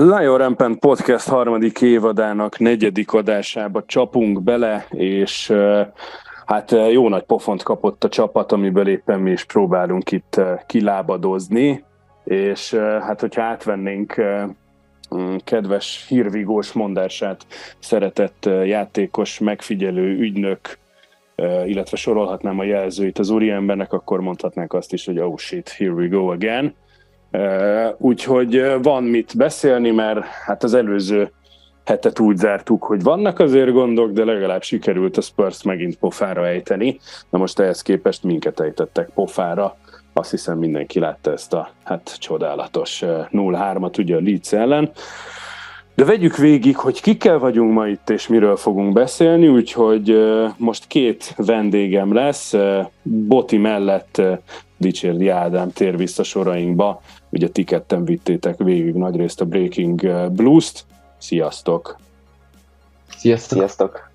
Lion 0.00 0.38
Rampant 0.38 0.78
Podcast 0.78 1.28
harmadik 1.28 1.80
évadának 1.80 2.58
negyedik 2.58 3.12
adásába 3.12 3.84
csapunk 3.86 4.42
bele, 4.42 4.86
és 4.90 5.52
hát 6.46 6.70
jó 6.70 7.08
nagy 7.08 7.22
pofont 7.22 7.62
kapott 7.62 8.04
a 8.04 8.08
csapat, 8.08 8.52
amiből 8.52 8.88
éppen 8.88 9.20
mi 9.20 9.30
is 9.30 9.44
próbálunk 9.44 10.10
itt 10.12 10.40
kilábadozni, 10.66 11.84
és 12.24 12.74
hát 12.74 13.20
hogyha 13.20 13.42
átvennénk 13.42 14.14
mm, 15.14 15.36
kedves 15.44 16.04
hírvigós 16.08 16.72
mondását 16.72 17.46
szeretett 17.78 18.48
játékos, 18.64 19.38
megfigyelő, 19.38 20.18
ügynök, 20.18 20.78
illetve 21.66 21.96
sorolhatnám 21.96 22.58
a 22.58 22.64
jelzőit 22.64 23.18
az 23.18 23.30
úriembernek, 23.30 23.92
akkor 23.92 24.20
mondhatnánk 24.20 24.72
azt 24.72 24.92
is, 24.92 25.06
hogy 25.06 25.18
oh 25.18 25.36
shit, 25.36 25.68
here 25.68 25.92
we 25.92 26.06
go 26.06 26.26
again. 26.26 26.74
Úgyhogy 27.96 28.82
van 28.82 29.04
mit 29.04 29.36
beszélni, 29.36 29.90
mert 29.90 30.24
hát 30.24 30.62
az 30.62 30.74
előző 30.74 31.32
hetet 31.84 32.18
úgy 32.18 32.36
zártuk, 32.36 32.84
hogy 32.84 33.02
vannak 33.02 33.38
azért 33.38 33.72
gondok, 33.72 34.10
de 34.10 34.24
legalább 34.24 34.62
sikerült 34.62 35.16
a 35.16 35.20
Spurs 35.20 35.62
megint 35.62 35.96
pofára 35.96 36.46
ejteni. 36.46 37.00
Na 37.30 37.38
most 37.38 37.58
ehhez 37.58 37.82
képest 37.82 38.22
minket 38.22 38.60
ejtettek 38.60 39.10
pofára. 39.14 39.76
Azt 40.12 40.30
hiszem 40.30 40.58
mindenki 40.58 40.98
látta 40.98 41.32
ezt 41.32 41.52
a 41.52 41.70
hát 41.84 42.16
csodálatos 42.18 43.02
0-3-at 43.04 43.98
ugye 43.98 44.16
a 44.16 44.20
Leeds 44.20 44.52
ellen. 44.52 44.90
De 45.94 46.04
vegyük 46.04 46.36
végig, 46.36 46.76
hogy 46.76 47.00
kikkel 47.00 47.38
vagyunk 47.38 47.72
ma 47.72 47.86
itt, 47.86 48.10
és 48.10 48.28
miről 48.28 48.56
fogunk 48.56 48.92
beszélni, 48.92 49.48
úgyhogy 49.48 50.16
most 50.56 50.86
két 50.86 51.34
vendégem 51.36 52.14
lesz. 52.14 52.54
Boti 53.02 53.56
mellett 53.56 54.22
Dicsérdi 54.76 55.28
Ádám 55.28 55.70
tér 55.70 55.96
vissza 55.96 56.22
sorainkba. 56.22 57.00
Ugye 57.30 57.48
ti 57.48 57.64
ketten 57.64 58.04
vittétek 58.04 58.58
végig 58.58 58.94
nagyrészt 58.94 59.40
a 59.40 59.44
Breaking 59.44 60.30
Blues-t. 60.32 60.84
Sziasztok! 61.18 61.96
Sziasztok! 63.16 63.58
Sziasztok! 63.58 64.10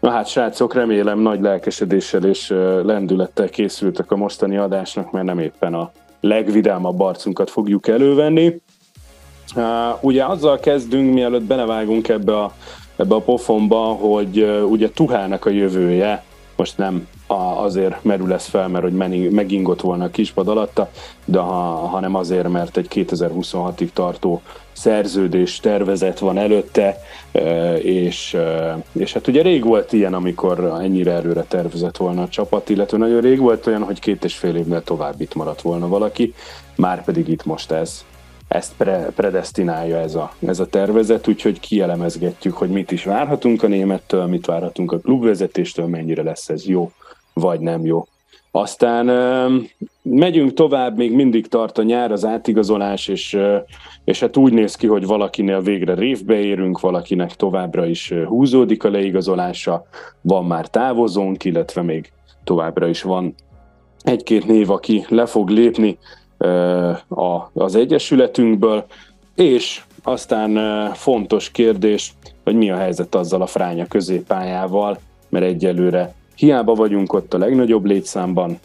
Na 0.00 0.10
hát 0.10 0.26
srácok, 0.26 0.74
remélem 0.74 1.18
nagy 1.18 1.40
lelkesedéssel 1.40 2.24
és 2.24 2.48
lendülettel 2.82 3.48
készültek 3.48 4.10
a 4.10 4.16
mostani 4.16 4.56
adásnak, 4.56 5.10
mert 5.10 5.26
nem 5.26 5.38
éppen 5.38 5.74
a 5.74 5.90
legvidámabb 6.20 7.00
arcunkat 7.00 7.50
fogjuk 7.50 7.88
elővenni. 7.88 8.60
Uh, 9.54 10.04
ugye 10.04 10.24
azzal 10.24 10.58
kezdünk, 10.58 11.14
mielőtt 11.14 11.42
belevágunk 11.42 12.08
ebbe 12.08 12.40
a, 12.40 12.52
ebbe 12.96 13.14
a 13.14 13.20
pofonba, 13.20 13.78
hogy 13.78 14.40
uh, 14.40 14.70
ugye 14.70 14.90
Tuhának 14.90 15.44
a 15.44 15.50
jövője 15.50 16.24
most 16.56 16.78
nem 16.78 17.08
a, 17.26 17.34
azért 17.34 18.04
merül 18.04 18.32
ez 18.32 18.44
fel, 18.44 18.68
mert 18.68 18.84
hogy 18.84 18.92
megingott 19.30 19.80
volna 19.80 20.04
a 20.04 20.10
kispad 20.10 20.48
alatta, 20.48 20.90
de 21.24 21.38
ha, 21.38 21.86
hanem 21.86 22.14
azért, 22.14 22.48
mert 22.48 22.76
egy 22.76 22.86
2026-ig 22.90 23.88
tartó 23.92 24.42
szerződés 24.72 25.60
tervezet 25.60 26.18
van 26.18 26.38
előtte, 26.38 26.96
és, 27.78 28.36
és 28.92 29.12
hát 29.12 29.26
ugye 29.26 29.42
rég 29.42 29.64
volt 29.64 29.92
ilyen, 29.92 30.14
amikor 30.14 30.78
ennyire 30.80 31.12
előre 31.12 31.42
tervezett 31.42 31.96
volna 31.96 32.22
a 32.22 32.28
csapat, 32.28 32.68
illetve 32.68 32.98
nagyon 32.98 33.20
rég 33.20 33.38
volt 33.38 33.66
olyan, 33.66 33.82
hogy 33.82 34.00
két 34.00 34.24
és 34.24 34.34
fél 34.34 34.56
évnél 34.56 34.82
tovább 34.82 35.20
itt 35.20 35.34
maradt 35.34 35.60
volna 35.62 35.88
valaki, 35.88 36.34
már 36.76 37.04
pedig 37.04 37.28
itt 37.28 37.44
most 37.44 37.70
ez 37.70 38.04
ezt 38.48 38.74
pre, 38.76 39.10
predestinálja 39.16 39.96
ez 39.96 40.14
a, 40.14 40.32
ez 40.46 40.60
a 40.60 40.66
tervezet, 40.66 41.28
úgyhogy 41.28 41.60
kielemezgetjük, 41.60 42.56
hogy 42.56 42.70
mit 42.70 42.90
is 42.90 43.04
várhatunk 43.04 43.62
a 43.62 43.66
némettől, 43.66 44.26
mit 44.26 44.46
várhatunk 44.46 44.92
a 44.92 44.98
klubvezetéstől, 44.98 45.86
mennyire 45.86 46.22
lesz 46.22 46.48
ez 46.48 46.66
jó, 46.66 46.90
vagy 47.32 47.60
nem 47.60 47.84
jó. 47.84 48.06
Aztán 48.50 49.06
megyünk 50.02 50.52
tovább, 50.52 50.96
még 50.96 51.12
mindig 51.12 51.48
tart 51.48 51.78
a 51.78 51.82
nyár, 51.82 52.12
az 52.12 52.24
átigazolás, 52.24 53.08
és, 53.08 53.38
és 54.04 54.20
hát 54.20 54.36
úgy 54.36 54.52
néz 54.52 54.74
ki, 54.74 54.86
hogy 54.86 55.06
valakinél 55.06 55.60
végre 55.60 55.94
révbe 55.94 56.34
érünk, 56.34 56.80
valakinek 56.80 57.34
továbbra 57.34 57.86
is 57.86 58.12
húzódik 58.26 58.84
a 58.84 58.90
leigazolása, 58.90 59.86
van 60.20 60.44
már 60.44 60.68
távozónk, 60.68 61.44
illetve 61.44 61.82
még 61.82 62.12
továbbra 62.44 62.86
is 62.88 63.02
van 63.02 63.34
egy-két 64.02 64.46
név, 64.46 64.70
aki 64.70 65.04
le 65.08 65.26
fog 65.26 65.48
lépni 65.48 65.98
az 67.52 67.74
Egyesületünkből, 67.74 68.84
és 69.34 69.82
aztán 70.02 70.58
fontos 70.94 71.50
kérdés, 71.50 72.14
hogy 72.44 72.54
mi 72.54 72.70
a 72.70 72.76
helyzet 72.76 73.14
azzal 73.14 73.42
a 73.42 73.46
fránya 73.46 73.86
középpályával, 73.86 74.98
mert 75.28 75.44
egyelőre 75.44 76.14
hiába 76.36 76.74
vagyunk 76.74 77.12
ott 77.12 77.34
a 77.34 77.38
legnagyobb 77.38 77.84
létszámban, 77.84 78.58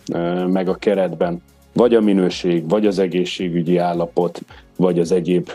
meg 0.48 0.70
a 0.70 0.76
keretben, 0.76 1.42
vagy 1.74 1.96
a 1.96 2.02
minőség, 2.02 2.70
vagy 2.70 2.86
az 2.86 3.00
egészségügyi 3.00 3.78
állapot, 3.78 4.42
vagy 4.76 5.00
az 5.00 5.12
egyéb 5.12 5.52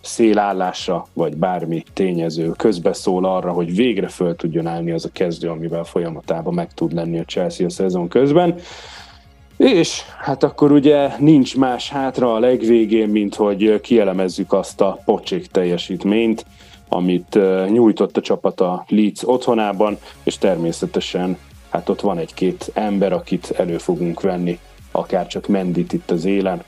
szélállása, 0.00 1.06
vagy 1.12 1.36
bármi 1.36 1.84
tényező 1.92 2.52
közbeszól 2.56 3.24
arra, 3.24 3.52
hogy 3.52 3.76
végre 3.76 4.08
föl 4.08 4.36
tudjon 4.36 4.66
állni 4.66 4.90
az 4.90 5.04
a 5.04 5.10
kezdő, 5.12 5.48
amivel 5.48 5.84
folyamatában 5.84 6.54
meg 6.54 6.74
tud 6.74 6.92
lenni 6.92 7.18
a 7.18 7.24
Chelsea 7.24 7.66
a 7.66 7.70
szezon 7.70 8.08
közben. 8.08 8.54
És 9.58 10.02
hát 10.18 10.42
akkor 10.42 10.72
ugye 10.72 11.10
nincs 11.18 11.56
más 11.56 11.90
hátra 11.90 12.34
a 12.34 12.38
legvégén, 12.38 13.08
mint 13.08 13.34
hogy 13.34 13.80
kielemezzük 13.80 14.52
azt 14.52 14.80
a 14.80 14.98
pocsék 15.04 15.46
teljesítményt, 15.46 16.46
amit 16.88 17.38
nyújtott 17.68 18.16
a 18.16 18.20
csapat 18.20 18.60
a 18.60 18.84
Leeds 18.88 19.22
otthonában, 19.24 19.98
és 20.22 20.38
természetesen 20.38 21.38
hát 21.70 21.88
ott 21.88 22.00
van 22.00 22.18
egy-két 22.18 22.70
ember, 22.74 23.12
akit 23.12 23.54
elő 23.56 23.78
fogunk 23.78 24.20
venni, 24.20 24.58
akár 24.90 25.26
csak 25.26 25.46
Mendit 25.46 25.92
itt 25.92 26.10
az 26.10 26.24
élen, 26.24 26.62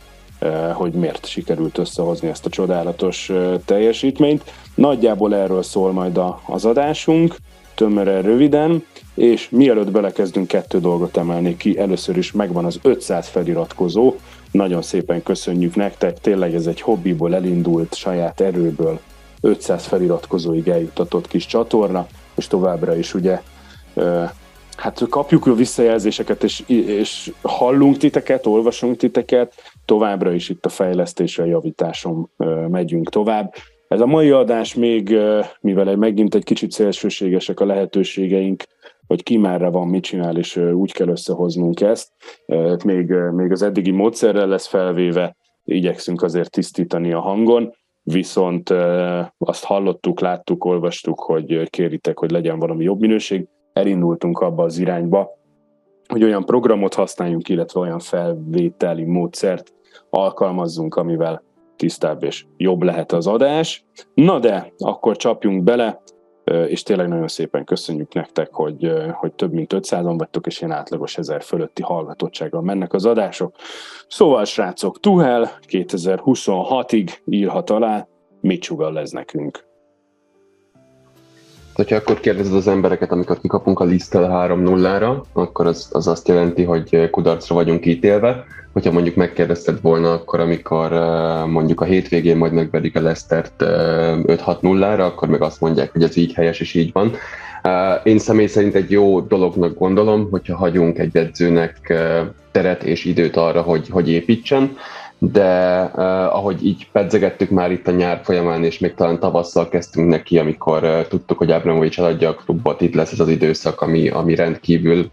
hogy 0.73 0.93
miért 0.93 1.27
sikerült 1.27 1.79
összehozni 1.79 2.29
ezt 2.29 2.47
a 2.47 2.51
csodálatos 2.51 3.33
teljesítményt. 3.65 4.53
Nagyjából 4.75 5.35
erről 5.35 5.63
szól 5.63 5.93
majd 5.93 6.21
az 6.47 6.65
adásunk, 6.65 7.37
tömören, 7.81 8.23
röviden, 8.23 8.85
és 9.15 9.51
mielőtt 9.51 9.91
belekezdünk, 9.91 10.49
kettő 10.49 10.81
dolgot 10.81 11.17
emelni 11.17 11.57
ki. 11.57 11.79
Először 11.79 12.17
is 12.17 12.33
megvan 12.33 12.65
az 12.65 12.79
500 12.83 13.29
feliratkozó, 13.29 14.15
nagyon 14.51 14.83
szépen 14.83 15.23
köszönjük 15.23 15.75
nektek, 15.75 16.19
tényleg 16.19 16.55
ez 16.55 16.67
egy 16.67 16.81
hobbiból 16.81 17.35
elindult, 17.35 17.95
saját 17.95 18.41
erőből 18.41 19.01
500 19.41 19.85
feliratkozóig 19.87 20.69
eljutatott 20.69 21.29
kis 21.29 21.47
csatorna, 21.47 22.07
és 22.37 22.47
továbbra 22.47 22.97
is 22.97 23.15
ugye 23.15 23.41
hát 24.77 25.03
kapjuk 25.09 25.47
a 25.47 25.55
visszajelzéseket, 25.55 26.45
és, 26.45 26.63
és 26.67 27.33
hallunk 27.43 27.97
titeket, 27.97 28.47
olvasunk 28.47 28.97
titeket, 28.97 29.55
továbbra 29.85 30.33
is 30.33 30.49
itt 30.49 30.67
a 30.67 30.69
fejlesztésre, 30.69 31.47
javításon 31.47 32.31
megyünk 32.69 33.11
tovább. 33.11 33.55
Ez 33.91 34.01
a 34.01 34.07
mai 34.07 34.31
adás 34.31 34.75
még, 34.75 35.17
mivel 35.61 35.97
megint 35.97 36.35
egy 36.35 36.45
kicsit 36.45 36.71
szélsőségesek 36.71 37.61
a 37.61 37.65
lehetőségeink, 37.65 38.65
hogy 39.07 39.23
ki 39.23 39.37
merre 39.37 39.69
van, 39.69 39.89
mit 39.89 40.03
csinál, 40.03 40.37
és 40.37 40.57
úgy 40.57 40.93
kell 40.93 41.09
összehoznunk 41.09 41.81
ezt. 41.81 42.13
Még, 42.85 43.15
még 43.33 43.51
az 43.51 43.63
eddigi 43.63 43.91
módszerrel 43.91 44.47
lesz 44.47 44.67
felvéve, 44.67 45.37
igyekszünk 45.65 46.23
azért 46.23 46.51
tisztítani 46.51 47.13
a 47.13 47.21
hangon, 47.21 47.75
viszont 48.03 48.71
azt 49.39 49.65
hallottuk, 49.65 50.21
láttuk, 50.21 50.65
olvastuk, 50.65 51.21
hogy 51.21 51.71
kéritek, 51.71 52.19
hogy 52.19 52.31
legyen 52.31 52.59
valami 52.59 52.85
jobb 52.85 53.01
minőség. 53.01 53.47
Elindultunk 53.73 54.39
abba 54.39 54.63
az 54.63 54.79
irányba, 54.79 55.39
hogy 56.09 56.25
olyan 56.25 56.45
programot 56.45 56.95
használjunk, 56.95 57.49
illetve 57.49 57.81
olyan 57.81 57.99
felvételi 57.99 59.05
módszert 59.05 59.73
alkalmazzunk, 60.11 60.95
amivel 60.95 61.43
tisztább 61.81 62.23
és 62.23 62.45
jobb 62.57 62.83
lehet 62.83 63.13
az 63.13 63.27
adás. 63.27 63.85
Na 64.15 64.39
de, 64.39 64.73
akkor 64.79 65.17
csapjunk 65.17 65.63
bele, 65.63 66.03
és 66.67 66.83
tényleg 66.83 67.09
nagyon 67.09 67.29
szépen 67.29 67.65
köszönjük 67.65 68.15
nektek, 68.15 68.53
hogy, 68.53 68.93
hogy 69.13 69.33
több 69.33 69.53
mint 69.53 69.73
500-an 69.75 70.15
vagytok, 70.19 70.47
és 70.47 70.61
ilyen 70.61 70.73
átlagos 70.77 71.19
ezer 71.19 71.43
fölötti 71.43 71.83
hallgatottsággal 71.83 72.63
mennek 72.63 72.93
az 72.93 73.07
adások. 73.07 73.55
Szóval, 74.09 74.45
srácok, 74.45 75.01
Tuhel 75.01 75.51
2026-ig 75.69 77.11
írhat 77.25 77.71
alá, 77.71 78.07
mit 78.41 78.63
sugal 78.63 78.99
ez 78.99 79.11
nekünk? 79.11 79.69
Hogyha 81.75 81.97
akkor 81.97 82.21
kérdezed 82.21 82.55
az 82.55 82.69
embereket, 82.69 83.13
amikor 83.13 83.41
kikapunk 83.41 83.81
a 83.81 83.85
liszttel 83.85 84.49
3-0-ra, 84.49 85.23
akkor 85.33 85.67
az, 85.67 85.89
az 85.93 86.07
azt 86.07 86.29
jelenti, 86.29 86.65
hogy 86.65 87.11
kudarcra 87.11 87.55
vagyunk 87.55 87.87
ítélve. 87.87 88.45
Hogyha 88.73 88.93
mondjuk 88.93 89.15
megkérdezted 89.15 89.81
volna 89.81 90.13
akkor, 90.13 90.41
amikor 90.41 90.91
mondjuk 91.47 91.81
a 91.81 91.85
hétvégén 91.85 92.37
majd 92.37 92.53
megverik 92.53 92.97
a 92.97 93.01
Lesztert 93.01 93.53
5-6-0-ra, 93.59 95.07
akkor 95.07 95.29
meg 95.29 95.43
azt 95.43 95.61
mondják, 95.61 95.93
hogy 95.93 96.03
ez 96.03 96.17
így 96.17 96.33
helyes 96.33 96.61
és 96.61 96.75
így 96.75 96.93
van. 96.93 97.13
Én 98.03 98.19
személy 98.19 98.47
szerint 98.47 98.75
egy 98.75 98.91
jó 98.91 99.21
dolognak 99.21 99.79
gondolom, 99.79 100.29
hogyha 100.31 100.57
hagyunk 100.57 100.99
egy 100.99 101.17
edzőnek 101.17 101.95
teret 102.51 102.83
és 102.83 103.05
időt 103.05 103.37
arra, 103.37 103.63
hogy, 103.63 103.89
hogy 103.89 104.11
építsen 104.11 104.77
de 105.23 105.83
uh, 105.95 106.03
ahogy 106.37 106.67
így 106.67 106.91
pedzegettük 106.93 107.51
már 107.51 107.71
itt 107.71 107.89
a 107.89 107.91
nyár 107.91 108.21
folyamán, 108.25 108.65
és 108.65 108.79
még 108.79 108.95
talán 108.95 109.19
tavasszal 109.19 109.69
kezdtünk 109.69 110.09
neki, 110.09 110.39
amikor 110.39 110.85
uh, 110.85 111.07
tudtuk, 111.07 111.39
hogy 111.39 111.51
Abramovics 111.51 111.99
eladja 111.99 112.29
a 112.29 112.35
klubot, 112.35 112.81
itt 112.81 112.95
lesz 112.95 113.13
ez 113.13 113.21
az 113.21 113.29
időszak, 113.29 113.81
ami, 113.81 114.09
ami 114.09 114.35
rendkívül 114.35 115.11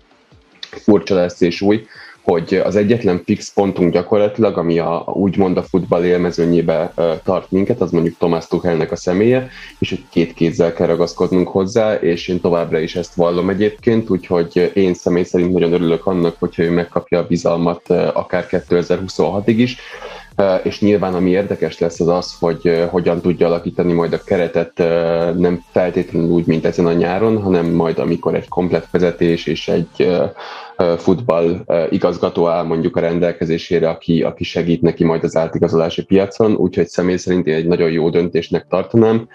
furcsa 0.69 1.15
lesz 1.15 1.41
és 1.41 1.61
új, 1.61 1.85
hogy 2.31 2.61
az 2.63 2.75
egyetlen 2.75 3.21
fix 3.25 3.53
pontunk 3.53 3.93
gyakorlatilag, 3.93 4.57
ami 4.57 4.79
a, 4.79 5.03
úgymond 5.13 5.57
a 5.57 5.63
futball 5.63 6.03
élmezőnyébe 6.03 6.93
tart 7.23 7.51
minket, 7.51 7.81
az 7.81 7.91
mondjuk 7.91 8.17
Tomás 8.17 8.47
Tuchelnek 8.47 8.91
a 8.91 8.95
személye, 8.95 9.49
és 9.79 9.89
hogy 9.89 10.03
két 10.09 10.33
kézzel 10.33 10.73
kell 10.73 10.87
ragaszkodnunk 10.87 11.47
hozzá, 11.47 11.93
és 11.93 12.27
én 12.27 12.41
továbbra 12.41 12.79
is 12.79 12.95
ezt 12.95 13.13
vallom 13.13 13.49
egyébként, 13.49 14.09
úgyhogy 14.09 14.71
én 14.73 14.93
személy 14.93 15.23
szerint 15.23 15.51
nagyon 15.51 15.73
örülök 15.73 16.05
annak, 16.05 16.35
hogyha 16.39 16.63
ő 16.63 16.71
megkapja 16.71 17.19
a 17.19 17.27
bizalmat 17.27 17.89
akár 18.13 18.47
2026-ig 18.49 19.55
is, 19.57 19.77
és 20.63 20.81
nyilván 20.81 21.13
ami 21.13 21.29
érdekes 21.29 21.79
lesz 21.79 21.99
az 21.99 22.07
az, 22.07 22.35
hogy 22.39 22.87
hogyan 22.89 23.21
tudja 23.21 23.47
alakítani 23.47 23.93
majd 23.93 24.13
a 24.13 24.23
keretet 24.23 24.77
nem 25.37 25.63
feltétlenül 25.71 26.29
úgy, 26.29 26.45
mint 26.45 26.65
ezen 26.65 26.85
a 26.85 26.93
nyáron, 26.93 27.41
hanem 27.41 27.65
majd 27.65 27.99
amikor 27.99 28.35
egy 28.35 28.47
komplet 28.47 28.87
vezetés 28.91 29.45
és 29.45 29.67
egy 29.67 30.19
futball 30.97 31.65
igazgató 31.89 32.47
áll 32.47 32.63
mondjuk 32.63 32.95
a 32.95 32.99
rendelkezésére, 32.99 33.89
aki, 33.89 34.23
aki 34.23 34.43
segít 34.43 34.81
neki 34.81 35.03
majd 35.03 35.23
az 35.23 35.35
átigazolási 35.35 36.03
piacon, 36.03 36.55
úgyhogy 36.55 36.87
személy 36.87 37.17
szerint 37.17 37.47
én 37.47 37.55
egy 37.55 37.67
nagyon 37.67 37.91
jó 37.91 38.09
döntésnek 38.09 38.65
tartanám 38.69 39.27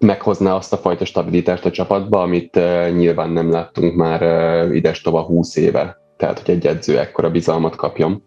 meghozná 0.00 0.54
azt 0.54 0.72
a 0.72 0.76
fajta 0.76 1.04
stabilitást 1.04 1.64
a 1.64 1.70
csapatba, 1.70 2.22
amit 2.22 2.60
nyilván 2.96 3.30
nem 3.30 3.50
láttunk 3.50 3.94
már 3.94 4.22
uh, 4.22 4.76
ides 4.76 5.00
tova 5.00 5.22
20 5.22 5.56
éve. 5.56 5.98
Tehát, 6.16 6.38
hogy 6.38 6.54
egy 6.54 6.66
edző 6.66 6.98
ekkora 6.98 7.30
bizalmat 7.30 7.76
kapjon. 7.76 8.22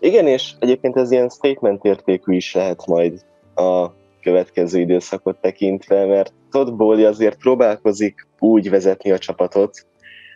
Igen, 0.00 0.26
és 0.26 0.52
egyébként 0.58 0.96
ez 0.96 1.10
ilyen 1.10 1.28
statement 1.28 1.84
értékű 1.84 2.34
is 2.34 2.54
lehet 2.54 2.86
majd 2.86 3.24
a 3.54 3.86
következő 4.22 4.80
időszakot 4.80 5.36
tekintve, 5.40 6.06
mert 6.06 6.32
Todd 6.50 6.76
Bowley 6.76 7.06
azért 7.06 7.38
próbálkozik 7.38 8.26
úgy 8.38 8.70
vezetni 8.70 9.10
a 9.10 9.18
csapatot, 9.18 9.86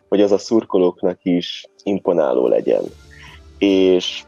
hogy 0.08 0.20
az 0.20 0.32
a 0.32 0.38
szurkolóknak 0.38 1.18
is 1.22 1.66
imponáló 1.82 2.46
legyen. 2.46 2.82
És 3.58 4.24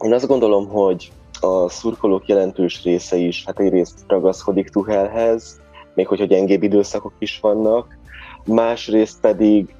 én 0.00 0.12
azt 0.12 0.26
gondolom, 0.26 0.68
hogy 0.68 1.12
a 1.40 1.68
szurkolók 1.68 2.26
jelentős 2.26 2.82
része 2.82 3.16
is, 3.16 3.44
hát 3.44 3.60
egyrészt 3.60 4.04
ragaszkodik 4.06 4.68
Tuhelhez, 4.68 5.60
még 5.94 6.06
hogyha 6.06 6.24
gyengébb 6.24 6.62
időszakok 6.62 7.12
is 7.18 7.40
vannak, 7.40 7.98
másrészt 8.44 9.20
pedig 9.20 9.74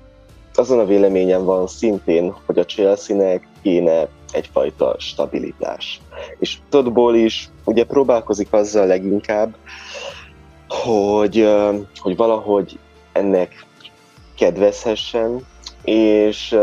azon 0.55 0.79
a 0.79 0.85
véleményem 0.85 1.45
van 1.45 1.67
szintén, 1.67 2.35
hogy 2.47 2.59
a 2.59 2.65
Chelsea-nek 2.65 3.49
kéne 3.63 4.09
egyfajta 4.33 4.95
stabilitás. 4.99 6.01
És 6.39 6.59
Toddból 6.69 7.15
is 7.15 7.49
ugye 7.65 7.85
próbálkozik 7.85 8.53
azzal 8.53 8.87
leginkább, 8.87 9.57
hogy, 10.69 11.49
hogy 11.97 12.17
valahogy 12.17 12.79
ennek 13.13 13.67
kedvezhessen, 14.35 15.47
és, 15.85 16.57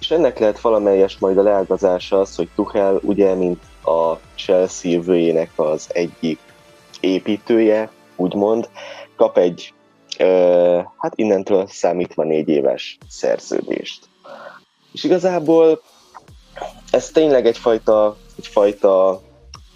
és 0.00 0.10
ennek 0.10 0.38
lehet 0.38 0.60
valamelyes 0.60 1.18
majd 1.18 1.38
a 1.38 1.42
leágazása 1.42 2.20
az, 2.20 2.36
hogy 2.36 2.48
Tuchel 2.54 2.98
ugye, 3.02 3.34
mint 3.34 3.62
a 3.84 4.18
Chelsea 4.34 4.90
jövőjének 4.90 5.50
az 5.56 5.88
egyik 5.92 6.38
építője, 7.00 7.90
úgymond, 8.16 8.68
kap 9.16 9.38
egy, 9.38 9.72
hát 10.98 11.12
innentől 11.14 11.66
számítva 11.66 12.24
négy 12.24 12.48
éves 12.48 12.98
szerződést. 13.08 14.08
És 14.92 15.04
igazából 15.04 15.82
ez 16.90 17.08
tényleg 17.08 17.46
egyfajta, 17.46 18.16
egyfajta 18.38 19.20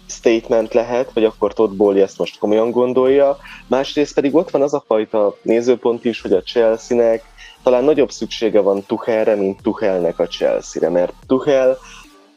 statement 0.07 0.73
lehet, 0.73 1.11
hogy 1.13 1.23
akkor 1.23 1.53
Todd 1.53 1.75
Bowley 1.75 2.01
ezt 2.01 2.17
most 2.17 2.39
komolyan 2.39 2.71
gondolja. 2.71 3.37
Másrészt 3.67 4.13
pedig 4.13 4.35
ott 4.35 4.49
van 4.49 4.61
az 4.61 4.73
a 4.73 4.83
fajta 4.87 5.35
nézőpont 5.41 6.05
is, 6.05 6.21
hogy 6.21 6.33
a 6.33 6.41
Chelsea-nek 6.41 7.23
talán 7.63 7.83
nagyobb 7.83 8.11
szüksége 8.11 8.59
van 8.59 8.83
Tuchelre, 8.83 9.35
mint 9.35 9.61
Tuchelnek 9.61 10.19
a 10.19 10.27
Chelsea-re, 10.27 10.89
mert 10.89 11.13
Tuchel 11.27 11.77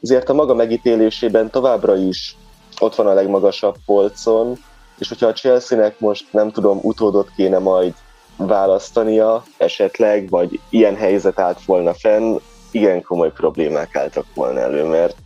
azért 0.02 0.28
a 0.28 0.34
maga 0.34 0.54
megítélésében 0.54 1.50
továbbra 1.50 1.96
is 1.96 2.36
ott 2.80 2.94
van 2.94 3.06
a 3.06 3.14
legmagasabb 3.14 3.76
polcon, 3.86 4.58
és 4.98 5.08
hogyha 5.08 5.26
a 5.26 5.32
Chelsea-nek 5.32 6.00
most 6.00 6.32
nem 6.32 6.50
tudom, 6.50 6.78
utódot 6.82 7.30
kéne 7.36 7.58
majd 7.58 7.94
választania 8.36 9.44
esetleg, 9.56 10.28
vagy 10.28 10.60
ilyen 10.68 10.96
helyzet 10.96 11.38
állt 11.38 11.64
volna 11.64 11.94
fenn, 11.94 12.36
igen 12.74 13.02
komoly 13.02 13.32
problémák 13.32 13.96
álltak 13.96 14.26
volna 14.34 14.60
elő, 14.60 14.84
mert 14.84 15.16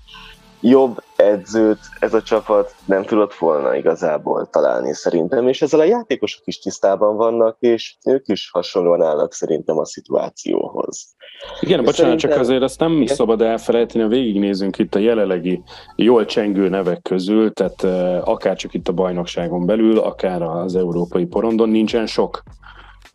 jobb 0.60 1.02
edzőt 1.16 1.78
ez 2.00 2.14
a 2.14 2.22
csapat 2.22 2.74
nem 2.84 3.02
tudott 3.02 3.34
volna 3.34 3.74
igazából 3.74 4.48
találni 4.50 4.94
szerintem, 4.94 5.48
és 5.48 5.62
ezzel 5.62 5.80
a 5.80 5.84
játékosok 5.84 6.46
is 6.46 6.58
tisztában 6.58 7.16
vannak, 7.16 7.56
és 7.60 7.96
ők 8.04 8.28
is 8.28 8.50
hasonlóan 8.52 9.02
állnak 9.02 9.32
szerintem 9.32 9.78
a 9.78 9.84
szituációhoz. 9.84 11.14
Igen, 11.60 11.78
és 11.78 11.84
bocsánat, 11.84 11.94
szerintem... 11.94 12.30
csak 12.30 12.40
azért 12.40 12.62
azt 12.62 12.80
nem 12.80 12.92
Igen? 12.92 13.14
szabad 13.14 13.42
elfelejteni, 13.42 14.04
ha 14.04 14.10
végignézünk 14.10 14.78
itt 14.78 14.94
a 14.94 14.98
jelenlegi 14.98 15.62
jól 15.96 16.24
csengő 16.24 16.68
nevek 16.68 17.02
közül, 17.02 17.52
tehát 17.52 17.82
akár 18.24 18.56
csak 18.56 18.74
itt 18.74 18.88
a 18.88 18.92
bajnokságon 18.92 19.66
belül, 19.66 19.98
akár 19.98 20.42
az 20.42 20.76
európai 20.76 21.24
porondon 21.24 21.68
nincsen 21.68 22.06
sok 22.06 22.42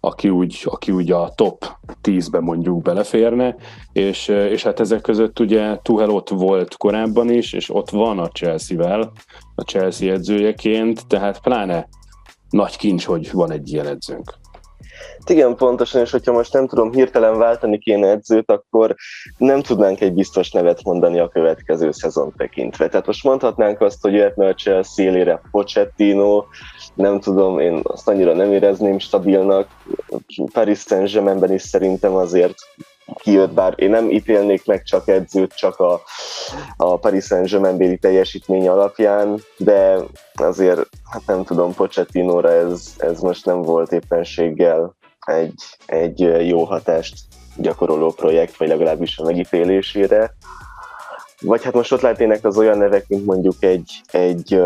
aki 0.04 0.30
úgy, 0.30 0.62
aki 0.64 0.92
úgy 0.92 1.12
a 1.12 1.32
top 1.36 1.66
10-be 2.04 2.40
mondjuk 2.40 2.82
beleférne, 2.82 3.56
és, 3.94 4.28
és 4.28 4.64
hát 4.64 4.80
ezek 4.80 5.02
között 5.02 5.40
ugye 5.40 5.78
Tuhel 5.82 6.10
ott 6.10 6.30
volt 6.30 6.78
korábban 6.78 7.30
is, 7.30 7.54
és 7.54 7.74
ott 7.74 7.90
van 7.90 8.20
a 8.20 8.28
Chelsea-vel, 8.28 9.12
a 9.56 9.62
Chelsea 9.62 10.14
edzőjeként, 10.14 11.08
tehát 11.08 11.42
pláne 11.42 11.88
nagy 12.50 12.78
kincs, 12.78 13.06
hogy 13.06 13.32
van 13.32 13.52
egy 13.52 13.72
ilyen 13.72 13.88
edzőnk. 13.88 14.41
Igen, 15.26 15.56
pontosan, 15.56 16.02
és 16.02 16.12
hogyha 16.12 16.32
most 16.32 16.54
nem 16.54 16.68
tudom, 16.68 16.92
hirtelen 16.92 17.38
váltani 17.38 17.78
kéne 17.78 18.08
edzőt, 18.08 18.52
akkor 18.52 18.96
nem 19.38 19.62
tudnánk 19.62 20.02
egy 20.02 20.14
biztos 20.14 20.52
nevet 20.52 20.84
mondani 20.84 21.20
a 21.20 21.28
következő 21.28 21.92
szezon 21.92 22.34
tekintve. 22.38 22.88
Tehát 22.88 23.06
most 23.06 23.24
mondhatnánk 23.24 23.82
azt, 23.82 24.02
hogy 24.02 24.14
jöhetne 24.14 24.48
a 24.48 24.54
Chelsea 24.54 25.06
élére 25.06 25.42
Pochettino, 25.52 26.44
nem 26.94 27.20
tudom, 27.20 27.60
én 27.60 27.80
azt 27.84 28.08
annyira 28.08 28.34
nem 28.34 28.52
érezném 28.52 29.00
stabilnak. 29.00 29.68
Paris 30.54 30.80
Saint-Germainben 30.80 31.54
is 31.54 31.62
szerintem 31.62 32.16
azért 32.16 32.56
kijött, 33.16 33.54
bár 33.54 33.74
én 33.76 33.90
nem 33.90 34.10
ítélnék 34.10 34.66
meg 34.66 34.84
csak 34.84 35.08
edzőt, 35.08 35.54
csak 35.54 35.80
a, 35.80 36.02
a 36.78 36.98
Paris 36.98 37.26
Saint-Germain 37.26 38.00
teljesítmény 38.00 38.68
alapján, 38.68 39.44
de 39.58 39.98
azért, 40.34 40.90
hát 41.10 41.22
nem 41.26 41.44
tudom, 41.44 41.74
Pochettinóra 41.74 42.52
ez, 42.52 42.94
ez 42.98 43.20
most 43.20 43.46
nem 43.46 43.62
volt 43.62 43.92
éppenséggel 43.92 44.96
egy, 45.26 45.64
egy 45.86 46.20
jó 46.48 46.64
hatást 46.64 47.16
gyakoroló 47.58 48.12
projekt, 48.12 48.58
vagy 48.58 48.68
legalábbis 48.68 49.18
a 49.18 49.24
megítélésére. 49.24 50.36
Vagy 51.42 51.64
hát 51.64 51.74
most 51.74 51.92
ott 51.92 52.02
lehetnének 52.02 52.46
az 52.46 52.58
olyan 52.58 52.78
nevek, 52.78 53.08
mint 53.08 53.26
mondjuk 53.26 53.64
egy, 53.64 54.02
egy 54.12 54.62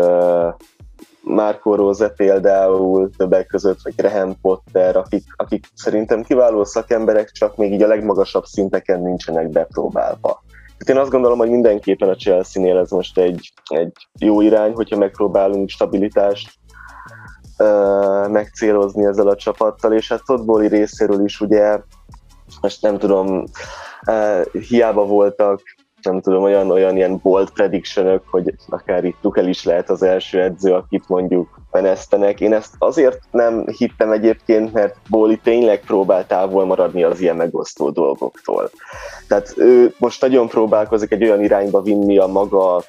Marco 1.28 1.74
Rose 1.74 2.08
például 2.08 3.10
többek 3.16 3.46
között, 3.46 3.78
vagy 3.82 3.94
Graham 3.96 4.40
Potter, 4.40 4.96
akik, 4.96 5.24
akik 5.36 5.66
szerintem 5.74 6.22
kiváló 6.22 6.64
szakemberek, 6.64 7.30
csak 7.30 7.56
még 7.56 7.72
így 7.72 7.82
a 7.82 7.86
legmagasabb 7.86 8.44
szinteken 8.44 9.02
nincsenek 9.02 9.48
bepróbálva. 9.48 10.42
Hát 10.78 10.88
én 10.88 10.96
azt 10.96 11.10
gondolom, 11.10 11.38
hogy 11.38 11.50
mindenképpen 11.50 12.08
a 12.08 12.14
Chelsea-nél 12.14 12.78
ez 12.78 12.90
most 12.90 13.18
egy, 13.18 13.52
egy 13.64 13.92
jó 14.18 14.40
irány, 14.40 14.72
hogyha 14.72 14.96
megpróbálunk 14.96 15.68
stabilitást 15.68 16.52
uh, 17.58 18.28
megcélozni 18.28 19.04
ezzel 19.04 19.28
a 19.28 19.36
csapattal, 19.36 19.92
és 19.92 20.08
hát 20.08 20.24
Todd 20.26 20.68
részéről 20.68 21.24
is 21.24 21.40
ugye, 21.40 21.78
most 22.60 22.82
nem 22.82 22.98
tudom, 22.98 23.44
uh, 24.06 24.44
hiába 24.52 25.06
voltak 25.06 25.60
nem 26.06 26.20
tudom, 26.20 26.42
olyan, 26.42 26.70
olyan 26.70 26.96
ilyen 26.96 27.18
bold 27.22 27.50
prediction 27.50 28.20
hogy 28.30 28.54
akár 28.68 29.04
itt 29.04 29.16
Tuchel 29.20 29.48
is 29.48 29.64
lehet 29.64 29.90
az 29.90 30.02
első 30.02 30.40
edző, 30.40 30.72
akit 30.72 31.08
mondjuk 31.08 31.60
menesztenek. 31.70 32.40
Én 32.40 32.52
ezt 32.52 32.74
azért 32.78 33.18
nem 33.30 33.66
hittem 33.66 34.10
egyébként, 34.12 34.72
mert 34.72 34.96
Bóli 35.08 35.38
tényleg 35.42 35.80
próbál 35.80 36.26
távol 36.26 36.64
maradni 36.64 37.02
az 37.02 37.20
ilyen 37.20 37.36
megosztó 37.36 37.90
dolgoktól. 37.90 38.70
Tehát 39.28 39.52
ő 39.56 39.94
most 39.98 40.20
nagyon 40.20 40.48
próbálkozik 40.48 41.12
egy 41.12 41.22
olyan 41.22 41.42
irányba 41.42 41.82
vinni 41.82 42.18
a 42.18 42.26
maga 42.26 42.82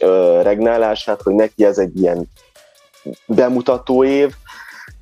ö, 0.00 0.40
regnálását, 0.42 1.22
hogy 1.22 1.34
neki 1.34 1.64
ez 1.64 1.78
egy 1.78 2.00
ilyen 2.00 2.28
bemutató 3.26 4.04
év, 4.04 4.34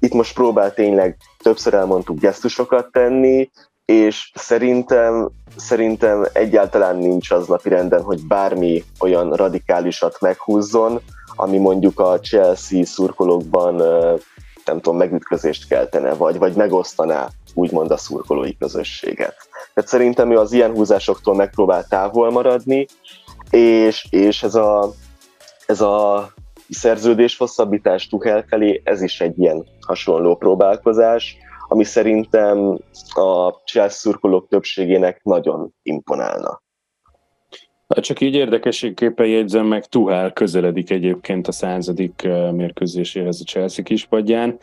itt 0.00 0.12
most 0.12 0.34
próbál 0.34 0.74
tényleg 0.74 1.16
többször 1.42 1.74
elmondtuk 1.74 2.18
gesztusokat 2.18 2.92
tenni, 2.92 3.50
és 3.90 4.30
szerintem, 4.34 5.30
szerintem 5.56 6.26
egyáltalán 6.32 6.96
nincs 6.96 7.30
az 7.30 7.46
napirenden, 7.46 8.02
hogy 8.02 8.26
bármi 8.26 8.84
olyan 9.00 9.32
radikálisat 9.32 10.20
meghúzzon, 10.20 11.00
ami 11.36 11.58
mondjuk 11.58 12.00
a 12.00 12.20
Chelsea 12.20 12.84
szurkolókban 12.84 13.74
nem 14.64 14.80
tudom, 14.80 14.96
megütközést 14.96 15.68
keltene, 15.68 16.14
vagy, 16.14 16.38
vagy 16.38 16.54
megosztaná 16.54 17.28
úgymond 17.54 17.90
a 17.90 17.96
szurkolói 17.96 18.56
közösséget. 18.56 19.36
Tehát 19.74 19.90
szerintem 19.90 20.32
ő 20.32 20.38
az 20.38 20.52
ilyen 20.52 20.70
húzásoktól 20.70 21.34
megpróbál 21.34 21.84
távol 21.88 22.30
maradni, 22.30 22.86
és, 23.50 24.06
és 24.10 24.42
ez 24.42 24.54
a, 24.54 24.92
ez 25.66 25.80
a 25.80 26.28
szerződés 26.68 27.36
hosszabbítás 27.36 28.08
Tuchel 28.08 28.44
felé, 28.48 28.80
ez 28.84 29.02
is 29.02 29.20
egy 29.20 29.38
ilyen 29.38 29.66
hasonló 29.86 30.36
próbálkozás, 30.36 31.36
ami 31.70 31.84
szerintem 31.84 32.78
a 33.14 33.50
Chelsea 33.50 33.88
szurkolók 33.88 34.48
többségének 34.48 35.20
nagyon 35.22 35.74
imponálna. 35.82 36.62
Hát 37.88 38.04
csak 38.04 38.20
így 38.20 38.34
érdekességképpen 38.34 39.26
jegyzem 39.26 39.66
meg, 39.66 39.86
Tuhál 39.86 40.32
közeledik 40.32 40.90
egyébként 40.90 41.48
a 41.48 41.52
századik 41.52 42.28
mérkőzéséhez 42.52 43.40
a 43.40 43.44
Chelsea 43.44 43.84
kispadján, 43.84 44.58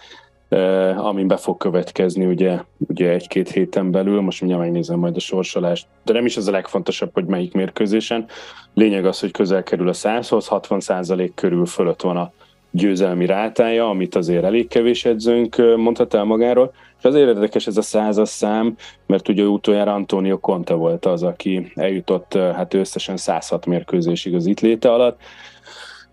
ami 0.97 1.23
be 1.23 1.37
fog 1.37 1.57
következni 1.57 2.25
ugye, 2.25 2.59
ugye 2.77 3.09
egy-két 3.09 3.49
héten 3.49 3.91
belül, 3.91 4.21
most 4.21 4.39
mindjárt 4.39 4.63
megnézem 4.65 4.99
majd 4.99 5.15
a 5.15 5.19
sorsolást, 5.19 5.87
de 6.03 6.13
nem 6.13 6.25
is 6.25 6.37
az 6.37 6.47
a 6.47 6.51
legfontosabb, 6.51 7.13
hogy 7.13 7.25
melyik 7.25 7.53
mérkőzésen. 7.53 8.25
Lényeg 8.73 9.05
az, 9.05 9.19
hogy 9.19 9.31
közel 9.31 9.63
kerül 9.63 9.87
a 9.87 9.93
100-hoz, 9.93 10.47
60% 10.49 11.31
körül 11.35 11.65
fölött 11.65 12.01
van 12.01 12.17
a 12.17 12.31
győzelmi 12.71 13.25
rátája, 13.25 13.89
amit 13.89 14.15
azért 14.15 14.43
elég 14.43 14.67
kevés 14.67 15.05
edzőnk 15.05 15.55
mondhat 15.77 16.13
el 16.13 16.23
magáról. 16.23 16.73
És 16.97 17.03
azért 17.03 17.27
érdekes 17.27 17.67
ez 17.67 17.77
a 17.77 17.81
százas 17.81 18.29
szám, 18.29 18.75
mert 19.05 19.27
ugye 19.27 19.43
utoljára 19.43 19.93
Antonio 19.93 20.39
Conte 20.39 20.73
volt 20.73 21.05
az, 21.05 21.23
aki 21.23 21.71
eljutott 21.75 22.33
hát 22.33 22.73
összesen 22.73 23.17
106 23.17 23.65
mérkőzésig 23.65 24.35
az 24.35 24.45
itt 24.45 24.59
léte 24.59 24.91
alatt. 24.91 25.19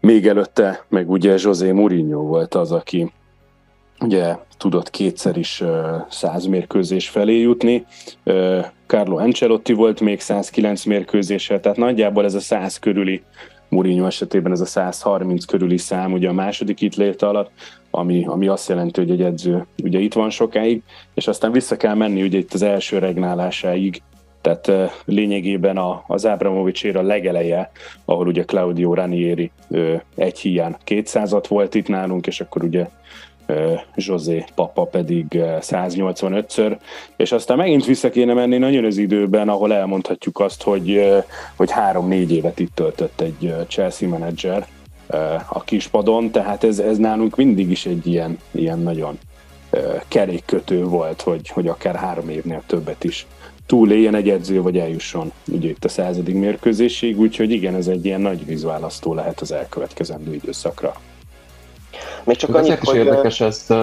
Még 0.00 0.26
előtte 0.26 0.84
meg 0.88 1.10
ugye 1.10 1.34
José 1.38 1.72
Mourinho 1.72 2.22
volt 2.22 2.54
az, 2.54 2.72
aki 2.72 3.12
ugye 4.00 4.36
tudott 4.58 4.90
kétszer 4.90 5.36
is 5.36 5.62
száz 6.08 6.46
mérkőzés 6.46 7.08
felé 7.08 7.40
jutni. 7.40 7.86
Carlo 8.86 9.16
Ancelotti 9.18 9.72
volt 9.72 10.00
még 10.00 10.20
109 10.20 10.84
mérkőzéssel, 10.84 11.60
tehát 11.60 11.78
nagyjából 11.78 12.24
ez 12.24 12.34
a 12.34 12.40
100 12.40 12.78
körüli 12.78 13.22
Mourinho 13.68 14.06
esetében 14.06 14.52
ez 14.52 14.60
a 14.60 14.64
130 14.64 15.44
körüli 15.44 15.78
szám 15.78 16.12
ugye 16.12 16.28
a 16.28 16.32
második 16.32 16.80
itt 16.80 16.94
léte 16.94 17.28
alatt, 17.28 17.50
ami, 17.94 18.24
ami 18.26 18.46
azt 18.46 18.68
jelenti, 18.68 19.00
hogy 19.00 19.10
egy 19.10 19.22
edző 19.22 19.66
ugye 19.82 19.98
itt 19.98 20.12
van 20.12 20.30
sokáig, 20.30 20.82
és 21.14 21.26
aztán 21.26 21.52
vissza 21.52 21.76
kell 21.76 21.94
menni 21.94 22.22
ugye 22.22 22.38
itt 22.38 22.52
az 22.52 22.62
első 22.62 22.98
regnálásáig, 22.98 24.02
tehát 24.40 24.92
lényegében 25.04 25.76
a, 25.76 26.04
az 26.06 26.24
Abramovics 26.24 26.84
a 26.84 27.02
legeleje, 27.02 27.70
ahol 28.04 28.26
ugye 28.26 28.44
Claudio 28.44 28.94
Ranieri 28.94 29.50
uh, 29.68 30.00
egy 30.16 30.38
hiány 30.38 30.76
200 30.84 31.36
volt 31.48 31.74
itt 31.74 31.88
nálunk, 31.88 32.26
és 32.26 32.40
akkor 32.40 32.64
ugye 32.64 32.88
José 33.94 34.44
Papa 34.54 34.84
pedig 34.84 35.26
185-ször, 35.60 36.78
és 37.16 37.32
aztán 37.32 37.56
megint 37.56 37.84
vissza 37.84 38.10
kéne 38.10 38.34
menni 38.34 38.58
nagyon 38.58 38.84
az 38.84 38.96
időben, 38.96 39.48
ahol 39.48 39.72
elmondhatjuk 39.74 40.40
azt, 40.40 40.62
hogy, 40.62 41.12
hogy 41.56 41.70
három-négy 41.70 42.32
évet 42.32 42.58
itt 42.58 42.74
töltött 42.74 43.20
egy 43.20 43.54
Chelsea 43.68 44.08
menedzser 44.08 44.66
a 45.49 45.62
kispadon, 45.64 46.30
tehát 46.30 46.64
ez, 46.64 46.78
ez 46.78 46.97
nálunk 46.97 47.37
mindig 47.37 47.71
is 47.71 47.87
egy 47.87 48.06
ilyen, 48.06 48.38
ilyen 48.50 48.78
nagyon 48.78 49.18
kerékkötő 50.09 50.85
volt, 50.85 51.21
hogy, 51.21 51.49
hogy 51.49 51.68
akár 51.68 51.94
három 51.94 52.28
évnél 52.28 52.62
többet 52.66 53.04
is 53.04 53.26
túléljen 53.66 54.14
egy 54.14 54.28
edző, 54.28 54.62
vagy 54.62 54.78
eljusson 54.78 55.33
ugye 55.49 55.68
itt 55.68 55.85
a 55.85 55.88
századik 55.88 56.35
mérkőzésig, 56.35 57.18
úgyhogy 57.18 57.50
igen, 57.50 57.75
ez 57.75 57.87
egy 57.87 58.04
ilyen 58.04 58.21
nagy 58.21 58.47
vízválasztó 58.47 59.14
lehet 59.14 59.40
az 59.40 59.52
elkövetkezendő 59.52 60.35
időszakra. 60.35 60.94
Még 62.25 62.37
csak 62.37 62.54
annyit, 62.54 62.78
hogy... 62.78 62.97
érdekes 62.97 63.40
ezt, 63.40 63.75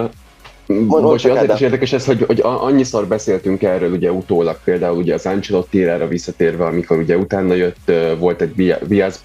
Mondom, 0.66 1.02
Bocs, 1.02 1.24
azért 1.24 1.52
is 1.54 1.60
érdekes 1.60 1.92
ez, 1.92 2.04
hogy, 2.04 2.24
hogy 2.26 2.40
annyiszor 2.42 3.06
beszéltünk 3.06 3.62
erről 3.62 3.92
ugye 3.92 4.12
utólag, 4.12 4.58
például 4.64 4.96
ugye 4.96 5.14
az 5.14 5.26
Ancelotti 5.26 5.88
visszatérve, 6.08 6.64
amikor 6.64 6.98
ugye 6.98 7.16
utána 7.16 7.54
jött, 7.54 7.92
volt 8.18 8.40
egy 8.40 8.76
Vias 8.86 9.16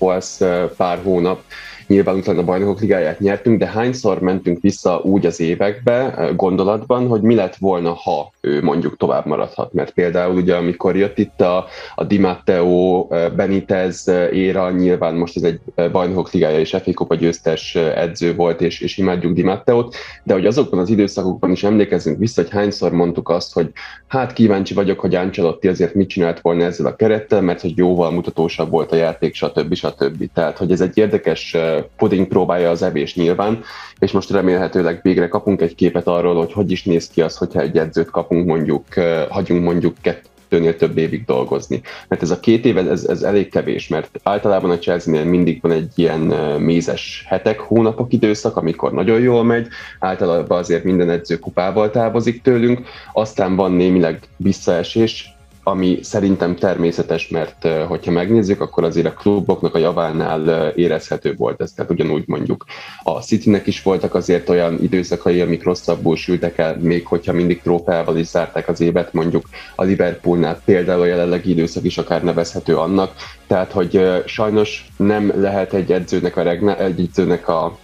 pár 0.78 1.00
hónap, 1.04 1.42
Nyilván 1.88 2.16
utána 2.16 2.40
a 2.40 2.44
bajnokok 2.44 2.80
ligáját 2.80 3.20
nyertünk, 3.20 3.60
de 3.60 3.66
hányszor 3.66 4.20
mentünk 4.20 4.62
vissza 4.62 5.02
úgy 5.04 5.26
az 5.26 5.40
évekbe 5.40 6.30
gondolatban, 6.36 7.08
hogy 7.08 7.22
mi 7.22 7.36
lett 7.36 7.56
volna, 7.56 7.94
ha 7.94 8.32
ő 8.42 8.64
mondjuk 8.64 8.98
tovább 8.98 9.26
maradhat. 9.26 9.74
Mert 9.74 9.92
például 9.92 10.36
ugye 10.36 10.56
amikor 10.56 10.96
jött 10.96 11.18
itt 11.18 11.42
a, 11.42 11.66
a 11.96 12.04
Di 12.04 12.18
Matteo, 12.18 13.08
Benitez 13.36 14.12
éra, 14.32 14.72
nyilván 14.72 15.16
most 15.16 15.36
ez 15.36 15.44
egy 15.44 15.60
bajnokok 15.92 16.32
ligája 16.32 16.60
és 16.60 16.70
FA 16.70 16.94
Kupa 16.94 17.16
győztes 17.16 17.76
edző 17.76 18.36
volt, 18.36 18.62
és, 18.62 18.82
és 18.82 18.98
imádjuk 18.98 19.34
Di 19.34 19.44
Matteót, 19.44 19.96
de 20.24 20.34
hogy 20.34 20.46
azokban 20.46 20.80
az 20.80 20.90
időszakokban 20.90 21.52
is 21.52 21.64
emlékezzünk 21.64 22.18
vissza, 22.18 22.42
hogy 22.42 22.52
hányszor 22.52 22.92
mondtuk 22.92 23.30
azt, 23.30 23.54
hogy 23.54 23.72
hát 24.08 24.34
kíváncsi 24.34 24.74
vagyok, 24.74 25.00
hogy 25.00 25.16
Ancelotti 25.16 25.68
azért 25.68 25.94
mit 25.94 26.10
csinált 26.10 26.42
volna 26.42 26.64
ezzel 26.64 26.86
a 26.86 26.96
kerettel, 26.96 27.42
mert 27.42 27.62
hogy 27.62 27.78
jóval 27.78 28.12
mutatósabb 28.12 28.70
volt 28.70 28.92
a 28.92 28.96
játék, 28.96 29.34
stb. 29.34 29.74
stb. 29.74 30.30
Tehát, 30.34 30.58
hogy 30.58 30.72
ez 30.72 30.82
egy 30.82 30.98
érdekes 30.98 31.56
puding 31.98 32.28
próbálja 32.28 32.70
az 32.70 32.82
evés 32.82 33.16
nyilván, 33.16 33.64
és 34.00 34.12
most 34.12 34.30
remélhetőleg 34.30 35.00
végre 35.04 35.28
kapunk 35.28 35.62
egy 35.62 35.76
képet 35.76 36.08
arról, 36.08 36.36
hogy 36.36 36.54
hogy 36.54 36.72
is 36.72 36.84
néz 36.84 37.08
ki 37.08 37.22
az, 37.22 37.38
hogyha 37.38 37.62
egy 37.62 37.78
edzőt 37.78 38.10
kapunk 38.10 38.46
mondjuk, 38.46 38.84
hagyunk 39.30 39.64
mondjuk 39.64 39.96
kettőnél 40.02 40.76
több 40.76 40.98
évig 40.98 41.26
dolgozni. 41.26 41.82
Mert 42.08 42.22
ez 42.22 42.32
a 42.32 42.40
két 42.40 42.66
év, 42.66 42.78
ez, 42.78 43.04
ez 43.04 43.22
elég 43.22 43.50
kevés, 43.50 43.88
mert 43.88 44.20
általában 44.24 44.70
a 44.70 44.80
Chelsea-nél 44.80 45.24
mindig 45.24 45.62
van 45.62 45.72
egy 45.72 45.92
ilyen 45.96 46.20
mézes 46.60 47.26
hetek, 47.28 47.60
hónapok 47.60 48.14
időszak, 48.14 48.58
amikor 48.58 48.94
nagyon 48.94 49.20
jól 49.20 49.44
megy, 49.44 49.68
általában 50.00 50.58
azért 50.58 50.84
minden 50.84 51.10
edző 51.10 51.40
kupával 51.40 51.92
távozik 51.92 52.42
tőlünk, 52.42 52.88
aztán 53.14 53.56
van 53.56 53.72
némileg 53.72 54.20
visszaesés, 54.38 55.37
ami 55.68 56.00
szerintem 56.02 56.56
természetes, 56.56 57.28
mert 57.28 57.68
hogyha 57.88 58.12
megnézzük, 58.12 58.62
akkor 58.62 58.84
azért 58.84 59.06
a 59.06 59.14
kluboknak 59.14 59.76
a 59.76 59.78
javánál 59.78 60.70
érezhető 60.70 61.34
volt 61.38 61.62
ez. 61.62 61.72
Tehát 61.72 61.92
ugyanúgy 61.92 62.24
mondjuk 62.28 62.66
a 63.04 63.22
Citynek 63.22 63.68
is 63.68 63.84
voltak 63.84 64.16
azért 64.16 64.50
olyan 64.50 64.82
időszakai, 64.82 65.42
amik 65.42 65.64
rosszabbul 65.64 66.16
sültek 66.16 66.58
el, 66.58 66.78
még 66.80 67.08
hogyha 67.08 67.34
mindig 67.34 67.62
trófeával 67.62 68.18
is 68.18 68.28
zárták 68.28 68.68
az 68.68 68.82
évet, 68.82 69.14
mondjuk 69.14 69.50
a 69.76 69.84
Liverpoolnál 69.84 70.62
például 70.66 71.02
a 71.02 71.06
jelenlegi 71.06 71.50
időszak 71.50 71.84
is 71.84 71.98
akár 71.98 72.24
nevezhető 72.24 72.78
annak. 72.78 73.12
Tehát, 73.48 73.72
hogy 73.72 74.24
sajnos 74.26 74.88
nem 74.98 75.34
lehet 75.36 75.74
egy 75.74 75.92
edzőnek 75.92 76.38
a, 76.38 76.42
regna, 76.42 76.78
egy 76.78 77.00
edzőnek 77.00 77.48
a 77.48 77.78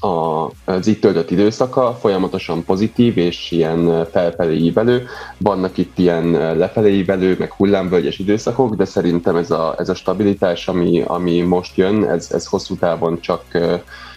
a, 0.00 0.44
az 0.64 0.86
itt 0.86 1.00
töltött 1.00 1.30
időszaka 1.30 1.94
folyamatosan 1.94 2.64
pozitív 2.64 3.18
és 3.18 3.50
ilyen 3.50 4.06
felfelé 4.10 4.56
ívelő. 4.56 5.06
Vannak 5.38 5.78
itt 5.78 5.98
ilyen 5.98 6.30
lefelé 6.56 6.92
ívelő, 6.92 7.36
meg 7.38 7.52
hullámvölgyes 7.52 8.18
időszakok, 8.18 8.74
de 8.74 8.84
szerintem 8.84 9.36
ez 9.36 9.50
a, 9.50 9.74
ez 9.78 9.88
a 9.88 9.94
stabilitás, 9.94 10.68
ami, 10.68 11.02
ami 11.06 11.40
most 11.40 11.76
jön, 11.76 12.04
ez, 12.04 12.32
ez 12.32 12.46
hosszú 12.46 12.76
távon 12.76 13.20
csak 13.20 13.44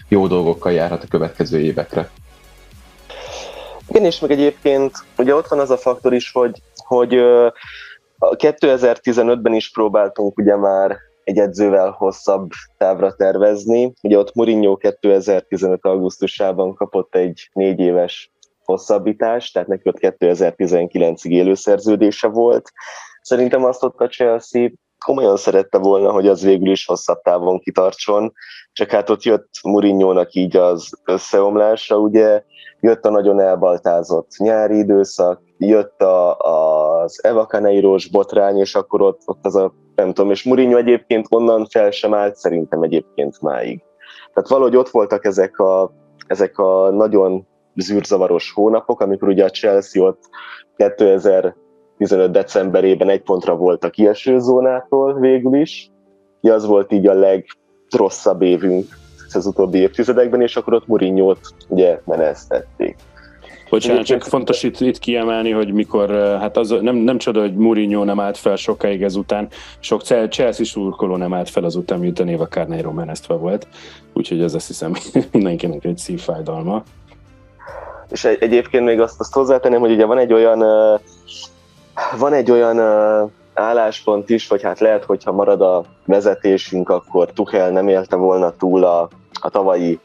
jó 0.08 0.26
dolgokkal 0.26 0.72
járhat 0.72 1.02
a 1.02 1.08
következő 1.08 1.60
évekre. 1.60 2.10
Igen, 3.88 4.04
és 4.04 4.20
meg 4.20 4.30
egyébként 4.30 4.92
ugye 5.18 5.34
ott 5.34 5.48
van 5.48 5.58
az 5.58 5.70
a 5.70 5.76
faktor 5.76 6.14
is, 6.14 6.32
hogy, 6.32 6.62
hogy 6.74 7.14
2015-ben 8.20 9.54
is 9.54 9.70
próbáltunk 9.70 10.38
ugye 10.38 10.56
már 10.56 10.96
egy 11.28 11.38
edzővel 11.38 11.90
hosszabb 11.90 12.50
távra 12.76 13.14
tervezni. 13.14 13.92
Ugye 14.02 14.18
ott 14.18 14.34
Mourinho 14.34 14.76
2015. 14.76 15.84
augusztusában 15.84 16.74
kapott 16.74 17.14
egy 17.14 17.50
négy 17.52 17.80
éves 17.80 18.32
hosszabbítást, 18.64 19.52
tehát 19.52 19.68
neki 19.68 19.88
ott 19.88 19.98
2019-ig 20.00 21.28
élő 21.28 21.54
szerződése 21.54 22.28
volt. 22.28 22.70
Szerintem 23.20 23.64
azt 23.64 23.84
ott 23.84 24.00
a 24.00 24.08
Chelsea 24.08 24.68
komolyan 25.04 25.36
szerette 25.36 25.78
volna, 25.78 26.10
hogy 26.10 26.26
az 26.26 26.42
végül 26.42 26.70
is 26.70 26.86
hosszabb 26.86 27.22
távon 27.22 27.58
kitartson, 27.58 28.32
csak 28.72 28.90
hát 28.90 29.10
ott 29.10 29.22
jött 29.22 29.48
Murinyónak 29.62 30.34
így 30.34 30.56
az 30.56 30.90
összeomlása, 31.04 31.96
ugye 31.98 32.42
jött 32.80 33.04
a 33.04 33.10
nagyon 33.10 33.40
elbaltázott 33.40 34.36
nyári 34.38 34.78
időszak, 34.78 35.40
jött 35.58 36.00
a, 36.00 36.36
az 36.36 37.24
Eva 37.24 37.46
Caneiros 37.46 38.08
botrány, 38.08 38.56
és 38.56 38.74
akkor 38.74 39.02
ott, 39.02 39.20
ott 39.24 39.44
az 39.44 39.56
a, 39.56 39.72
nem 39.94 40.12
tudom, 40.12 40.30
és 40.30 40.44
Mourinho 40.44 40.76
egyébként 40.76 41.26
onnan 41.30 41.66
fel 41.66 41.90
sem 41.90 42.14
állt, 42.14 42.36
szerintem 42.36 42.82
egyébként 42.82 43.40
máig. 43.40 43.82
Tehát 44.34 44.48
valahogy 44.48 44.76
ott 44.76 44.88
voltak 44.88 45.24
ezek 45.24 45.58
a, 45.58 45.92
ezek 46.26 46.58
a 46.58 46.90
nagyon 46.90 47.46
zűrzavaros 47.74 48.52
hónapok, 48.52 49.00
amikor 49.00 49.28
ugye 49.28 49.44
a 49.44 49.50
Chelsea 49.50 50.04
ott 50.04 50.20
2015 50.76 52.30
decemberében 52.30 53.08
egy 53.08 53.22
pontra 53.22 53.56
volt 53.56 53.84
a 53.84 53.90
kieső 53.90 54.38
zónától 54.38 55.14
végül 55.14 55.54
is. 55.54 55.90
Ja, 56.40 56.54
az 56.54 56.66
volt 56.66 56.92
így 56.92 57.06
a 57.06 57.14
legrosszabb 57.14 58.42
évünk 58.42 58.86
az 59.34 59.46
utóbbi 59.46 59.78
évtizedekben, 59.78 60.40
és 60.40 60.56
akkor 60.56 60.72
ott 60.72 60.86
Mourinho-t 60.86 61.40
ugye 61.68 62.00
menesztették. 62.04 62.96
Bocsánat, 63.70 64.04
csak 64.04 64.22
fontos 64.22 64.62
itt, 64.62 64.80
itt 64.80 64.98
kiemelni, 64.98 65.50
hogy 65.50 65.72
mikor, 65.72 66.10
eh, 66.10 66.40
hát 66.40 66.56
az 66.56 66.74
nem, 66.80 66.96
nem 66.96 67.18
csoda, 67.18 67.40
hogy 67.40 67.54
Mourinho 67.54 68.04
nem 68.04 68.20
állt 68.20 68.36
fel 68.36 68.56
sokáig 68.56 69.02
ezután, 69.02 69.48
sok 69.78 70.02
Chelsea 70.02 70.64
szurkoló 70.64 71.16
nem 71.16 71.34
állt 71.34 71.50
fel 71.50 71.64
azután, 71.64 71.98
miután 71.98 72.28
Éva 72.28 72.46
Carneiro 72.46 72.92
menesztve 72.92 73.34
volt, 73.34 73.66
úgyhogy 74.12 74.42
ez 74.42 74.54
azt 74.54 74.66
hiszem 74.66 74.92
mindenkinek 75.32 75.84
egy 75.84 75.98
szívfájdalma. 75.98 76.82
És 78.10 78.24
egy, 78.24 78.36
egyébként 78.40 78.84
még 78.84 79.00
azt, 79.00 79.20
azt 79.20 79.34
hozzátenném, 79.34 79.80
hogy 79.80 79.92
ugye 79.92 80.04
van 80.04 80.18
egy 80.18 80.32
olyan 80.32 80.62
uh, 80.62 81.00
van 82.18 82.32
egy 82.32 82.50
olyan 82.50 82.78
uh, 82.78 83.30
álláspont 83.54 84.30
is, 84.30 84.48
vagy 84.48 84.62
hát 84.62 84.80
lehet, 84.80 85.04
hogyha 85.04 85.32
marad 85.32 85.60
a 85.60 85.84
vezetésünk, 86.04 86.88
akkor 86.88 87.32
Tuchel 87.32 87.70
nem 87.70 87.88
élte 87.88 88.16
volna 88.16 88.50
túl 88.50 88.84
a, 88.84 89.08
a 89.40 89.48
tavalyi 89.48 89.98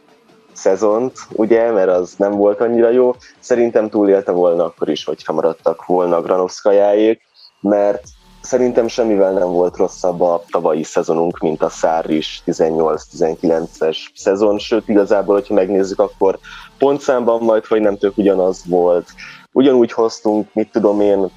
szezont, 0.55 1.13
ugye, 1.31 1.71
mert 1.71 1.89
az 1.89 2.13
nem 2.17 2.31
volt 2.31 2.61
annyira 2.61 2.89
jó. 2.89 3.15
Szerintem 3.39 3.89
túlélte 3.89 4.31
volna 4.31 4.65
akkor 4.65 4.89
is, 4.89 5.03
hogyha 5.03 5.33
maradtak 5.33 5.85
volna 5.85 6.21
Granovszkajáék, 6.21 7.21
mert 7.59 8.03
szerintem 8.41 8.87
semmivel 8.87 9.31
nem 9.31 9.47
volt 9.47 9.77
rosszabb 9.77 10.21
a 10.21 10.43
tavalyi 10.51 10.83
szezonunk, 10.83 11.37
mint 11.37 11.61
a 11.61 11.69
Száris 11.69 12.43
18-19-es 12.45 13.97
szezon, 14.15 14.57
sőt 14.57 14.89
igazából, 14.89 15.35
hogyha 15.35 15.53
megnézzük, 15.53 15.99
akkor 15.99 16.39
pontszámban 16.77 17.41
majd, 17.41 17.63
vagy 17.67 17.81
nem 17.81 17.97
tök 17.97 18.17
ugyanaz 18.17 18.61
volt. 18.65 19.07
Ugyanúgy 19.51 19.91
hoztunk, 19.91 20.53
mit 20.53 20.71
tudom 20.71 21.01
én, 21.01 21.29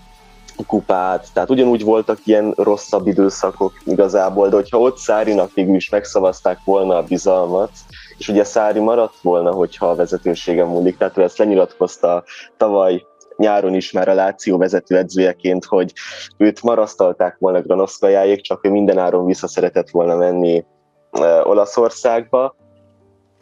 kupát, 0.67 1.27
tehát 1.33 1.51
ugyanúgy 1.51 1.85
voltak 1.85 2.19
ilyen 2.25 2.53
rosszabb 2.57 3.07
időszakok 3.07 3.73
igazából, 3.85 4.49
de 4.49 4.55
hogyha 4.55 4.79
ott 4.79 4.97
Szárinak 4.97 5.55
végül 5.55 5.75
is 5.75 5.89
megszavazták 5.89 6.59
volna 6.65 6.97
a 6.97 7.03
bizalmat, 7.03 7.71
és 8.19 8.29
ugye 8.29 8.45
Szári 8.45 8.81
maradt 8.81 9.21
volna, 9.23 9.53
hogyha 9.53 9.89
a 9.89 9.95
vezetősége 9.95 10.65
múlik, 10.65 10.97
tehát 10.97 11.19
ő 11.19 11.23
ezt 11.23 11.39
lenyilatkozta 11.39 12.25
tavaly 12.57 13.05
nyáron 13.37 13.75
is 13.75 13.93
már 13.93 14.09
a 14.09 14.15
Láció 14.15 14.59
vezetőedzőjeként, 14.59 15.65
hogy 15.65 15.93
őt 16.37 16.63
marasztalták 16.63 17.37
volna 17.39 17.63
Granoszkajáék, 17.63 18.41
csak 18.41 18.67
ő 18.67 18.71
mindenáron 18.71 19.27
vissza 19.27 19.49
szeretett 19.49 19.91
volna 19.91 20.17
menni 20.17 20.65
Olaszországba, 21.43 22.55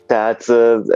tehát 0.06 0.44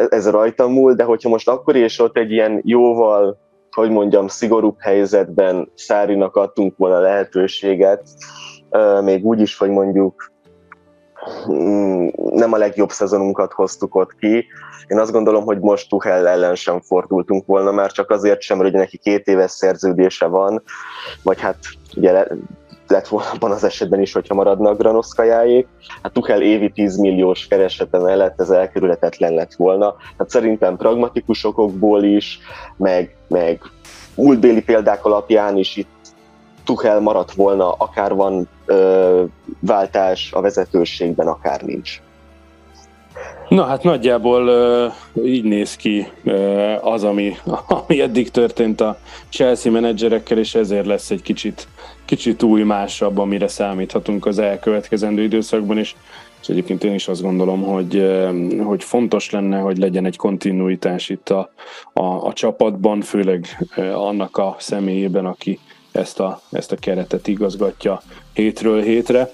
ez 0.08 0.30
rajta 0.30 0.68
múl, 0.68 0.94
de 0.94 1.04
hogyha 1.04 1.28
most 1.28 1.48
akkor 1.48 1.76
és 1.76 1.98
ott 1.98 2.16
egy 2.16 2.32
ilyen 2.32 2.60
jóval, 2.64 3.38
hogy 3.78 3.90
mondjam, 3.90 4.28
szigorúbb 4.28 4.76
helyzetben 4.78 5.70
Szárinak 5.74 6.36
adtunk 6.36 6.76
volna 6.76 7.00
lehetőséget, 7.00 8.02
még 9.02 9.24
úgy 9.24 9.40
is, 9.40 9.56
hogy 9.56 9.70
mondjuk 9.70 10.32
mm, 11.50 12.08
nem 12.14 12.52
a 12.52 12.56
legjobb 12.56 12.90
szezonunkat 12.90 13.52
hoztuk 13.52 13.94
ott 13.94 14.14
ki. 14.14 14.46
Én 14.86 14.98
azt 14.98 15.12
gondolom, 15.12 15.44
hogy 15.44 15.58
most 15.58 15.88
Tuchel 15.88 16.28
ellen 16.28 16.54
sem 16.54 16.80
fordultunk 16.80 17.46
volna, 17.46 17.72
már 17.72 17.92
csak 17.92 18.10
azért 18.10 18.40
sem, 18.40 18.58
hogy 18.58 18.72
neki 18.72 18.98
két 18.98 19.26
éves 19.26 19.50
szerződése 19.50 20.26
van, 20.26 20.62
vagy 21.22 21.40
hát 21.40 21.58
ugye 21.96 22.26
lett 22.90 23.08
volna 23.08 23.30
abban 23.30 23.50
az 23.50 23.64
esetben 23.64 24.00
is, 24.00 24.12
hogyha 24.12 24.34
maradnak 24.34 24.78
Granoszkajáék. 24.78 25.66
Hát 26.02 26.12
Tuchel 26.12 26.42
évi 26.42 26.70
10 26.70 26.96
milliós 26.96 27.46
keresete 27.46 27.98
mellett 27.98 28.40
ez 28.40 28.50
elkerülhetetlen 28.50 29.34
lett 29.34 29.54
volna. 29.54 29.94
Hát 30.18 30.30
szerintem 30.30 30.76
pragmatikus 30.76 31.44
okokból 31.44 32.04
is, 32.04 32.38
meg, 32.76 33.16
meg 33.28 33.60
múltbéli 34.14 34.62
példák 34.62 35.04
alapján 35.04 35.56
is 35.56 35.76
itt 35.76 35.88
Tuchel 36.64 37.00
maradt 37.00 37.32
volna, 37.32 37.72
akár 37.72 38.14
van 38.14 38.48
ö, 38.66 39.24
váltás 39.60 40.32
a 40.32 40.40
vezetőségben, 40.40 41.26
akár 41.26 41.62
nincs. 41.62 42.00
Na 43.48 43.64
hát 43.64 43.82
nagyjából 43.82 44.48
uh, 45.14 45.26
így 45.26 45.44
néz 45.44 45.76
ki 45.76 46.06
uh, 46.24 46.86
az, 46.86 47.04
ami, 47.04 47.36
ami 47.86 48.00
eddig 48.00 48.30
történt 48.30 48.80
a 48.80 48.98
Chelsea 49.28 49.72
menedzserekkel, 49.72 50.38
és 50.38 50.54
ezért 50.54 50.86
lesz 50.86 51.10
egy 51.10 51.22
kicsit, 51.22 51.68
kicsit 52.04 52.42
új 52.42 52.62
másabb, 52.62 53.18
amire 53.18 53.48
számíthatunk 53.48 54.26
az 54.26 54.38
elkövetkezendő 54.38 55.22
időszakban, 55.22 55.78
és, 55.78 55.94
és 56.40 56.48
egyébként 56.48 56.84
én 56.84 56.94
is 56.94 57.08
azt 57.08 57.22
gondolom, 57.22 57.62
hogy, 57.62 57.96
uh, 57.96 58.62
hogy 58.62 58.84
fontos 58.84 59.30
lenne, 59.30 59.58
hogy 59.58 59.78
legyen 59.78 60.04
egy 60.04 60.16
kontinuitás 60.16 61.08
itt 61.08 61.28
a, 61.28 61.52
a, 61.92 62.26
a 62.26 62.32
csapatban, 62.32 63.00
főleg 63.00 63.66
annak 63.94 64.36
a 64.36 64.56
személyében, 64.58 65.26
aki 65.26 65.58
ezt 65.92 66.20
a, 66.20 66.40
ezt 66.50 66.72
a 66.72 66.76
keretet 66.76 67.28
igazgatja 67.28 68.02
hétről 68.32 68.82
hétre. 68.82 69.30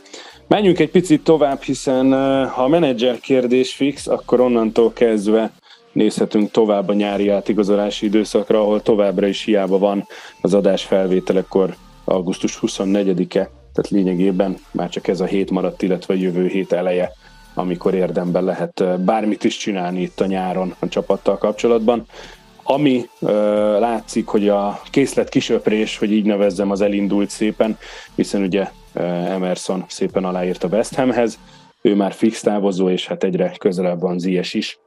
Menjünk 0.47 0.79
egy 0.79 0.91
picit 0.91 1.25
tovább, 1.25 1.63
hiszen 1.63 2.13
ha 2.49 2.63
a 2.65 2.69
menedzser 2.69 3.21
kérdés 3.21 3.75
fix, 3.75 4.07
akkor 4.07 4.41
onnantól 4.41 4.93
kezdve 4.93 5.53
nézhetünk 5.93 6.51
tovább 6.51 6.89
a 6.89 6.93
nyári 6.93 7.29
átigazolási 7.29 8.07
időszakra, 8.07 8.61
ahol 8.61 8.83
továbbra 8.83 9.27
is 9.27 9.45
hiába 9.45 9.79
van 9.79 10.07
az 10.41 10.55
adás 10.55 10.85
felvételekor 10.85 11.75
augusztus 12.05 12.59
24-e, 12.63 13.51
tehát 13.73 13.89
lényegében 13.89 14.57
már 14.71 14.89
csak 14.89 15.09
ez 15.09 15.21
a 15.21 15.25
hét 15.25 15.51
maradt, 15.51 15.83
illetve 15.83 16.15
jövő 16.15 16.47
hét 16.47 16.73
eleje, 16.73 17.13
amikor 17.55 17.95
érdemben 17.95 18.45
lehet 18.45 19.01
bármit 19.05 19.45
is 19.45 19.57
csinálni 19.57 20.01
itt 20.01 20.21
a 20.21 20.27
nyáron 20.27 20.75
a 20.79 20.89
csapattal 20.89 21.39
kapcsolatban. 21.39 22.07
Ami 22.63 23.09
ö, 23.21 23.33
látszik, 23.79 24.27
hogy 24.27 24.49
a 24.49 24.81
készlet 24.91 25.29
kisöprés, 25.29 25.99
hogy 25.99 26.13
így 26.13 26.25
nevezzem, 26.25 26.71
az 26.71 26.81
elindult 26.81 27.31
szépen, 27.31 27.79
hiszen 28.15 28.43
ugye 28.43 28.69
Emerson 28.95 29.85
szépen 29.89 30.25
aláírt 30.25 30.65
a 30.65 30.69
West 30.69 30.95
Hamhez, 30.95 31.39
ő 31.83 31.95
már 31.95 32.13
fix 32.13 32.41
távozó, 32.41 32.89
és 32.89 33.07
hát 33.07 33.25
egyre 33.25 33.53
közelebb 33.59 34.01
van 34.01 34.19
Zies 34.19 34.55
is 34.55 34.79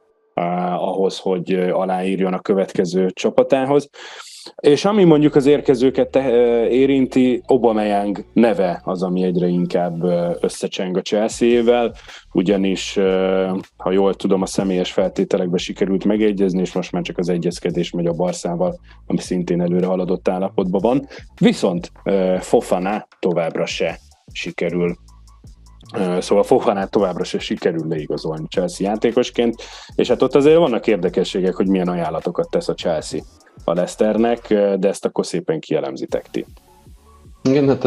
ahhoz, 0.78 1.18
hogy 1.18 1.52
aláírjon 1.54 2.32
a 2.32 2.40
következő 2.40 3.10
csapatához. 3.10 3.88
És 4.56 4.84
ami 4.84 5.04
mondjuk 5.04 5.34
az 5.34 5.46
érkezőket 5.46 6.16
érinti, 6.70 7.42
Aubameyang 7.46 8.24
neve 8.32 8.80
az, 8.84 9.02
ami 9.02 9.22
egyre 9.22 9.46
inkább 9.46 10.02
összecseng 10.40 10.96
a 10.96 11.02
Chelsea-vel, 11.02 11.94
ugyanis, 12.32 12.98
ha 13.76 13.90
jól 13.90 14.14
tudom, 14.14 14.42
a 14.42 14.46
személyes 14.46 14.92
feltételekbe 14.92 15.56
sikerült 15.56 16.04
megegyezni, 16.04 16.60
és 16.60 16.72
most 16.72 16.92
már 16.92 17.02
csak 17.02 17.18
az 17.18 17.28
egyezkedés 17.28 17.90
megy 17.90 18.06
a 18.06 18.12
Barszával, 18.12 18.80
ami 19.06 19.18
szintén 19.18 19.60
előre 19.60 19.86
haladott 19.86 20.28
állapotban 20.28 20.80
van. 20.80 21.06
Viszont 21.40 21.92
Fofana 22.40 23.06
továbbra 23.18 23.66
se 23.66 23.98
sikerül 24.32 24.96
Szóval 26.18 26.42
Fofanát 26.42 26.90
továbbra 26.90 27.24
se 27.24 27.38
sikerül 27.38 27.88
leigazolni 27.88 28.46
Chelsea 28.48 28.88
játékosként, 28.88 29.62
és 29.94 30.08
hát 30.08 30.22
ott 30.22 30.34
azért 30.34 30.56
vannak 30.56 30.86
érdekességek, 30.86 31.54
hogy 31.54 31.68
milyen 31.68 31.88
ajánlatokat 31.88 32.50
tesz 32.50 32.68
a 32.68 32.74
Chelsea 32.74 33.20
a 33.68 33.74
Leicesternek, 33.74 34.48
de 34.78 34.88
ezt 34.88 35.04
akkor 35.04 35.26
szépen 35.26 35.60
kielemzitek 35.60 36.30
ti. 36.30 36.46
Igen, 37.48 37.68
hát 37.68 37.86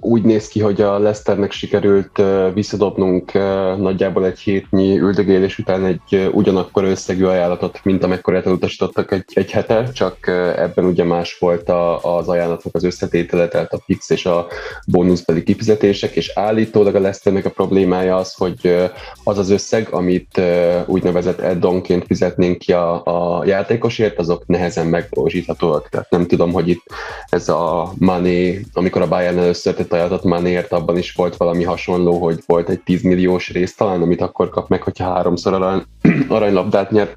úgy 0.00 0.22
néz 0.22 0.48
ki, 0.48 0.60
hogy 0.60 0.80
a 0.80 0.98
Leicesternek 0.98 1.52
sikerült 1.52 2.22
visszadobnunk 2.54 3.32
nagyjából 3.78 4.26
egy 4.26 4.38
hétnyi 4.38 4.98
üldögélés 4.98 5.58
után 5.58 5.84
egy 5.84 6.30
ugyanakkor 6.32 6.84
összegű 6.84 7.24
ajánlatot, 7.24 7.80
mint 7.82 8.04
amekkorát 8.04 8.46
elutasítottak 8.46 9.12
egy, 9.12 9.24
egy 9.32 9.50
hete, 9.50 9.90
csak 9.92 10.26
ebben 10.56 10.84
ugye 10.84 11.04
más 11.04 11.38
volt 11.38 11.68
a, 11.68 12.16
az 12.16 12.28
ajánlatnak 12.28 12.74
az 12.74 12.84
összetétele, 12.84 13.48
tehát 13.48 13.72
a 13.72 13.80
fix 13.84 14.10
és 14.10 14.26
a 14.26 14.46
bónuszbeli 14.86 15.42
kifizetések, 15.42 16.16
és 16.16 16.32
állítólag 16.34 16.94
a 16.94 17.00
Leicesternek 17.00 17.44
a 17.44 17.50
problémája 17.50 18.16
az, 18.16 18.34
hogy 18.34 18.76
az 19.24 19.38
az 19.38 19.50
összeg, 19.50 19.88
amit 19.90 20.40
úgynevezett 20.86 21.40
addonként 21.40 22.06
fizetnénk 22.06 22.58
ki 22.58 22.72
a, 22.72 23.02
a 23.04 23.44
játékosért, 23.44 24.18
azok 24.18 24.46
nehezen 24.46 24.86
megvalósíthatóak. 24.86 25.88
Tehát 25.88 26.10
nem 26.10 26.26
tudom, 26.26 26.52
hogy 26.52 26.68
itt 26.68 26.84
ez 27.28 27.48
a 27.48 27.92
money 27.98 28.57
amikor 28.72 29.02
a 29.02 29.08
Bayern 29.08 29.38
először 29.38 29.74
tett 29.74 29.92
ajánlatot 29.92 30.24
Manéért, 30.24 30.72
abban 30.72 30.96
is 30.96 31.12
volt 31.12 31.36
valami 31.36 31.64
hasonló, 31.64 32.18
hogy 32.18 32.38
volt 32.46 32.68
egy 32.68 32.80
10 32.80 33.02
milliós 33.02 33.50
rész 33.50 33.74
talán, 33.74 34.02
amit 34.02 34.20
akkor 34.20 34.48
kap 34.48 34.68
meg, 34.68 34.82
hogyha 34.82 35.12
háromszor 35.12 35.54
arany, 35.54 35.82
aranylabdát 36.28 36.90
nyer 36.90 37.14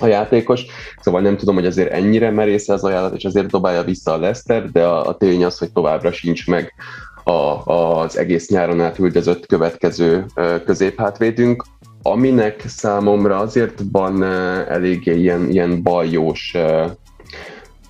a 0.00 0.06
játékos, 0.06 0.64
szóval 1.00 1.20
nem 1.20 1.36
tudom, 1.36 1.54
hogy 1.54 1.66
azért 1.66 1.92
ennyire 1.92 2.30
merész 2.30 2.68
az 2.68 2.84
ajánlat, 2.84 3.14
és 3.14 3.24
azért 3.24 3.50
dobálja 3.50 3.82
vissza 3.82 4.12
a 4.12 4.18
Leszter, 4.18 4.70
de 4.70 4.84
a, 4.84 5.06
a 5.06 5.16
tény 5.16 5.44
az, 5.44 5.58
hogy 5.58 5.72
továbbra 5.72 6.12
sincs 6.12 6.46
meg 6.46 6.72
a, 7.24 7.72
az 7.72 8.18
egész 8.18 8.48
nyáron 8.48 8.80
átüldözött 8.80 9.46
következő 9.46 10.24
középhátvédünk, 10.64 11.64
aminek 12.02 12.64
számomra 12.66 13.38
azért 13.38 13.82
van 13.92 14.22
eléggé 14.68 15.14
ilyen, 15.14 15.50
ilyen 15.50 15.82
baljós 15.82 16.56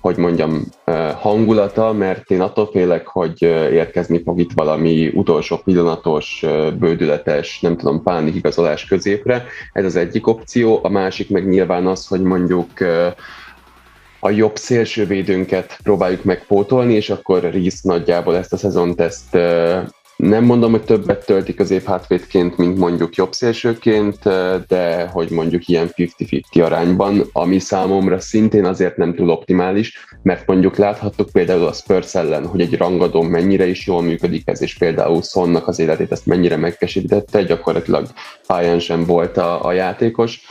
hogy 0.01 0.17
mondjam, 0.17 0.63
hangulata, 1.19 1.93
mert 1.93 2.31
én 2.31 2.41
attól 2.41 2.69
félek, 2.71 3.07
hogy 3.07 3.41
érkezni 3.71 4.21
fog 4.23 4.39
itt 4.39 4.51
valami 4.55 5.11
utolsó 5.13 5.57
pillanatos, 5.57 6.45
bődületes, 6.79 7.59
nem 7.59 7.77
tudom, 7.77 8.03
pánik 8.03 8.35
igazolás 8.35 8.85
középre. 8.85 9.45
Ez 9.73 9.85
az 9.85 9.95
egyik 9.95 10.27
opció. 10.27 10.79
A 10.83 10.89
másik 10.89 11.29
meg 11.29 11.47
nyilván 11.47 11.87
az, 11.87 12.07
hogy 12.07 12.21
mondjuk 12.21 12.69
a 14.19 14.29
jobb 14.29 14.55
szélsővédőnket 14.55 15.79
próbáljuk 15.83 16.23
megpótolni, 16.23 16.93
és 16.93 17.09
akkor 17.09 17.41
Reese 17.41 17.79
nagyjából 17.81 18.35
ezt 18.37 18.53
a 18.53 18.57
szezont 18.57 19.01
ezt 19.01 19.37
nem 20.17 20.43
mondom, 20.43 20.71
hogy 20.71 20.83
többet 20.83 21.25
tölti 21.25 21.53
középhátvédként, 21.53 22.57
mint 22.57 22.77
mondjuk 22.77 23.15
jobb 23.15 23.33
szélsőként, 23.33 24.19
de 24.67 25.07
hogy 25.07 25.29
mondjuk 25.29 25.67
ilyen 25.67 25.89
50-50 25.95 26.63
arányban, 26.63 27.21
ami 27.31 27.59
számomra 27.59 28.19
szintén 28.19 28.65
azért 28.65 28.97
nem 28.97 29.15
túl 29.15 29.29
optimális, 29.29 30.05
mert 30.21 30.47
mondjuk 30.47 30.75
láthattuk 30.77 31.29
például 31.29 31.65
a 31.65 31.73
Spurs 31.73 32.15
ellen, 32.15 32.47
hogy 32.47 32.61
egy 32.61 32.77
rangadó 32.77 33.21
mennyire 33.21 33.67
is 33.67 33.87
jól 33.87 34.01
működik 34.01 34.47
ez, 34.47 34.61
és 34.61 34.77
például 34.77 35.21
Sonnak 35.21 35.67
az 35.67 35.79
életét 35.79 36.11
ezt 36.11 36.25
mennyire 36.25 36.55
megkesítette, 36.55 37.43
gyakorlatilag 37.43 38.07
pályán 38.47 38.79
sem 38.79 39.05
volt 39.05 39.37
a, 39.37 39.65
a 39.65 39.71
játékos, 39.71 40.45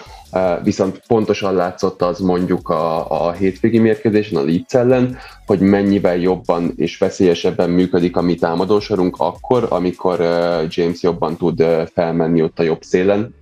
viszont 0.63 1.03
pontosan 1.07 1.55
látszott 1.55 2.03
az 2.03 2.19
mondjuk 2.19 2.69
a, 2.69 3.11
a 3.27 3.33
hétvégi 3.33 3.79
mérkőzésen, 3.79 4.39
a 4.39 4.45
Leeds 4.45 4.75
ellen, 4.75 5.17
hogy 5.47 5.61
mennyivel 5.61 6.17
jobban 6.17 6.73
és 6.77 6.99
veszélyesebben 6.99 7.71
működik 7.71 8.17
a 8.17 8.23
mi 8.23 8.35
támadósorunk 8.35 9.17
akkor, 9.19 9.67
amikor 9.71 10.21
James 10.69 11.03
jobban 11.03 11.37
tud 11.37 11.65
felmenni 11.93 12.43
ott 12.43 12.59
a 12.59 12.63
jobb 12.63 12.83
szélen, 12.83 13.35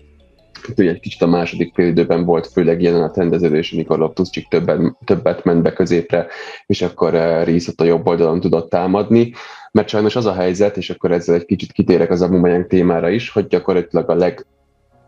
ugye 0.77 0.91
egy 0.91 1.01
kicsit 1.01 1.23
a 1.23 1.27
második 1.27 1.75
fél 1.75 1.87
időben 1.87 2.25
volt 2.25 2.47
főleg 2.47 2.83
jelen 2.83 3.03
a 3.03 3.11
rendeződés, 3.15 3.73
amikor 3.73 3.99
Loftus-Cheek 3.99 4.49
többet, 4.49 4.97
többet 5.05 5.45
ment 5.45 5.63
be 5.63 5.73
középre, 5.73 6.27
és 6.67 6.83
akkor 6.83 7.13
Reese 7.13 7.71
ott 7.71 7.81
a 7.81 7.85
jobb 7.85 8.07
oldalon 8.07 8.41
tudott 8.41 8.71
támadni, 8.71 9.33
mert 9.73 9.89
sajnos 9.89 10.17
az 10.17 10.27
a 10.27 10.35
helyzet, 10.35 10.77
és 10.77 10.91
akkor 10.91 11.13
ezzel 11.13 11.35
egy 11.35 11.45
kicsit 11.45 11.73
kitérek 11.73 12.11
az 12.11 12.23
Aubameyang 12.23 12.67
témára 12.67 13.09
is, 13.09 13.31
hogy 13.31 13.47
gyakorlatilag 13.47 14.11
a 14.11 14.15
leg 14.15 14.47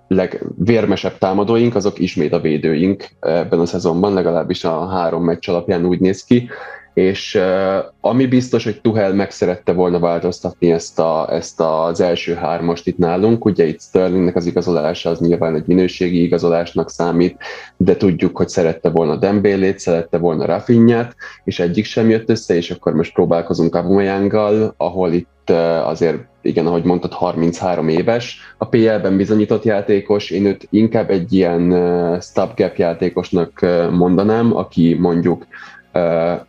legvérmesebb 0.08 1.18
támadóink, 1.18 1.74
azok 1.74 1.98
ismét 1.98 2.32
a 2.32 2.40
védőink 2.40 3.08
ebben 3.20 3.60
a 3.60 3.66
szezonban, 3.66 4.14
legalábbis 4.14 4.64
a 4.64 4.86
három 4.86 5.24
meccs 5.24 5.48
alapján 5.48 5.84
úgy 5.84 6.00
néz 6.00 6.24
ki, 6.24 6.48
és 6.96 7.34
uh, 7.34 7.84
ami 8.00 8.26
biztos, 8.26 8.64
hogy 8.64 8.80
Tuhel 8.80 9.14
meg 9.14 9.30
szerette 9.30 9.72
volna 9.72 9.98
változtatni 9.98 10.72
ezt, 10.72 10.98
a, 10.98 11.32
ezt 11.32 11.60
az 11.60 12.00
első 12.00 12.34
hármast 12.34 12.86
itt 12.86 12.98
nálunk, 12.98 13.44
ugye 13.44 13.64
itt 13.66 13.80
Sterlingnek 13.80 14.36
az 14.36 14.46
igazolása 14.46 15.10
az 15.10 15.20
nyilván 15.20 15.54
egy 15.54 15.66
minőségi 15.66 16.22
igazolásnak 16.22 16.90
számít, 16.90 17.36
de 17.76 17.96
tudjuk, 17.96 18.36
hogy 18.36 18.48
szerette 18.48 18.88
volna 18.88 19.16
Dembélét, 19.16 19.78
szerette 19.78 20.18
volna 20.18 20.44
Rafinhát, 20.44 21.16
és 21.44 21.58
egyik 21.60 21.84
sem 21.84 22.10
jött 22.10 22.30
össze, 22.30 22.54
és 22.54 22.70
akkor 22.70 22.92
most 22.92 23.12
próbálkozunk 23.12 23.74
Abumeyanggal, 23.74 24.74
ahol 24.76 25.12
itt 25.12 25.35
uh, 25.50 25.88
azért 25.88 26.18
igen, 26.46 26.66
ahogy 26.66 26.84
mondtad, 26.84 27.12
33 27.12 27.88
éves, 27.88 28.38
a 28.58 28.68
PL-ben 28.68 29.16
bizonyított 29.16 29.64
játékos, 29.64 30.30
én 30.30 30.46
őt 30.46 30.66
inkább 30.70 31.10
egy 31.10 31.32
ilyen 31.32 32.20
stopgap 32.20 32.76
játékosnak 32.76 33.66
mondanám, 33.90 34.56
aki 34.56 34.94
mondjuk 34.94 35.46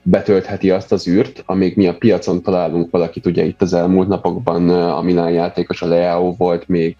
betöltheti 0.02 0.72
azt 0.72 0.92
az 0.92 1.08
űrt, 1.08 1.44
amíg 1.46 1.76
mi 1.76 1.88
a 1.88 1.98
piacon 1.98 2.42
találunk 2.42 2.92
valakit, 2.92 3.26
ugye 3.26 3.44
itt 3.44 3.62
az 3.62 3.74
elmúlt 3.74 4.08
napokban 4.08 4.70
a 4.70 5.02
Milán 5.02 5.32
játékos, 5.32 5.82
a 5.82 5.88
Leao 5.88 6.36
volt 6.38 6.68
még 6.68 6.96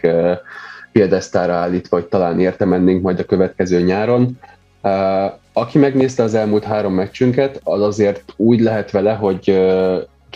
példesztára 0.92 1.54
állítva, 1.54 1.98
vagy 1.98 2.06
talán 2.06 2.40
érte 2.40 2.66
mennénk 2.66 3.02
majd 3.02 3.20
a 3.20 3.26
következő 3.26 3.82
nyáron. 3.82 4.40
Aki 5.54 5.78
megnézte 5.78 6.24
az 6.24 6.34
elmúlt 6.34 6.64
három 6.64 6.94
meccsünket, 6.94 7.62
az 7.64 7.82
azért 7.82 8.34
úgy 8.36 8.60
lehet 8.60 8.92
vele, 8.92 9.14
hogy 9.14 9.60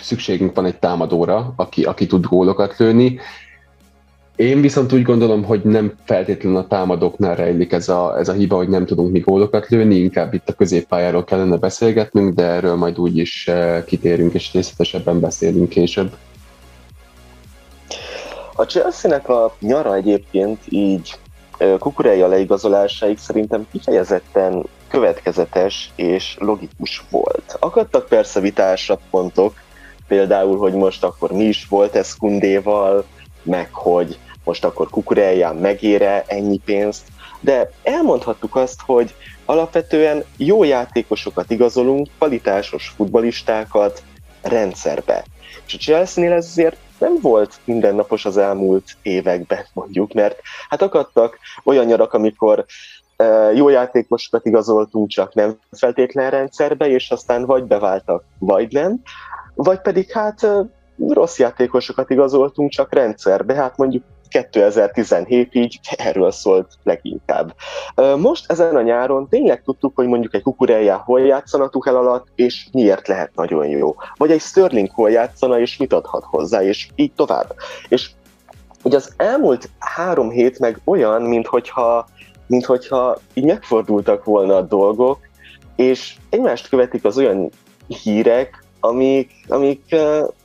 szükségünk 0.02 0.56
van 0.56 0.66
egy 0.66 0.80
támadóra, 0.80 1.54
aki, 1.56 1.84
aki 1.84 2.06
tud 2.06 2.26
gólokat 2.26 2.78
lőni, 2.78 3.20
én 4.36 4.62
viszont 4.62 4.94
úgy 4.94 5.02
gondolom, 5.02 5.44
hogy 5.44 5.62
nem 5.64 5.94
feltétlenül 6.06 6.58
a 6.58 6.68
támadóknál 6.68 7.36
rejlik 7.36 7.72
ez 7.72 7.90
a, 7.90 8.18
ez 8.18 8.30
a 8.30 8.34
hiba, 8.34 8.56
hogy 8.56 8.70
nem 8.70 8.86
tudunk 8.86 9.12
mi 9.12 9.20
gólokat 9.20 9.68
lőni, 9.68 9.96
inkább 9.96 10.34
itt 10.34 10.50
a 10.50 10.54
középpályáról 10.54 11.24
kellene 11.24 11.58
beszélgetnünk, 11.58 12.34
de 12.34 12.44
erről 12.44 12.76
majd 12.76 13.00
úgy 13.00 13.18
is 13.18 13.48
eh, 13.48 13.84
kitérünk 13.86 14.34
és 14.34 14.54
részletesebben 14.54 15.20
beszélünk 15.20 15.70
később. 15.70 16.16
A 18.56 18.64
Chelsea-nek 18.64 19.30
a 19.30 19.56
nyara 19.60 19.96
egyébként 19.96 20.60
így 20.70 21.20
Kukureja 21.80 22.28
leigazolásáig 22.28 23.18
szerintem 23.18 23.68
kifejezetten 23.72 24.66
következetes 24.88 25.92
és 25.96 26.36
logikus 26.40 27.04
volt. 27.10 27.58
Akadtak 27.60 28.08
persze 28.08 28.40
vitásabb 28.40 29.00
pontok, 29.10 29.54
például, 30.12 30.58
hogy 30.58 30.74
most 30.74 31.04
akkor 31.04 31.32
mi 31.32 31.44
is 31.44 31.68
volt 31.68 31.96
ez 31.96 32.16
Kundéval, 32.16 33.06
meg 33.44 33.70
hogy 33.72 34.18
most 34.44 34.66
akkor 34.66 34.90
kukurelján 34.90 35.56
megére 35.56 36.24
ennyi 36.28 36.58
pénzt, 36.58 37.08
de 37.40 37.72
elmondhattuk 37.84 38.56
azt, 38.56 38.82
hogy 38.86 39.16
alapvetően 39.46 40.24
jó 40.38 40.64
játékosokat 40.64 41.52
igazolunk, 41.52 42.08
kvalitásos 42.18 42.94
futbalistákat 42.96 44.04
rendszerbe. 44.42 45.26
És 45.68 45.74
a 45.74 45.78
Chelsea-nél 45.78 46.32
ez 46.32 46.46
azért 46.46 46.78
nem 46.98 47.18
volt 47.22 47.60
mindennapos 47.64 48.26
az 48.26 48.38
elmúlt 48.38 48.98
években, 49.02 49.66
mondjuk, 49.74 50.14
mert 50.14 50.40
hát 50.70 50.82
akadtak 50.82 51.40
olyan 51.64 51.86
nyarak, 51.86 52.14
amikor 52.14 52.66
e, 53.16 53.26
jó 53.54 53.70
játékosokat 53.70 54.46
igazoltunk, 54.46 55.10
csak 55.10 55.34
nem 55.34 55.58
feltétlen 55.72 56.30
rendszerbe, 56.30 56.90
és 56.90 57.12
aztán 57.12 57.46
vagy 57.46 57.64
beváltak, 57.64 58.24
vagy 58.40 58.72
nem, 58.72 59.02
vagy 59.56 59.82
pedig 59.82 60.12
hát 60.12 60.48
rossz 61.08 61.40
játékosokat 61.40 62.10
igazoltunk, 62.10 62.70
csak 62.70 62.94
rendszerbe, 62.94 63.54
hát 63.54 63.78
mondjuk 63.78 64.04
2017 64.30 65.56
így 65.56 65.80
erről 65.98 66.32
szólt 66.32 66.68
leginkább. 66.84 67.56
Most 68.18 68.52
ezen 68.52 68.76
a 68.76 68.82
nyáron 68.82 69.28
tényleg 69.30 69.62
tudtuk, 69.64 69.96
hogy 69.96 70.08
mondjuk 70.08 70.34
egy 70.34 70.42
kukureljá 70.42 70.96
hol 70.96 71.22
játszana 71.22 71.70
Tuchel 71.70 71.96
alatt, 71.96 72.28
és 72.36 72.68
miért 72.72 73.08
lehet 73.08 73.36
nagyon 73.36 73.68
jó. 73.68 73.96
Vagy 74.18 74.32
egy 74.32 74.42
Sterling 74.42 74.90
hol 74.92 75.12
játszana, 75.12 75.60
és 75.60 75.78
mit 75.78 75.94
adhat 75.94 76.24
hozzá, 76.24 76.64
és 76.64 76.88
így 76.96 77.14
tovább. 77.14 77.56
És 77.88 78.12
ugye 78.84 78.96
az 78.96 79.14
elmúlt 79.18 79.70
három 79.80 80.30
hét 80.30 80.60
meg 80.60 80.80
olyan, 80.84 81.22
mint 81.22 81.48
hogyha, 81.48 82.08
mint 82.48 82.66
hogyha 82.66 83.18
így 83.34 83.46
megfordultak 83.46 84.24
volna 84.24 84.56
a 84.56 84.62
dolgok, 84.62 85.20
és 85.76 86.16
egymást 86.30 86.70
követik 86.70 87.06
az 87.06 87.18
olyan 87.18 87.50
hírek, 87.88 88.61
amik, 88.82 89.32
amik 89.48 89.96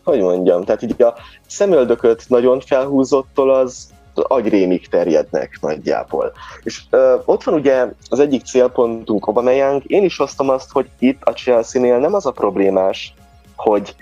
hogy 0.05 0.21
mondjam, 0.21 0.65
tehát 0.65 0.83
így 0.83 1.03
a 1.03 1.15
szemöldököt 1.47 2.25
nagyon 2.29 2.61
felhúzottól 2.61 3.55
az 3.55 3.95
agyrémig 4.15 4.89
terjednek 4.89 5.59
nagyjából. 5.61 6.33
És 6.63 6.83
ö, 6.91 7.17
ott 7.25 7.43
van 7.43 7.55
ugye 7.55 7.87
az 8.09 8.19
egyik 8.19 8.45
célpontunk 8.45 9.27
Obameyang, 9.27 9.83
én 9.87 10.05
is 10.05 10.17
hoztam 10.17 10.49
azt, 10.49 10.71
hogy 10.73 10.89
itt 10.99 11.23
a 11.23 11.33
Chelsea-nél 11.33 11.99
nem 11.99 12.15
az 12.15 12.27
a 12.27 12.31
problémás, 12.31 13.15
hogy 13.57 13.95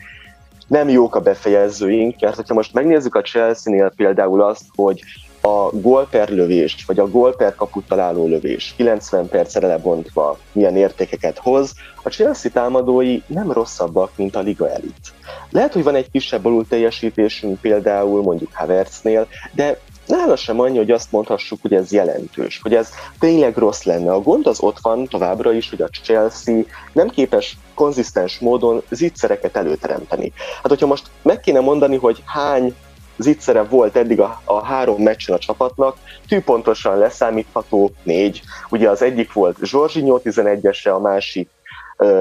nem 0.66 0.88
jók 0.88 1.14
a 1.14 1.20
befejezőink, 1.20 2.20
mert 2.20 2.36
hogyha 2.36 2.54
most 2.54 2.72
megnézzük 2.72 3.14
a 3.14 3.20
Chelsea-nél 3.20 3.92
például 3.96 4.42
azt, 4.42 4.64
hogy 4.74 5.02
a 5.46 5.70
gól 5.72 6.06
per 6.10 6.28
lövés, 6.28 6.84
vagy 6.86 6.98
a 6.98 7.08
gól 7.08 7.34
per 7.34 7.54
kaput 7.54 7.86
találó 7.86 8.26
lövés 8.26 8.74
90 8.76 9.28
percre 9.28 9.66
lebontva 9.66 10.38
milyen 10.52 10.76
értékeket 10.76 11.38
hoz, 11.38 11.72
a 12.02 12.08
Chelsea 12.08 12.50
támadói 12.50 13.22
nem 13.26 13.52
rosszabbak, 13.52 14.10
mint 14.16 14.36
a 14.36 14.40
liga 14.40 14.70
elit. 14.70 15.12
Lehet, 15.50 15.72
hogy 15.72 15.82
van 15.82 15.94
egy 15.94 16.10
kisebb 16.10 16.44
alul 16.44 16.66
teljesítésünk 16.68 17.60
például 17.60 18.22
mondjuk 18.22 18.50
Havertznél, 18.52 19.26
de 19.52 19.78
nála 20.06 20.36
sem 20.36 20.60
annyi, 20.60 20.76
hogy 20.76 20.90
azt 20.90 21.12
mondhassuk, 21.12 21.58
hogy 21.62 21.74
ez 21.74 21.92
jelentős, 21.92 22.60
hogy 22.62 22.74
ez 22.74 22.90
tényleg 23.18 23.56
rossz 23.56 23.82
lenne. 23.82 24.12
A 24.12 24.20
gond 24.20 24.46
az 24.46 24.60
ott 24.60 24.78
van 24.82 25.06
továbbra 25.06 25.52
is, 25.52 25.70
hogy 25.70 25.82
a 25.82 25.88
Chelsea 26.02 26.62
nem 26.92 27.08
képes 27.08 27.56
konzisztens 27.74 28.38
módon 28.38 28.82
zicsereket 28.90 29.56
előteremteni. 29.56 30.32
Hát, 30.54 30.66
hogyha 30.66 30.86
most 30.86 31.10
meg 31.22 31.40
kéne 31.40 31.60
mondani, 31.60 31.96
hogy 31.96 32.22
hány 32.26 32.74
zicsere 33.16 33.62
volt 33.62 33.96
eddig 33.96 34.20
a, 34.20 34.40
a 34.44 34.64
három 34.64 35.02
meccsen 35.02 35.34
a 35.34 35.38
csapatnak, 35.38 35.96
tűpontosan 36.28 36.98
leszámítható 36.98 37.90
négy. 38.02 38.42
Ugye 38.70 38.90
az 38.90 39.02
egyik 39.02 39.32
volt 39.32 39.56
Zsorzsinyó 39.62 40.20
11-ese, 40.24 40.94
a 40.94 40.98
másik 40.98 41.48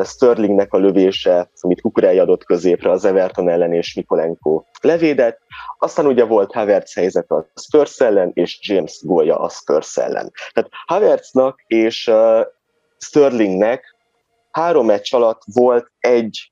Sterlingnek 0.03 0.73
a 0.73 0.77
lövése, 0.77 1.49
amit 1.62 1.82
Kukurei 1.82 2.19
adott 2.19 2.43
középre 2.43 2.91
az 2.91 3.06
Everton 3.06 3.49
ellen 3.49 3.73
és 3.73 3.93
Mikolenko 3.93 4.63
levédett. 4.82 5.39
Aztán 5.79 6.06
ugye 6.06 6.23
volt 6.23 6.53
Havertz 6.53 6.93
helyzet 6.93 7.32
a 7.32 7.45
Spurs 7.56 7.99
ellen, 7.99 8.32
és 8.34 8.60
James 8.62 8.99
gólja 9.01 9.39
a 9.39 9.49
Spurs 9.49 9.97
ellen. 9.97 10.32
Tehát 10.53 10.69
Havertznak 10.86 11.63
és 11.67 12.08
uh, 12.08 12.41
Sterlingnek 12.97 13.95
három 14.51 14.86
meccs 14.86 15.13
alatt 15.13 15.41
volt 15.53 15.91
egy, 15.99 16.51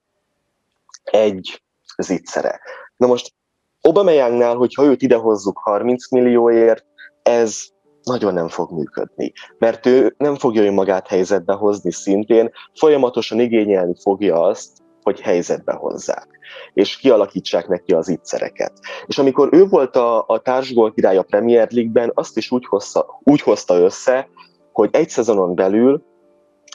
egy 1.03 1.61
zicsere. 1.97 2.59
Na 2.97 3.07
most 3.07 3.33
Obameyangnál, 3.81 4.55
hogyha 4.55 4.83
őt 4.83 5.01
idehozzuk 5.01 5.57
30 5.57 6.11
millióért, 6.11 6.85
ez 7.23 7.61
nagyon 8.03 8.33
nem 8.33 8.47
fog 8.47 8.71
működni, 8.71 9.31
mert 9.57 9.85
ő 9.85 10.15
nem 10.17 10.35
fogja 10.35 10.63
önmagát 10.63 11.07
helyzetbe 11.07 11.53
hozni 11.53 11.91
szintén, 11.91 12.51
folyamatosan 12.79 13.39
igényelni 13.39 13.95
fogja 14.01 14.41
azt, 14.41 14.71
hogy 15.01 15.21
helyzetbe 15.21 15.73
hozzák, 15.73 16.27
és 16.73 16.97
kialakítsák 16.97 17.67
neki 17.67 17.93
az 17.93 18.09
ittszereket. 18.09 18.73
És 19.05 19.17
amikor 19.17 19.49
ő 19.51 19.65
volt 19.65 19.95
a, 19.95 20.23
a 20.27 20.39
társgól 20.39 20.93
király 20.93 21.17
a 21.17 21.23
Premier 21.23 21.67
League-ben, 21.71 22.11
azt 22.13 22.37
is 22.37 22.51
úgy 22.51 22.65
hozta, 22.65 23.19
úgy 23.23 23.41
hozta 23.41 23.75
össze, 23.75 24.29
hogy 24.71 24.89
egy 24.91 25.09
szezonon 25.09 25.55
belül 25.55 26.03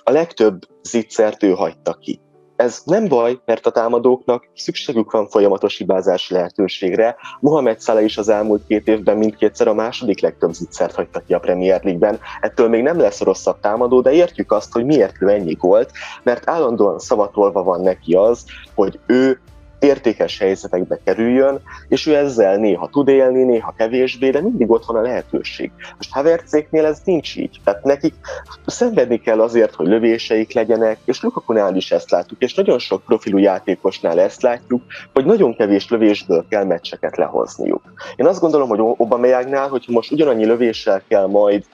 a 0.04 0.10
legtöbb 0.10 0.58
zicsert 0.82 1.42
ő 1.42 1.50
hagyta 1.50 1.94
ki. 1.94 2.20
Ez 2.56 2.82
nem 2.84 3.08
baj, 3.08 3.40
mert 3.44 3.66
a 3.66 3.70
támadóknak 3.70 4.48
szükségük 4.54 5.10
van 5.10 5.28
folyamatos 5.28 5.76
hibázási 5.76 6.34
lehetőségre. 6.34 7.16
Mohamed 7.40 7.80
Salah 7.80 8.04
is 8.04 8.16
az 8.16 8.28
elmúlt 8.28 8.66
két 8.66 8.88
évben 8.88 9.16
mindkétszer 9.16 9.68
a 9.68 9.74
második 9.74 10.20
legtöbb 10.20 10.52
zicsert 10.52 10.94
hagyta 10.94 11.20
ki 11.20 11.34
a 11.34 11.38
Premier 11.38 11.84
League-ben. 11.84 12.18
Ettől 12.40 12.68
még 12.68 12.82
nem 12.82 12.98
lesz 12.98 13.20
rosszabb 13.20 13.60
támadó, 13.60 14.00
de 14.00 14.12
értjük 14.12 14.52
azt, 14.52 14.72
hogy 14.72 14.84
miért 14.84 15.22
ő 15.22 15.28
ennyi 15.28 15.54
gólt, 15.54 15.90
mert 16.22 16.48
állandóan 16.50 16.98
szavatolva 16.98 17.62
van 17.62 17.80
neki 17.80 18.14
az, 18.14 18.44
hogy 18.74 18.98
ő 19.06 19.40
értékes 19.86 20.38
helyzetekbe 20.38 20.98
kerüljön, 21.04 21.60
és 21.88 22.06
ő 22.06 22.16
ezzel 22.16 22.56
néha 22.56 22.88
tud 22.88 23.08
élni, 23.08 23.42
néha 23.42 23.74
kevésbé, 23.76 24.30
de 24.30 24.40
mindig 24.40 24.70
ott 24.70 24.84
van 24.84 24.96
a 24.96 25.00
lehetőség. 25.00 25.70
Most 25.96 26.12
Havertzéknél 26.12 26.84
ez 26.84 27.00
nincs 27.04 27.36
így. 27.36 27.60
Tehát 27.64 27.84
nekik 27.84 28.14
szenvedni 28.66 29.20
kell 29.20 29.40
azért, 29.40 29.74
hogy 29.74 29.86
lövéseik 29.86 30.52
legyenek, 30.52 30.98
és 31.04 31.22
Lukakunál 31.22 31.76
is 31.76 31.90
ezt 31.90 32.10
látjuk, 32.10 32.42
és 32.42 32.54
nagyon 32.54 32.78
sok 32.78 33.02
profilú 33.02 33.38
játékosnál 33.38 34.20
ezt 34.20 34.42
látjuk, 34.42 34.82
hogy 35.12 35.24
nagyon 35.24 35.56
kevés 35.56 35.90
lövésből 35.90 36.44
kell 36.48 36.64
meccseket 36.64 37.16
lehozniuk. 37.16 37.82
Én 38.16 38.26
azt 38.26 38.40
gondolom, 38.40 38.68
hogy 38.68 38.80
Obameyagnál, 38.96 39.68
hogyha 39.68 39.92
most 39.92 40.12
ugyanannyi 40.12 40.44
lövéssel 40.44 41.02
kell 41.08 41.26
majd 41.26 41.64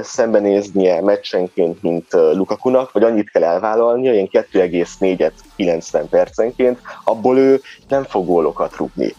szembenéznie 0.00 1.02
meccsenként, 1.02 1.82
mint 1.82 2.06
Lukakunak, 2.10 2.92
vagy 2.92 3.02
annyit 3.02 3.30
kell 3.30 3.44
elvállalnia, 3.44 4.12
ilyen 4.12 4.28
2,4-et 4.32 5.32
90 5.56 6.08
percenként, 6.08 6.80
abból 7.16 7.38
ő 7.38 7.60
nem 7.88 8.04
fog 8.04 8.26
gólokat 8.26 8.76
rúgni. 8.76 9.14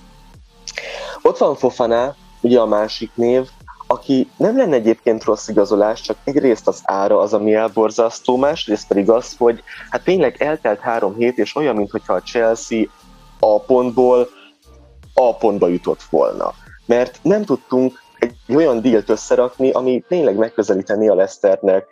Ott 1.21 1.38
van 1.38 1.55
Fofana, 1.55 2.15
ugye 2.41 2.60
a 2.60 2.65
másik 2.65 3.12
név, 3.13 3.47
aki 3.88 4.29
nem 4.38 4.57
lenne 4.57 4.75
egyébként 4.75 5.23
rossz 5.23 5.47
igazolás, 5.47 6.01
csak 6.01 6.17
egyrészt 6.23 6.67
az 6.67 6.81
ára 6.83 7.19
az, 7.19 7.33
ami 7.33 7.53
elborzasztó, 7.53 8.38
másrészt 8.38 8.88
pedig 8.88 9.10
az, 9.10 9.36
hogy 9.38 9.63
hát 9.89 10.03
tényleg 10.03 10.41
eltelt 10.41 10.79
három 10.79 11.15
hét, 11.15 11.38
és 11.38 11.55
olyan, 11.55 11.75
mintha 11.75 12.13
a 12.13 12.21
Chelsea 12.21 12.86
a 13.39 13.60
pontból 13.60 14.29
a 15.13 15.36
pontba 15.36 15.67
jutott 15.67 16.01
volna. 16.10 16.53
Mert 16.86 17.19
nem 17.21 17.43
tudtunk 17.43 18.01
egy 18.19 18.55
olyan 18.55 18.81
dílt 18.81 19.10
összerakni, 19.10 19.71
ami 19.71 20.03
tényleg 20.07 20.36
megközelíteni 20.36 21.10
a 21.10 21.15
Leicesternek 21.15 21.88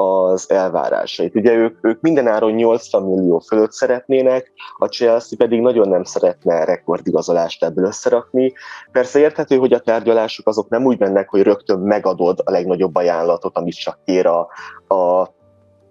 az 0.00 0.50
elvárásait. 0.50 1.34
Ugye 1.34 1.52
ők, 1.52 1.78
ők 1.80 2.00
mindenáron 2.00 2.52
80 2.52 3.02
millió 3.02 3.38
fölött 3.38 3.72
szeretnének, 3.72 4.52
a 4.76 4.86
Chelsea 4.86 5.38
pedig 5.38 5.60
nagyon 5.60 5.88
nem 5.88 6.04
szeretne 6.04 6.64
rekordigazolást 6.64 7.64
ebből 7.64 7.84
összerakni. 7.84 8.52
Persze 8.92 9.18
érthető, 9.18 9.56
hogy 9.56 9.72
a 9.72 9.78
tárgyalások 9.78 10.48
azok 10.48 10.68
nem 10.68 10.84
úgy 10.84 10.98
mennek, 10.98 11.28
hogy 11.28 11.42
rögtön 11.42 11.78
megadod 11.78 12.38
a 12.44 12.50
legnagyobb 12.50 12.94
ajánlatot, 12.94 13.56
amit 13.56 13.80
csak 13.80 13.98
kér 14.04 14.26
a, 14.26 14.38
a 14.94 15.28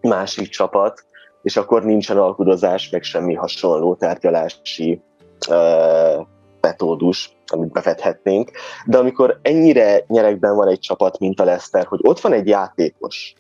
másik 0.02 0.50
csapat, 0.50 1.06
és 1.42 1.58
akkor 1.58 1.84
nincsen 1.84 2.18
alkudozás, 2.18 2.90
meg 2.90 3.04
semmi 3.04 3.34
hasonló 3.34 3.96
tárgyalási 3.96 5.02
uh, 5.50 6.26
metódus, 6.62 7.38
amit 7.48 7.72
bevethetnénk, 7.72 8.52
de 8.86 8.98
amikor 8.98 9.40
ennyire 9.42 10.04
nyerekben 10.08 10.56
van 10.56 10.68
egy 10.68 10.80
csapat, 10.80 11.20
mint 11.20 11.40
a 11.40 11.44
Leicester, 11.44 11.86
hogy 11.86 12.00
ott 12.02 12.20
van 12.20 12.34
egy 12.34 12.48
játékos, 12.48 13.36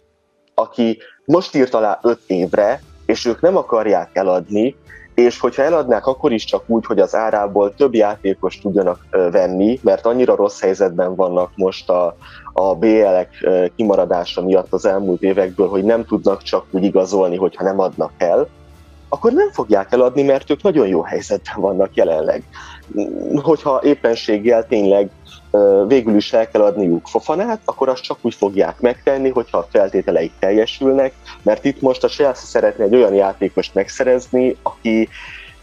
aki 0.59 0.97
most 1.25 1.55
írt 1.55 1.73
alá 1.73 1.99
öt 2.03 2.19
évre, 2.27 2.81
és 3.05 3.25
ők 3.25 3.41
nem 3.41 3.57
akarják 3.57 4.09
eladni, 4.13 4.75
és 5.13 5.39
hogyha 5.39 5.63
eladnák, 5.63 6.05
akkor 6.05 6.31
is 6.31 6.45
csak 6.45 6.63
úgy, 6.67 6.85
hogy 6.85 6.99
az 6.99 7.15
árából 7.15 7.75
több 7.75 7.93
játékos 7.93 8.59
tudjanak 8.59 8.99
venni, 9.31 9.79
mert 9.83 10.05
annyira 10.05 10.35
rossz 10.35 10.61
helyzetben 10.61 11.15
vannak 11.15 11.51
most 11.55 11.89
a, 11.89 12.15
a 12.53 12.75
BL-ek 12.75 13.29
kimaradása 13.75 14.43
miatt 14.43 14.73
az 14.73 14.85
elmúlt 14.85 15.21
évekből, 15.21 15.67
hogy 15.67 15.83
nem 15.83 16.05
tudnak 16.05 16.41
csak 16.41 16.65
úgy 16.71 16.83
igazolni, 16.83 17.35
hogyha 17.35 17.63
nem 17.63 17.79
adnak 17.79 18.11
el, 18.17 18.47
akkor 19.09 19.31
nem 19.31 19.51
fogják 19.51 19.91
eladni, 19.91 20.23
mert 20.23 20.49
ők 20.49 20.61
nagyon 20.61 20.87
jó 20.87 21.01
helyzetben 21.01 21.55
vannak 21.55 21.95
jelenleg. 21.95 22.43
Hogyha 23.41 23.81
éppenséggel 23.83 24.67
tényleg 24.67 25.09
végül 25.87 26.15
is 26.15 26.33
el 26.33 26.49
kell 26.49 26.61
adniuk 26.61 27.07
Fofanát, 27.07 27.61
akkor 27.65 27.89
azt 27.89 28.01
csak 28.01 28.17
úgy 28.21 28.35
fogják 28.35 28.79
megtenni, 28.79 29.29
hogyha 29.29 29.57
a 29.57 29.67
feltételeik 29.71 30.31
teljesülnek, 30.39 31.13
mert 31.41 31.65
itt 31.65 31.81
most 31.81 32.03
a 32.03 32.07
Chelsea 32.07 32.45
szeretne 32.45 32.83
egy 32.83 32.95
olyan 32.95 33.13
játékost 33.13 33.73
megszerezni, 33.73 34.55
aki 34.61 35.09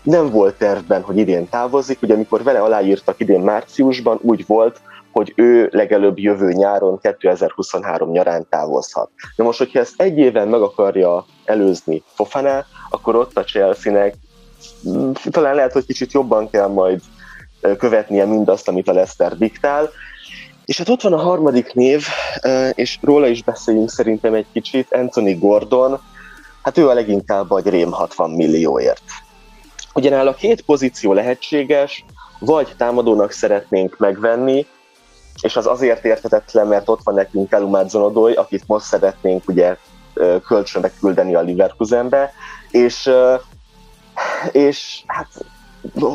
nem 0.02 0.30
volt 0.30 0.54
tervben, 0.54 1.02
hogy 1.02 1.16
idén 1.16 1.48
távozik, 1.48 2.02
ugye 2.02 2.14
amikor 2.14 2.42
vele 2.42 2.61
aláírtak 2.61 3.20
idén 3.20 3.40
márciusban, 3.40 4.18
úgy 4.22 4.44
volt, 4.46 4.80
hogy 5.14 5.33
ő 5.37 5.68
legelőbb 5.72 6.18
jövő 6.18 6.53
nyáron, 6.53 6.98
2023 6.98 8.11
nyarán 8.11 8.46
távozhat. 8.48 9.11
De 9.37 9.42
most, 9.42 9.59
hogyha 9.59 9.79
ezt 9.79 10.00
egy 10.00 10.18
éven 10.18 10.48
meg 10.48 10.61
akarja 10.61 11.27
előzni 11.44 12.03
Fofaná, 12.14 12.64
akkor 12.90 13.16
ott 13.16 13.37
a 13.37 13.44
Chelsea-nek 13.44 14.14
mm, 14.88 15.11
talán 15.31 15.55
lehet, 15.55 15.72
hogy 15.72 15.87
kicsit 15.87 16.12
jobban 16.12 16.50
kell 16.50 16.68
majd 16.68 17.00
követnie 17.79 18.24
mindazt, 18.24 18.68
amit 18.68 18.88
a 18.88 18.92
Lester 18.92 19.37
diktál. 19.37 19.90
És 20.64 20.79
hát 20.79 20.88
ott 20.88 21.03
van 21.03 21.12
a 21.12 21.22
harmadik 21.22 21.74
név, 21.74 22.07
és 22.72 22.98
róla 23.03 23.27
is 23.27 23.42
beszéljünk 23.42 23.90
szerintem 23.90 24.35
egy 24.35 24.46
kicsit, 24.53 24.92
Anthony 24.92 25.38
Gordon, 25.38 26.00
hát 26.62 26.79
ő 26.79 26.88
a 26.88 26.94
leginkább 26.94 27.48
vagy 27.48 27.66
rém 27.66 27.92
60 27.92 28.31
millióért. 28.31 29.03
Ugyanáll 29.94 30.35
két 30.35 30.62
pozíció 30.62 31.12
lehetséges, 31.12 32.05
vagy 32.38 32.74
támadónak 32.77 33.31
szeretnénk 33.31 33.98
megvenni, 33.98 34.66
és 35.42 35.57
az 35.57 35.66
azért 35.66 36.05
értetetlen, 36.05 36.66
mert 36.66 36.88
ott 36.88 37.03
van 37.03 37.14
nekünk 37.14 37.53
Elumát 37.53 37.90
Zonodoy, 37.90 38.33
akit 38.33 38.66
most 38.66 38.85
szeretnénk 38.85 39.49
ugye 39.49 39.77
kölcsönbe 40.47 40.90
küldeni 41.01 41.35
a 41.35 41.42
Leverkusenbe, 41.42 42.33
és, 42.70 43.11
és 44.53 45.03
hát 45.07 45.29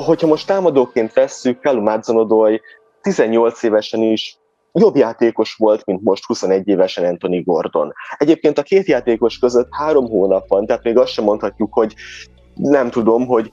hogyha 0.06 0.28
most 0.28 0.48
támadóként 0.48 1.14
vesszük, 1.14 1.62
Kalum 1.62 2.02
Zonodoy 2.02 2.62
18 3.02 3.64
évesen 3.64 4.02
is 4.02 4.38
jobb 4.74 4.96
játékos 4.96 5.54
volt, 5.54 5.86
mint 5.86 6.04
most 6.04 6.26
21 6.26 6.68
évesen 6.68 7.06
Anthony 7.06 7.44
Gordon. 7.44 7.94
Egyébként 8.18 8.58
a 8.58 8.64
két 8.64 8.88
játékos 8.88 9.38
között 9.38 9.68
három 9.72 10.08
hónap 10.08 10.48
van, 10.48 10.66
tehát 10.66 10.84
még 10.84 10.98
azt 10.98 11.12
sem 11.12 11.24
mondhatjuk, 11.24 11.74
hogy 11.74 11.94
nem 12.56 12.90
tudom, 12.90 13.26
hogy 13.26 13.50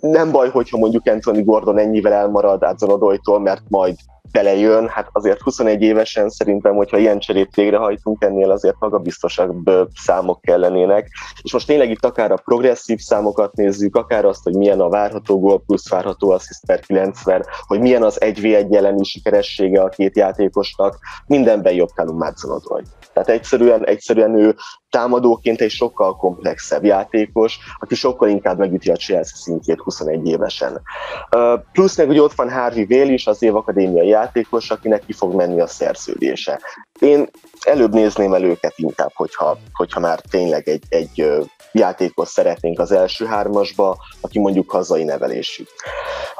nem 0.00 0.30
baj, 0.30 0.50
hogyha 0.50 0.78
mondjuk 0.78 1.06
Anthony 1.06 1.44
Gordon 1.44 1.78
ennyivel 1.78 2.12
elmarad 2.12 2.62
Adzonodoytól, 2.62 3.40
mert 3.40 3.62
majd 3.68 3.96
belejön, 4.32 4.88
hát 4.88 5.08
azért 5.12 5.40
21 5.40 5.82
évesen 5.82 6.28
szerintem, 6.28 6.74
hogyha 6.74 6.98
ilyen 6.98 7.18
cserét 7.18 7.54
végrehajtunk, 7.54 8.24
ennél 8.24 8.50
azért 8.50 8.76
magabiztosabb 8.78 9.70
számok 9.94 10.40
kellenének. 10.40 11.08
És 11.42 11.52
most 11.52 11.66
tényleg 11.66 11.90
itt 11.90 12.04
akár 12.04 12.30
a 12.30 12.40
progresszív 12.44 12.98
számokat 12.98 13.52
nézzük, 13.52 13.96
akár 13.96 14.24
azt, 14.24 14.42
hogy 14.42 14.54
milyen 14.54 14.80
a 14.80 14.88
várható 14.88 15.40
gól 15.40 15.62
plusz 15.66 15.88
várható 15.88 16.30
assist 16.30 16.66
per 16.66 16.80
90, 16.80 17.44
hogy 17.66 17.80
milyen 17.80 18.02
az 18.02 18.18
1v1 18.20 18.70
jeleni 18.70 19.04
sikeressége 19.04 19.82
a 19.82 19.88
két 19.88 20.16
játékosnak, 20.16 20.98
mindenben 21.26 21.74
jobb 21.74 21.88
Callum 21.88 22.16
Madsen 22.16 22.62
Tehát 23.12 23.28
egyszerűen, 23.28 23.86
egyszerűen 23.86 24.38
ő 24.38 24.56
támadóként 24.90 25.60
egy 25.60 25.70
sokkal 25.70 26.16
komplexebb 26.16 26.84
játékos, 26.84 27.58
aki 27.78 27.94
sokkal 27.94 28.28
inkább 28.28 28.58
megüti 28.58 28.90
a 28.90 28.96
Chelsea 28.96 29.36
szintjét 29.36 29.80
21 29.80 30.28
évesen. 30.28 30.80
Plusz 31.72 31.96
meg 31.96 32.08
ugye 32.08 32.22
ott 32.22 32.34
van 32.34 32.50
Harvey 32.50 32.86
Vale 32.86 33.12
is, 33.12 33.26
az 33.26 33.42
évakadémiai 33.42 34.12
játékos, 34.18 34.70
akinek 34.70 35.04
ki 35.06 35.12
fog 35.12 35.34
menni 35.34 35.60
a 35.60 35.66
szerződése. 35.66 36.60
Én 37.00 37.30
előbb 37.60 37.92
nézném 37.92 38.34
el 38.34 38.44
őket 38.44 38.72
inkább, 38.76 39.10
hogyha, 39.14 39.58
hogyha 39.72 40.00
már 40.00 40.20
tényleg 40.30 40.68
egy, 40.68 40.82
egy 40.88 41.30
játékos 41.72 42.28
szeretnénk 42.28 42.78
az 42.78 42.92
első 42.92 43.26
hármasba, 43.26 43.96
aki 44.20 44.38
mondjuk 44.38 44.70
hazai 44.70 45.04
nevelésű. 45.04 45.62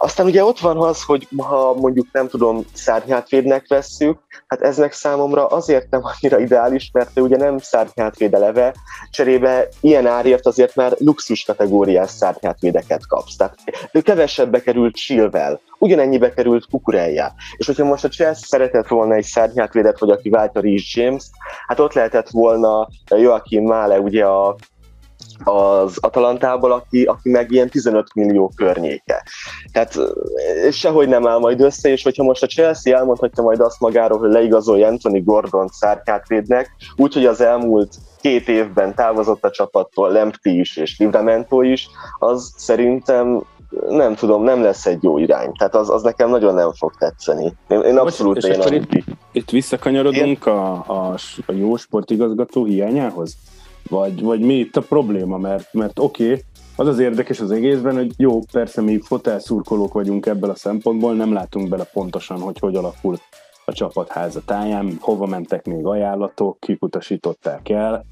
Aztán 0.01 0.27
ugye 0.27 0.45
ott 0.45 0.59
van 0.59 0.77
az, 0.77 1.03
hogy 1.03 1.29
ha 1.37 1.75
mondjuk 1.75 2.07
nem 2.13 2.29
tudom, 2.29 2.65
szárnyhátvédnek 2.73 3.69
vesszük, 3.69 4.19
hát 4.47 4.61
ez 4.61 4.79
meg 4.79 4.93
számomra 4.93 5.47
azért 5.47 5.91
nem 5.91 6.01
annyira 6.05 6.39
ideális, 6.39 6.91
mert 6.93 7.11
ő 7.15 7.21
ugye 7.21 7.37
nem 7.37 7.59
szárnyhátvéd 7.59 8.35
eleve, 8.35 8.75
cserébe 9.11 9.69
ilyen 9.81 10.07
árért 10.07 10.47
azért 10.47 10.75
már 10.75 10.95
luxus 10.99 11.45
kategóriás 11.45 12.11
szárnyhátvédeket 12.11 13.07
kapsz. 13.07 13.37
Tehát 13.37 13.55
ő 13.93 14.01
kevesebbe 14.01 14.61
került 14.61 14.95
Chilvel, 14.95 15.61
ugyanennyibe 15.79 16.35
került 16.35 16.67
Kukureljá. 16.71 17.33
És 17.57 17.67
hogyha 17.67 17.85
most 17.85 18.05
a 18.05 18.09
Chelsea 18.09 18.47
szeretett 18.47 18.89
volna 18.89 19.15
egy 19.15 19.25
szárnyhátvédet, 19.25 19.99
vagy 19.99 20.11
aki 20.11 20.29
válta 20.29 20.61
Reece 20.61 21.03
james 21.03 21.25
hát 21.67 21.81
ott 21.81 21.93
lehetett 21.93 22.29
volna 22.31 22.89
Joachim 23.09 23.65
Mále, 23.65 24.01
ugye 24.01 24.25
a 24.25 24.57
az 25.45 25.99
Atalantából, 26.01 26.73
aki, 26.73 27.05
aki 27.05 27.31
meg 27.31 27.51
ilyen 27.51 27.69
15 27.69 28.15
millió 28.15 28.53
környéke. 28.57 29.25
Tehát 29.73 29.99
sehogy 30.71 31.09
nem 31.09 31.27
áll 31.27 31.39
majd 31.39 31.61
össze, 31.61 31.89
és 31.89 32.03
hogyha 32.03 32.25
most 32.25 32.43
a 32.43 32.47
Chelsea 32.47 32.97
elmondhatja 32.97 33.43
majd 33.43 33.61
azt 33.61 33.81
magáról, 33.81 34.19
hogy 34.19 34.31
leigazolja 34.31 34.87
Anthony 34.87 35.25
Gordon 35.25 35.69
szárkátvédnek, 35.69 36.71
úgyhogy 36.97 37.25
az 37.27 37.41
elmúlt 37.41 37.95
két 38.21 38.49
évben 38.49 38.95
távozott 38.95 39.45
a 39.45 39.51
csapattól 39.51 40.11
Lempti 40.11 40.59
is 40.59 40.77
és 40.77 40.99
Livramento 40.99 41.61
is, 41.61 41.89
az 42.19 42.53
szerintem 42.57 43.43
nem 43.89 44.15
tudom, 44.15 44.43
nem 44.43 44.63
lesz 44.63 44.87
egy 44.87 45.03
jó 45.03 45.19
irány. 45.19 45.53
Tehát 45.53 45.75
az, 45.75 45.91
az 45.91 46.03
nekem 46.03 46.31
nagyon 46.31 46.55
nem 46.55 46.73
fog 46.73 46.93
tetszeni. 46.99 47.53
Én, 47.69 47.81
én 47.81 47.97
abszolút 47.97 48.37
és 48.37 48.45
én 48.45 48.89
itt, 48.91 49.05
itt 49.33 49.51
visszakanyarodunk 49.51 50.47
a, 50.47 50.73
a, 50.73 51.15
a 51.47 51.53
jó 51.53 51.77
sportigazgató 51.77 52.65
hiányához? 52.65 53.37
Vagy, 53.89 54.23
vagy 54.23 54.41
mi 54.41 54.55
itt 54.55 54.77
a 54.77 54.81
probléma? 54.81 55.39
Mert, 55.39 55.73
mert 55.73 55.99
oké, 55.99 56.25
okay, 56.25 56.43
az 56.77 56.87
az 56.87 56.99
érdekes 56.99 57.41
az 57.41 57.51
egészben, 57.51 57.95
hogy 57.95 58.13
jó, 58.17 58.41
persze 58.53 58.81
mi 58.81 59.01
fotelszurkolók 59.03 59.93
vagyunk 59.93 60.27
ebből 60.27 60.51
a 60.51 60.55
szempontból, 60.55 61.15
nem 61.15 61.33
látunk 61.33 61.69
bele 61.69 61.85
pontosan, 61.85 62.41
hogy 62.41 62.59
hogy 62.59 62.77
alakul 62.77 63.19
a 63.65 63.73
csapat 63.73 64.09
házatáján, 64.09 64.97
hova 65.01 65.27
mentek 65.27 65.67
még 65.67 65.87
ajánlatok, 65.87 66.61
kik 66.61 66.83
utasították 66.83 67.69
el, 67.69 68.05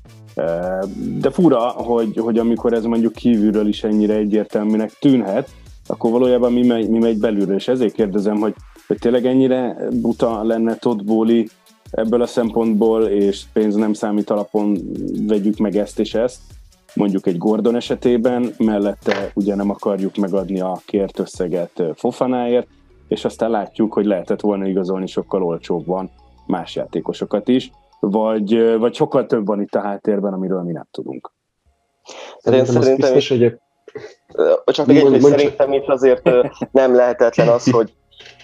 de 1.18 1.30
fura, 1.30 1.60
hogy, 1.60 2.16
hogy 2.16 2.38
amikor 2.38 2.72
ez 2.72 2.84
mondjuk 2.84 3.12
kívülről 3.12 3.66
is 3.66 3.84
ennyire 3.84 4.14
egyértelműnek 4.14 4.92
tűnhet, 4.98 5.48
akkor 5.86 6.10
valójában 6.10 6.52
mi 6.52 6.66
megy, 6.66 6.88
mi 6.88 6.98
megy 6.98 7.18
belülről, 7.18 7.56
és 7.56 7.68
ezért 7.68 7.94
kérdezem, 7.94 8.36
hogy, 8.36 8.54
hogy 8.86 8.98
tényleg 8.98 9.26
ennyire 9.26 9.76
buta 9.92 10.42
lenne 10.42 10.74
Todd 10.74 11.04
Bowley 11.04 11.44
ebből 11.90 12.22
a 12.22 12.26
szempontból, 12.26 13.04
és 13.04 13.42
pénz 13.52 13.74
nem 13.74 13.92
számít 13.92 14.30
alapon 14.30 14.78
vegyük 15.26 15.56
meg 15.56 15.76
ezt 15.76 15.98
és 15.98 16.14
ezt, 16.14 16.40
mondjuk 16.94 17.26
egy 17.26 17.38
Gordon 17.38 17.76
esetében, 17.76 18.54
mellette 18.58 19.30
ugye 19.34 19.54
nem 19.54 19.70
akarjuk 19.70 20.16
megadni 20.16 20.60
a 20.60 20.80
kért 20.86 21.18
összeget 21.18 21.82
Fofanáért, 21.94 22.66
és 23.08 23.24
aztán 23.24 23.50
látjuk, 23.50 23.92
hogy 23.92 24.04
lehetett 24.04 24.40
volna 24.40 24.66
igazolni 24.66 25.06
sokkal 25.06 25.42
olcsóbban 25.42 26.10
más 26.46 26.74
játékosokat 26.74 27.48
is, 27.48 27.70
vagy, 28.00 28.78
vagy 28.78 28.94
sokkal 28.94 29.26
több 29.26 29.46
van 29.46 29.60
itt 29.60 29.74
a 29.74 29.80
háttérben, 29.80 30.32
amiről 30.32 30.62
mi 30.62 30.72
nem 30.72 30.86
tudunk. 30.90 31.32
Szerintem, 32.38 32.82
szerintem 32.82 33.12
biztos, 33.12 33.28
hogy 33.28 33.58
csak 34.64 34.86
még 34.86 34.96
egy, 34.96 35.02
hogy 35.02 35.20
szerintem 35.20 35.72
itt 35.72 35.88
azért 35.88 36.30
nem 36.70 36.94
lehetetlen 36.94 37.48
az, 37.48 37.70
hogy 37.70 37.92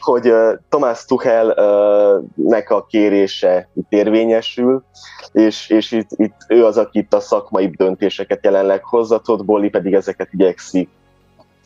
hogy 0.03 0.33
Tomás 0.69 1.05
Tuchelnek 1.05 2.71
a 2.71 2.87
kérése 2.89 3.69
itt 3.75 3.93
érvényesül, 3.93 4.85
és, 5.33 5.71
és 5.71 5.93
itt, 5.93 6.09
itt 6.17 6.37
ő 6.49 6.65
az, 6.65 6.79
aki 6.79 6.99
itt 6.99 7.15
a 7.15 7.21
szakmai 7.21 7.67
döntéseket 7.67 8.45
jelenleg 8.45 8.85
hozza, 8.85 9.19
Todd 9.19 9.45
Bolli 9.45 9.69
pedig 9.69 9.95
ezeket 9.95 10.29
igyekszik 10.33 10.89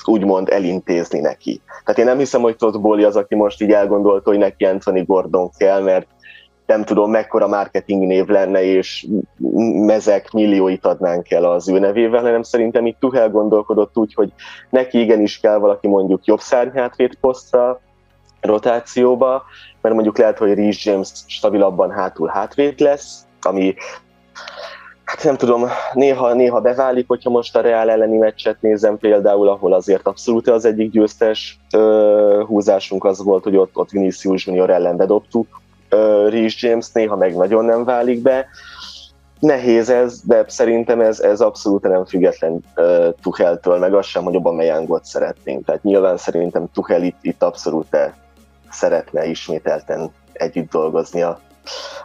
úgymond 0.04 0.48
elintézni 0.48 1.20
neki. 1.20 1.60
Tehát 1.84 1.98
én 2.00 2.04
nem 2.04 2.18
hiszem, 2.18 2.40
hogy 2.40 2.56
Todd 2.56 2.80
Bolli 2.80 3.04
az, 3.04 3.16
aki 3.16 3.34
most 3.34 3.62
így 3.62 3.72
elgondolta, 3.72 4.30
hogy 4.30 4.38
neki 4.38 4.64
Anthony 4.64 5.04
Gordon 5.04 5.50
kell, 5.58 5.80
mert 5.80 6.06
nem 6.66 6.84
tudom, 6.84 7.10
mekkora 7.10 7.46
marketing 7.46 8.06
név 8.06 8.26
lenne, 8.26 8.62
és 8.62 9.06
mezek 9.86 10.30
millióit 10.30 10.86
adnánk 10.86 11.30
el 11.30 11.44
az 11.44 11.68
ő 11.68 11.78
nevével, 11.78 12.22
hanem 12.22 12.42
szerintem 12.42 12.86
itt 12.86 13.00
Tuhel 13.00 13.30
gondolkodott 13.30 13.96
úgy, 13.96 14.14
hogy 14.14 14.32
neki 14.70 15.00
igenis 15.00 15.40
kell 15.40 15.58
valaki 15.58 15.88
mondjuk 15.88 16.24
jobb 16.24 16.40
szárnyhátvét 16.40 17.18
posztra, 17.20 17.80
rotációba, 18.46 19.42
mert 19.80 19.94
mondjuk 19.94 20.18
lehet, 20.18 20.38
hogy 20.38 20.54
Reece 20.54 20.90
James 20.90 21.08
stabilabban 21.26 21.90
hátul 21.90 22.28
hátvét 22.28 22.80
lesz, 22.80 23.26
ami 23.40 23.74
hát 25.04 25.24
nem 25.24 25.36
tudom, 25.36 25.64
néha, 25.92 26.32
néha 26.32 26.60
beválik, 26.60 27.08
hogyha 27.08 27.30
most 27.30 27.56
a 27.56 27.60
Real 27.60 27.90
elleni 27.90 28.16
meccset 28.16 28.60
nézem 28.60 28.98
például, 28.98 29.48
ahol 29.48 29.72
azért 29.72 30.06
abszolút 30.06 30.48
az 30.48 30.64
egyik 30.64 30.90
győztes 30.90 31.58
ö, 31.72 32.42
húzásunk 32.46 33.04
az 33.04 33.22
volt, 33.22 33.44
hogy 33.44 33.56
ott, 33.56 33.76
ott 33.76 33.90
Vinicius 33.90 34.46
Junior 34.46 34.70
ellen 34.70 34.96
bedobtuk 34.96 35.60
Reece 36.28 36.68
James, 36.68 36.92
néha 36.92 37.16
meg 37.16 37.36
nagyon 37.36 37.64
nem 37.64 37.84
válik 37.84 38.22
be. 38.22 38.46
Nehéz 39.40 39.90
ez, 39.90 40.20
de 40.24 40.44
szerintem 40.48 41.00
ez, 41.00 41.20
ez 41.20 41.40
abszolút 41.40 41.82
nem 41.82 42.04
független 42.04 42.64
uh, 42.76 43.08
Tucheltől, 43.22 43.78
meg 43.78 43.94
az 43.94 44.06
sem, 44.06 44.24
hogy 44.24 44.34
Aubameyangot 44.34 45.04
szeretnénk. 45.04 45.64
Tehát 45.64 45.82
nyilván 45.82 46.16
szerintem 46.16 46.68
Tuchel 46.72 47.02
itt, 47.02 47.18
itt 47.20 47.42
abszolút 47.42 47.86
szeretne 48.76 49.26
ismételten 49.26 50.10
együtt 50.32 50.70
dolgozni 50.70 51.22
a 51.22 51.40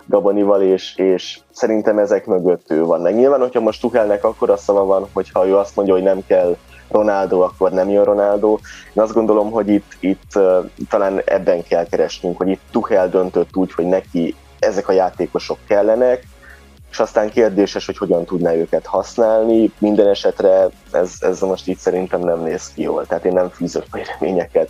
Gabonival, 0.06 0.62
és, 0.62 0.96
és 0.96 1.40
szerintem 1.52 1.98
ezek 1.98 2.26
mögött 2.26 2.72
ő 2.72 2.84
van. 2.84 3.02
Meg 3.02 3.16
nyilván, 3.16 3.40
hogyha 3.40 3.60
most 3.60 3.82
Tuchelnek 3.82 4.24
akkor 4.24 4.50
a 4.50 4.58
szava 4.58 4.86
van, 4.86 5.08
hogyha 5.14 5.48
ő 5.48 5.58
azt 5.58 5.76
mondja, 5.76 5.94
hogy 5.94 6.04
nem 6.04 6.26
kell 6.28 6.56
Ronaldo, 6.90 7.42
akkor 7.42 7.72
nem 7.72 7.90
jön 7.90 8.04
Ronaldo. 8.04 8.58
Én 8.94 9.04
azt 9.04 9.14
gondolom, 9.14 9.52
hogy 9.52 9.68
itt, 9.70 9.98
itt 10.00 10.40
talán 10.90 11.22
ebben 11.26 11.64
kell 11.64 11.86
keresnünk, 11.86 12.38
hogy 12.38 12.48
itt 12.48 12.62
Tuchel 12.72 13.10
döntött 13.10 13.56
úgy, 13.56 13.74
hogy 13.74 13.86
neki 13.86 14.36
ezek 14.60 14.88
a 14.88 14.92
játékosok 14.92 15.58
kellenek, 15.68 16.24
és 16.92 17.00
aztán 17.00 17.30
kérdéses, 17.30 17.86
hogy 17.86 17.98
hogyan 17.98 18.26
tudná 18.26 18.54
őket 18.54 18.86
használni. 18.86 19.72
Minden 19.78 20.08
esetre 20.08 20.68
ez, 20.92 21.14
ez 21.20 21.40
most 21.40 21.68
így 21.68 21.78
szerintem 21.78 22.20
nem 22.20 22.40
néz 22.40 22.74
ki 22.74 22.82
jól, 22.82 23.06
tehát 23.06 23.26
én 23.26 23.34
nem 23.34 23.50
fűzök 23.50 23.86
majd 23.92 24.06
reményeket, 24.20 24.70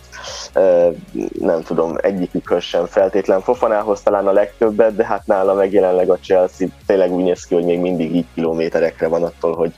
nem 1.40 1.62
tudom, 1.62 1.96
egyikükhöz 2.00 2.62
sem 2.62 2.86
feltétlen. 2.86 3.40
Fofanához 3.40 4.00
talán 4.02 4.26
a 4.26 4.32
legtöbbet, 4.32 4.96
de 4.96 5.04
hát 5.04 5.26
nála 5.26 5.54
meg 5.54 5.72
jelenleg 5.72 6.10
a 6.10 6.18
Chelsea 6.18 6.68
tényleg 6.86 7.12
úgy 7.12 7.24
néz 7.24 7.44
ki, 7.44 7.54
hogy 7.54 7.64
még 7.64 7.80
mindig 7.80 8.14
így 8.14 8.26
kilométerekre 8.34 9.08
van 9.08 9.22
attól, 9.22 9.54
hogy 9.54 9.72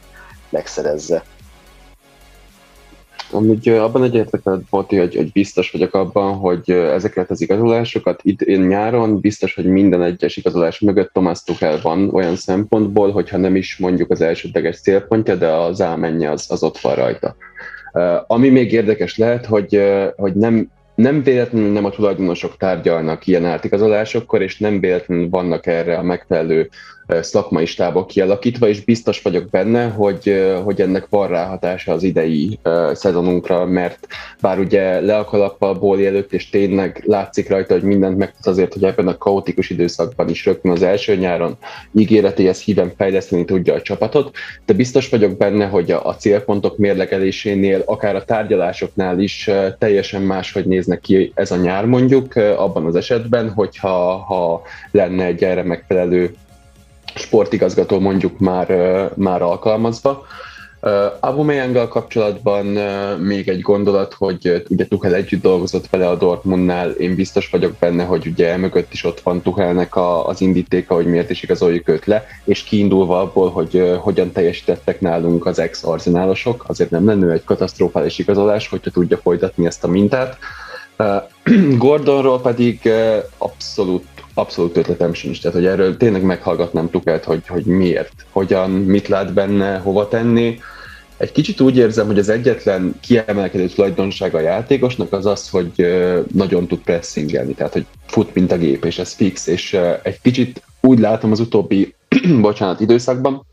megszerezze. 0.48 1.22
Amúgy 3.30 3.68
abban 3.68 4.04
egyetlen 4.04 4.66
Boti, 4.70 4.96
hogy, 4.96 5.14
hogy 5.16 5.32
biztos 5.32 5.70
vagyok 5.70 5.94
abban, 5.94 6.34
hogy 6.34 6.70
ezeket 6.70 7.30
az 7.30 7.40
igazolásokat 7.40 8.20
idén 8.22 8.60
nyáron 8.60 9.20
biztos, 9.20 9.54
hogy 9.54 9.64
minden 9.64 10.02
egyes 10.02 10.36
igazolás 10.36 10.80
mögött 10.80 11.12
Thomas 11.12 11.42
Tuchel 11.42 11.78
van 11.82 12.10
olyan 12.14 12.36
szempontból, 12.36 13.10
hogyha 13.10 13.36
nem 13.36 13.56
is 13.56 13.76
mondjuk 13.76 14.10
az 14.10 14.20
elsődleges 14.20 14.80
célpontja, 14.80 15.34
de 15.34 15.48
az 15.48 15.80
ámenje 15.80 16.30
az, 16.30 16.46
az 16.48 16.62
ott 16.62 16.78
van 16.78 16.94
rajta. 16.94 17.36
Ami 18.26 18.48
még 18.48 18.72
érdekes 18.72 19.18
lehet, 19.18 19.46
hogy, 19.46 19.82
hogy 20.16 20.34
nem 20.34 20.72
nem 20.94 21.22
véletlenül 21.22 21.72
nem 21.72 21.84
a 21.84 21.90
tulajdonosok 21.90 22.56
tárgyalnak 22.56 23.26
ilyen 23.26 23.44
átigazolásokkor, 23.44 24.42
és 24.42 24.58
nem 24.58 24.80
véletlenül 24.80 25.28
vannak 25.28 25.66
erre 25.66 25.96
a 25.98 26.02
megfelelő 26.02 26.70
szakmai 27.20 27.66
stábok 27.66 28.06
kialakítva, 28.06 28.68
és 28.68 28.84
biztos 28.84 29.22
vagyok 29.22 29.50
benne, 29.50 29.88
hogy, 29.88 30.52
hogy 30.64 30.80
ennek 30.80 31.06
van 31.10 31.28
ráhatása 31.28 31.92
az 31.92 32.02
idei 32.02 32.58
szezonunkra, 32.92 33.64
mert 33.64 34.06
bár 34.40 34.58
ugye 34.58 35.00
le 35.00 35.16
a 35.16 35.24
kalappal 35.24 35.74
Bóli 35.74 36.06
előtt, 36.06 36.32
és 36.32 36.50
tényleg 36.50 37.02
látszik 37.06 37.48
rajta, 37.48 37.74
hogy 37.74 37.82
mindent 37.82 38.18
megtud 38.18 38.46
azért, 38.46 38.72
hogy 38.72 38.84
ebben 38.84 39.08
a 39.08 39.18
kaotikus 39.18 39.70
időszakban 39.70 40.28
is 40.28 40.44
rögtön 40.44 40.72
az 40.72 40.82
első 40.82 41.16
nyáron 41.16 41.56
ígéretéhez 41.94 42.60
híven 42.60 42.92
fejleszteni 42.96 43.44
tudja 43.44 43.74
a 43.74 43.82
csapatot, 43.82 44.36
de 44.66 44.72
biztos 44.72 45.08
vagyok 45.08 45.36
benne, 45.36 45.66
hogy 45.66 45.90
a, 45.90 46.06
a 46.06 46.16
célpontok 46.16 46.76
mérlegelésénél, 46.76 47.82
akár 47.86 48.16
a 48.16 48.24
tárgyalásoknál 48.24 49.20
is 49.20 49.50
teljesen 49.78 50.22
máshogy 50.22 50.66
néznek 50.66 51.00
ki 51.00 51.32
ez 51.34 51.50
a 51.50 51.56
nyár 51.56 51.84
mondjuk, 51.84 52.34
abban 52.36 52.86
az 52.86 52.96
esetben, 52.96 53.50
hogyha 53.50 54.16
ha 54.16 54.62
lenne 54.90 55.24
egy 55.24 55.44
erre 55.44 55.62
megfelelő 55.62 56.34
sportigazgató 57.14 58.00
mondjuk 58.00 58.38
már, 58.38 58.68
már 59.16 59.42
alkalmazva. 59.42 60.26
Aubameyanggal 61.20 61.88
kapcsolatban 61.88 62.66
még 63.20 63.48
egy 63.48 63.60
gondolat, 63.60 64.12
hogy 64.12 64.64
ugye 64.68 64.86
Tuchel 64.86 65.14
együtt 65.14 65.42
dolgozott 65.42 65.88
vele 65.90 66.08
a 66.08 66.16
Dortmundnál, 66.16 66.90
én 66.90 67.14
biztos 67.14 67.50
vagyok 67.50 67.72
benne, 67.78 68.04
hogy 68.04 68.26
ugye 68.26 68.56
mögött 68.56 68.92
is 68.92 69.04
ott 69.04 69.20
van 69.20 69.42
Tuchelnek 69.42 69.96
a, 69.96 70.26
az 70.26 70.40
indítéka, 70.40 70.94
hogy 70.94 71.06
miért 71.06 71.30
is 71.30 71.42
igazoljuk 71.42 71.88
őt 71.88 72.04
le, 72.04 72.24
és 72.44 72.62
kiindulva 72.62 73.20
abból, 73.20 73.50
hogy 73.50 73.98
hogyan 74.00 74.32
teljesítettek 74.32 75.00
nálunk 75.00 75.46
az 75.46 75.58
ex-arzenálosok, 75.58 76.64
azért 76.66 76.90
nem 76.90 77.06
lenne 77.06 77.32
egy 77.32 77.44
katasztrofális 77.44 78.18
igazolás, 78.18 78.68
hogyha 78.68 78.90
tudja 78.90 79.16
folytatni 79.16 79.66
ezt 79.66 79.84
a 79.84 79.88
mintát. 79.88 80.38
Gordonról 81.78 82.40
pedig 82.40 82.90
abszolút 83.38 84.13
abszolút 84.34 84.76
ötletem 84.76 85.14
sincs, 85.14 85.40
tehát 85.40 85.56
hogy 85.56 85.66
erről 85.66 85.96
tényleg 85.96 86.22
meghallgatnám 86.22 86.90
Tukát, 86.90 87.24
hogy, 87.24 87.46
hogy 87.46 87.64
miért, 87.64 88.12
hogyan, 88.30 88.70
mit 88.70 89.08
lát 89.08 89.32
benne, 89.32 89.78
hova 89.78 90.08
tenni. 90.08 90.58
Egy 91.16 91.32
kicsit 91.32 91.60
úgy 91.60 91.76
érzem, 91.76 92.06
hogy 92.06 92.18
az 92.18 92.28
egyetlen 92.28 92.94
kiemelkedő 93.00 93.66
tulajdonsága 93.66 94.38
a 94.38 94.40
játékosnak 94.40 95.12
az 95.12 95.26
az, 95.26 95.48
hogy 95.48 95.72
nagyon 96.32 96.66
tud 96.66 96.78
pressingelni, 96.78 97.54
tehát 97.54 97.72
hogy 97.72 97.86
fut, 98.06 98.34
mint 98.34 98.52
a 98.52 98.58
gép, 98.58 98.84
és 98.84 98.98
ez 98.98 99.12
fix, 99.12 99.46
és 99.46 99.78
egy 100.02 100.20
kicsit 100.20 100.62
úgy 100.80 100.98
látom 100.98 101.30
az 101.30 101.40
utóbbi, 101.40 101.94
bocsánat, 102.40 102.80
időszakban, 102.80 103.46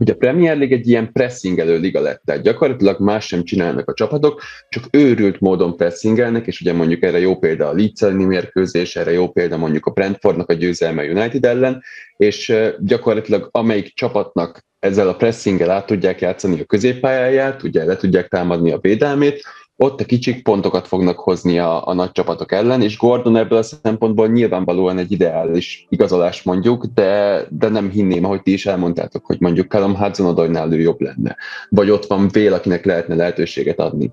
hogy 0.00 0.10
a 0.10 0.14
Premier 0.14 0.56
League 0.56 0.76
egy 0.76 0.88
ilyen 0.88 1.12
pressingelő 1.12 1.78
liga 1.78 2.00
lett, 2.00 2.22
tehát 2.24 2.42
gyakorlatilag 2.42 3.00
más 3.00 3.26
sem 3.26 3.44
csinálnak 3.44 3.88
a 3.88 3.94
csapatok, 3.94 4.42
csak 4.68 4.84
őrült 4.90 5.40
módon 5.40 5.76
pressingelnek, 5.76 6.46
és 6.46 6.60
ugye 6.60 6.72
mondjuk 6.72 7.02
erre 7.02 7.18
jó 7.18 7.38
példa 7.38 7.68
a 7.68 7.72
Leeds 7.72 8.00
mérkőzés, 8.26 8.96
erre 8.96 9.12
jó 9.12 9.30
példa 9.30 9.56
mondjuk 9.56 9.86
a 9.86 9.90
Brentfordnak 9.90 10.48
a 10.48 10.52
győzelme 10.52 11.04
United 11.04 11.44
ellen, 11.44 11.82
és 12.16 12.52
gyakorlatilag 12.78 13.48
amelyik 13.50 13.94
csapatnak 13.94 14.64
ezzel 14.78 15.08
a 15.08 15.16
pressinggel 15.16 15.70
át 15.70 15.86
tudják 15.86 16.20
játszani 16.20 16.60
a 16.60 16.64
középpályáját, 16.64 17.62
ugye 17.62 17.84
le 17.84 17.96
tudják 17.96 18.28
támadni 18.28 18.72
a 18.72 18.78
védelmét, 18.80 19.42
ott 19.82 20.00
a 20.00 20.04
kicsik 20.04 20.42
pontokat 20.42 20.88
fognak 20.88 21.18
hozni 21.18 21.58
a, 21.58 21.86
a 21.86 21.92
nagy 21.94 22.12
csapatok 22.12 22.52
ellen, 22.52 22.82
és 22.82 22.98
Gordon 22.98 23.36
ebből 23.36 23.58
a 23.58 23.62
szempontból 23.62 24.28
nyilvánvalóan 24.28 24.98
egy 24.98 25.12
ideális 25.12 25.86
igazolás 25.88 26.42
mondjuk, 26.42 26.84
de, 26.84 27.42
de 27.50 27.68
nem 27.68 27.90
hinném, 27.90 28.24
ahogy 28.24 28.42
ti 28.42 28.52
is 28.52 28.66
elmondtátok, 28.66 29.26
hogy 29.26 29.40
mondjuk 29.40 29.70
Callum 29.70 29.96
Hudson 29.96 30.72
ő 30.72 30.80
jobb 30.80 31.00
lenne, 31.00 31.36
vagy 31.68 31.90
ott 31.90 32.06
van 32.06 32.28
Vél, 32.28 32.52
akinek 32.52 32.84
lehetne 32.84 33.14
lehetőséget 33.14 33.78
adni. 33.78 34.10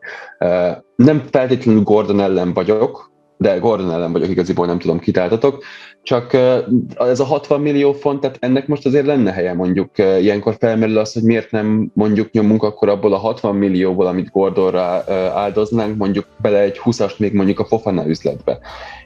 Nem 0.95 1.23
feltétlenül 1.31 1.83
Gordon 1.83 2.21
ellen 2.21 2.53
vagyok, 2.53 3.11
de 3.37 3.57
Gordon 3.57 3.91
ellen 3.91 4.11
vagyok, 4.11 4.29
igaziból 4.29 4.65
nem 4.65 4.79
tudom, 4.79 4.99
kitáltatok, 4.99 5.63
csak 6.07 6.33
ez 6.97 7.19
a 7.19 7.23
60 7.23 7.61
millió 7.61 7.93
font, 7.93 8.21
tehát 8.21 8.37
ennek 8.39 8.67
most 8.67 8.85
azért 8.85 9.05
lenne 9.05 9.31
helye 9.31 9.53
mondjuk. 9.53 9.89
Ilyenkor 9.97 10.55
felmerül 10.59 10.97
az, 10.97 11.13
hogy 11.13 11.23
miért 11.23 11.51
nem 11.51 11.91
mondjuk 11.93 12.31
nyomunk 12.31 12.63
akkor 12.63 12.89
abból 12.89 13.13
a 13.13 13.17
60 13.17 13.55
millióból, 13.55 14.07
amit 14.07 14.31
Gordonra 14.31 15.03
áldoznánk, 15.33 15.97
mondjuk 15.97 16.25
bele 16.41 16.59
egy 16.59 16.79
20-ast 16.83 17.17
még 17.17 17.33
mondjuk 17.33 17.59
a 17.59 17.65
Fofana 17.65 18.07
üzletbe. 18.07 18.59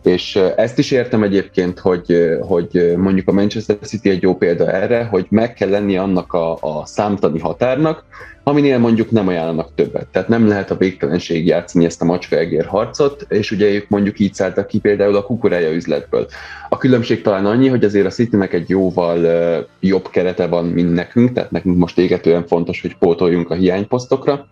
És 0.03 0.35
ezt 0.55 0.77
is 0.77 0.91
értem 0.91 1.23
egyébként, 1.23 1.79
hogy, 1.79 2.37
hogy 2.41 2.93
mondjuk 2.97 3.27
a 3.27 3.31
Manchester 3.31 3.77
City 3.81 4.09
egy 4.09 4.21
jó 4.21 4.35
példa 4.35 4.71
erre, 4.71 5.03
hogy 5.03 5.25
meg 5.29 5.53
kell 5.53 5.69
lenni 5.69 5.97
annak 5.97 6.33
a, 6.33 6.57
a 6.59 6.85
számtani 6.85 7.39
határnak, 7.39 8.03
aminél 8.43 8.77
mondjuk 8.77 9.11
nem 9.11 9.27
ajánlanak 9.27 9.75
többet. 9.75 10.07
Tehát 10.07 10.27
nem 10.27 10.47
lehet 10.47 10.71
a 10.71 10.77
végtelenség 10.77 11.45
játszani 11.45 11.85
ezt 11.85 12.01
a 12.01 12.05
macska 12.05 12.37
egér 12.37 12.65
harcot, 12.65 13.25
és 13.29 13.51
ugye 13.51 13.69
ők 13.69 13.89
mondjuk 13.89 14.19
így 14.19 14.33
szálltak 14.33 14.67
ki 14.67 14.79
például 14.79 15.15
a 15.15 15.23
kukurája 15.23 15.71
üzletből. 15.71 16.27
A 16.69 16.77
különbség 16.77 17.21
talán 17.21 17.45
annyi, 17.45 17.67
hogy 17.67 17.83
azért 17.83 18.05
a 18.05 18.09
Citynek 18.09 18.53
egy 18.53 18.69
jóval 18.69 19.67
jobb 19.79 20.09
kerete 20.09 20.47
van, 20.47 20.65
mint 20.65 20.93
nekünk, 20.93 21.33
tehát 21.33 21.51
nekünk 21.51 21.77
most 21.77 21.97
égetően 21.97 22.47
fontos, 22.47 22.81
hogy 22.81 22.97
pótoljunk 22.97 23.49
a 23.49 23.55
hiányposztokra, 23.55 24.47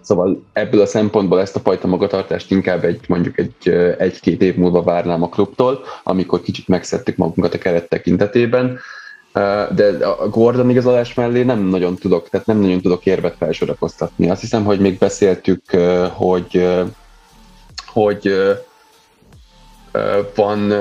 Szóval 0.00 0.42
ebből 0.52 0.80
a 0.80 0.86
szempontból 0.86 1.40
ezt 1.40 1.56
a 1.56 1.60
fajta 1.60 1.86
magatartást 1.86 2.50
inkább 2.50 2.84
egy 2.84 3.00
mondjuk 3.08 3.38
egy, 3.38 3.68
egy-két 3.98 4.42
év 4.42 4.56
múlva 4.56 4.82
várnám 4.82 5.22
a 5.22 5.28
klubtól, 5.28 5.80
amikor 6.02 6.40
kicsit 6.40 6.68
megszedtük 6.68 7.16
magunkat 7.16 7.54
a 7.54 7.58
keret 7.58 7.88
tekintetében. 7.88 8.78
De 9.74 10.06
a 10.06 10.28
Gordon 10.28 10.70
igazolás 10.70 11.14
mellé 11.14 11.42
nem 11.42 11.58
nagyon 11.58 11.96
tudok, 11.96 12.28
tehát 12.28 12.46
nem 12.46 12.58
nagyon 12.58 12.80
tudok 12.80 13.06
érvet 13.06 13.36
felsorakoztatni. 13.36 14.30
Azt 14.30 14.40
hiszem, 14.40 14.64
hogy 14.64 14.80
még 14.80 14.98
beszéltük, 14.98 15.62
hogy, 16.12 16.68
hogy 17.86 18.32
van 20.34 20.72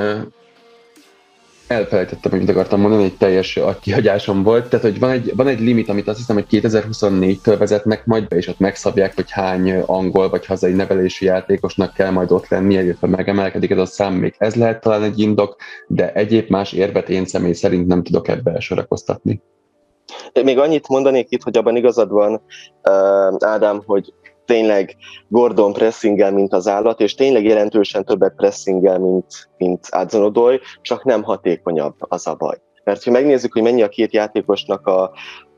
elfelejtettem, 1.69 2.31
hogy 2.31 2.39
mit 2.39 2.49
akartam 2.49 2.81
mondani, 2.81 3.03
egy 3.03 3.17
teljes 3.17 3.59
kihagyásom 3.81 4.43
volt. 4.43 4.69
Tehát, 4.69 4.85
hogy 4.85 4.99
van 4.99 5.09
egy, 5.09 5.35
van 5.35 5.47
egy 5.47 5.59
limit, 5.59 5.89
amit 5.89 6.07
azt 6.07 6.17
hiszem, 6.17 6.35
hogy 6.35 6.45
2024-től 6.49 7.55
vezetnek 7.59 8.05
majd 8.05 8.27
be, 8.27 8.35
és 8.35 8.47
ott 8.47 8.59
megszabják, 8.59 9.15
hogy 9.15 9.31
hány 9.31 9.79
angol 9.79 10.29
vagy 10.29 10.45
hazai 10.45 10.73
nevelési 10.73 11.25
játékosnak 11.25 11.93
kell 11.93 12.11
majd 12.11 12.31
ott 12.31 12.47
lenni, 12.47 12.73
illetve 12.73 13.07
megemelkedik 13.07 13.69
ez 13.69 13.77
a 13.77 13.85
szám, 13.85 14.13
még 14.13 14.35
ez 14.37 14.55
lehet 14.55 14.81
talán 14.81 15.03
egy 15.03 15.19
indok, 15.19 15.55
de 15.87 16.13
egyéb 16.13 16.49
más 16.49 16.73
érvet 16.73 17.09
én 17.09 17.25
személy 17.25 17.53
szerint 17.53 17.87
nem 17.87 18.03
tudok 18.03 18.27
ebbe 18.27 18.59
sorakoztatni. 18.59 19.41
Még 20.43 20.59
annyit 20.59 20.87
mondanék 20.87 21.27
itt, 21.29 21.43
hogy 21.43 21.57
abban 21.57 21.75
igazad 21.75 22.09
van, 22.09 22.41
Ádám, 23.39 23.81
hogy 23.85 24.13
tényleg 24.49 24.95
Gordon 25.27 25.73
pressingel, 25.73 26.31
mint 26.31 26.53
az 26.53 26.67
állat, 26.67 27.01
és 27.01 27.15
tényleg 27.15 27.43
jelentősen 27.43 28.05
többet 28.05 28.35
pressingel, 28.35 28.99
mint, 28.99 29.49
mint 29.57 29.87
Adzonodoy, 29.89 30.59
csak 30.81 31.03
nem 31.03 31.23
hatékonyabb 31.23 31.95
az 31.99 32.27
a 32.27 32.35
baj. 32.35 32.57
Mert 32.83 33.03
ha 33.03 33.11
megnézzük, 33.11 33.53
hogy 33.53 33.61
mennyi 33.61 33.81
a 33.81 33.89
két 33.89 34.13
játékosnak 34.13 34.87
a, 34.87 35.01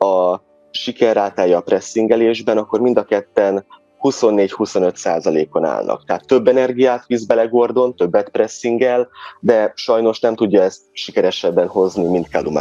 a 0.05 0.41
sikerrátája 0.71 1.57
a 1.57 1.61
pressingelésben, 1.61 2.57
akkor 2.57 2.79
mind 2.81 2.97
a 2.97 3.03
ketten 3.03 3.65
24-25 4.01 4.95
százalékon 4.95 5.65
állnak. 5.65 6.05
Tehát 6.05 6.27
több 6.27 6.47
energiát 6.47 7.03
visz 7.07 7.23
bele 7.23 7.45
Gordon, 7.45 7.95
többet 7.95 8.29
pressingel, 8.29 9.09
de 9.39 9.71
sajnos 9.75 10.19
nem 10.19 10.35
tudja 10.35 10.61
ezt 10.61 10.81
sikeresebben 10.91 11.67
hozni, 11.67 12.07
mint 12.07 12.27
Callum 12.27 12.57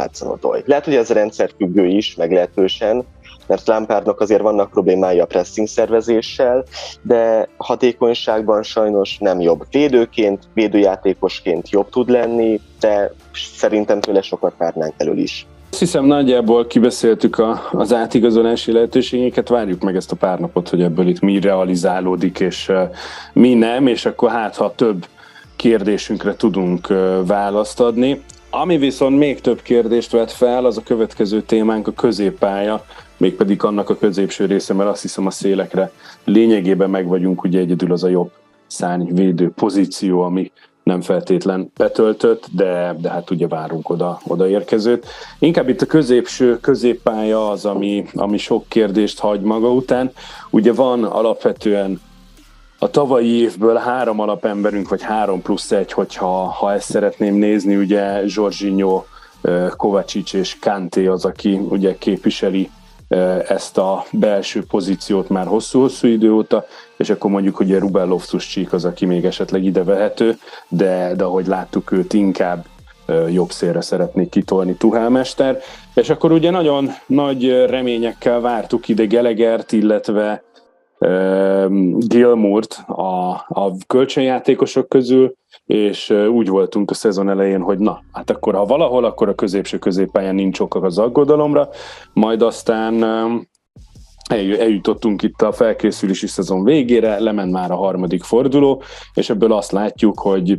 Lehet, 0.65 0.85
hogy 0.85 0.95
ez 0.95 1.09
a 1.09 1.13
rendszer 1.13 1.51
függő 1.57 1.85
is, 1.85 2.15
meglehetősen, 2.15 3.05
mert 3.51 3.67
Lampardnak 3.67 4.19
azért 4.19 4.41
vannak 4.41 4.69
problémái 4.69 5.19
a 5.19 5.25
pressing 5.25 5.67
szervezéssel, 5.67 6.63
de 7.01 7.49
hatékonyságban 7.57 8.63
sajnos 8.63 9.17
nem 9.17 9.39
jobb. 9.41 9.65
Védőként, 9.71 10.43
védőjátékosként 10.53 11.69
jobb 11.69 11.89
tud 11.89 12.09
lenni, 12.09 12.59
de 12.79 13.13
szerintem 13.57 13.99
tőle 13.99 14.21
sokat 14.21 14.53
várnánk 14.57 14.93
elől 14.97 15.17
is. 15.17 15.45
Azt 15.69 15.79
hiszem 15.79 16.05
nagyjából 16.05 16.67
kibeszéltük 16.67 17.39
a, 17.39 17.61
az 17.71 17.93
átigazolási 17.93 18.71
lehetőségeket, 18.71 19.49
várjuk 19.49 19.81
meg 19.81 19.95
ezt 19.95 20.11
a 20.11 20.15
pár 20.15 20.39
napot, 20.39 20.69
hogy 20.69 20.81
ebből 20.81 21.07
itt 21.07 21.19
mi 21.19 21.39
realizálódik, 21.39 22.39
és 22.39 22.71
mi 23.33 23.53
nem, 23.53 23.87
és 23.87 24.05
akkor 24.05 24.29
hát, 24.29 24.55
ha 24.55 24.75
több 24.75 25.05
kérdésünkre 25.55 26.35
tudunk 26.35 26.87
választ 27.25 27.79
adni. 27.79 28.21
Ami 28.53 28.77
viszont 28.77 29.17
még 29.17 29.41
több 29.41 29.61
kérdést 29.61 30.11
vet 30.11 30.31
fel, 30.31 30.65
az 30.65 30.77
a 30.77 30.83
következő 30.83 31.41
témánk 31.41 31.87
a 31.87 31.91
középpálya, 31.91 32.85
mégpedig 33.17 33.63
annak 33.63 33.89
a 33.89 33.97
középső 33.97 34.45
része, 34.45 34.73
mert 34.73 34.89
azt 34.89 35.01
hiszem 35.01 35.25
a 35.25 35.31
szélekre 35.31 35.91
lényegében 36.23 36.89
meg 36.89 37.07
vagyunk, 37.07 37.43
ugye 37.43 37.59
egyedül 37.59 37.91
az 37.91 38.03
a 38.03 38.07
jobb 38.07 38.31
szárnyvédő 38.67 39.49
pozíció, 39.49 40.21
ami 40.21 40.51
nem 40.83 41.01
feltétlen 41.01 41.71
betöltött, 41.77 42.47
de, 42.55 42.95
de 43.01 43.09
hát 43.09 43.29
ugye 43.29 43.47
várunk 43.47 43.89
oda, 43.89 44.19
oda 44.27 44.49
érkezőt. 44.49 45.05
Inkább 45.39 45.69
itt 45.69 45.81
a 45.81 45.85
középső 45.85 46.59
középpálya 46.59 47.49
az, 47.49 47.65
ami, 47.65 48.05
ami 48.13 48.37
sok 48.37 48.65
kérdést 48.67 49.19
hagy 49.19 49.41
maga 49.41 49.71
után. 49.71 50.11
Ugye 50.49 50.73
van 50.73 51.03
alapvetően 51.03 52.01
a 52.83 52.89
tavalyi 52.89 53.41
évből 53.41 53.75
három 53.75 54.19
alapemberünk, 54.19 54.89
vagy 54.89 55.01
három 55.01 55.41
plusz 55.41 55.71
egy, 55.71 55.91
hogyha 55.91 56.45
ha 56.45 56.73
ezt 56.73 56.89
szeretném 56.89 57.35
nézni, 57.35 57.75
ugye 57.75 58.27
Zsorzsinyó, 58.27 59.05
Kovácsics 59.77 60.33
és 60.33 60.59
Kanté 60.59 61.05
az, 61.05 61.25
aki 61.25 61.53
ugye 61.69 61.97
képviseli 61.97 62.69
ezt 63.47 63.77
a 63.77 64.05
belső 64.11 64.63
pozíciót 64.65 65.29
már 65.29 65.45
hosszú-hosszú 65.45 66.07
idő 66.07 66.31
óta, 66.31 66.65
és 66.97 67.09
akkor 67.09 67.31
mondjuk, 67.31 67.55
hogy 67.55 67.73
a 67.73 67.79
Rubel 67.79 68.05
loftus 68.05 68.47
csík 68.47 68.73
az, 68.73 68.85
aki 68.85 69.05
még 69.05 69.25
esetleg 69.25 69.63
ide 69.63 69.83
vehető, 69.83 70.37
de, 70.67 71.13
de 71.15 71.23
ahogy 71.23 71.47
láttuk 71.47 71.91
őt 71.91 72.13
inkább 72.13 72.65
jobb 73.29 73.51
szélre 73.51 73.81
szeretnék 73.81 74.29
kitolni 74.29 74.73
Tuhálmester, 74.73 75.59
és 75.93 76.09
akkor 76.09 76.31
ugye 76.31 76.51
nagyon 76.51 76.89
nagy 77.05 77.65
reményekkel 77.65 78.39
vártuk 78.39 78.87
ide 78.87 79.05
Gelegert, 79.05 79.71
illetve 79.71 80.43
Gilmourt 81.97 82.83
a, 82.87 83.29
a 83.47 83.71
kölcsönjátékosok 83.87 84.89
közül, 84.89 85.33
és 85.65 86.09
úgy 86.09 86.47
voltunk 86.47 86.91
a 86.91 86.93
szezon 86.93 87.29
elején, 87.29 87.61
hogy 87.61 87.79
na, 87.79 88.03
hát 88.11 88.29
akkor 88.29 88.55
ha 88.55 88.65
valahol, 88.65 89.03
akkor 89.03 89.29
a 89.29 89.35
középső 89.35 89.77
középpályán 89.77 90.35
nincs 90.35 90.59
ok 90.59 90.75
az 90.75 90.97
aggodalomra, 90.97 91.69
majd 92.13 92.41
aztán 92.41 93.03
eljutottunk 94.59 95.21
itt 95.21 95.41
a 95.41 95.51
felkészülési 95.51 96.27
szezon 96.27 96.63
végére, 96.63 97.19
lement 97.19 97.51
már 97.51 97.71
a 97.71 97.75
harmadik 97.75 98.23
forduló, 98.23 98.83
és 99.13 99.29
ebből 99.29 99.53
azt 99.53 99.71
látjuk, 99.71 100.19
hogy 100.19 100.57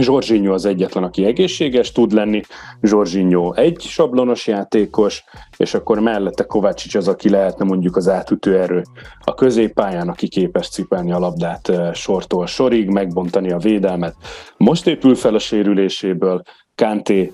Zsorzsinyó 0.00 0.52
az 0.52 0.64
egyetlen, 0.64 1.04
aki 1.04 1.24
egészséges 1.24 1.92
tud 1.92 2.12
lenni, 2.12 2.40
Zsorzsinyó 2.82 3.54
egy 3.54 3.80
sablonos 3.80 4.46
játékos, 4.46 5.24
és 5.56 5.74
akkor 5.74 5.98
mellette 6.00 6.44
Kovácsics 6.44 6.94
az, 6.94 7.08
aki 7.08 7.28
lehetne 7.28 7.64
mondjuk 7.64 7.96
az 7.96 8.08
átütő 8.08 8.58
erő 8.58 8.82
a 9.24 9.34
középpályán, 9.34 10.08
aki 10.08 10.28
képes 10.28 10.68
cipelni 10.68 11.12
a 11.12 11.18
labdát 11.18 11.68
eh, 11.68 11.94
sortól 11.94 12.46
sorig, 12.46 12.88
megbontani 12.88 13.50
a 13.50 13.58
védelmet. 13.58 14.14
Most 14.56 14.86
épül 14.86 15.14
fel 15.14 15.34
a 15.34 15.38
sérüléséből, 15.38 16.42
Kánté 16.74 17.32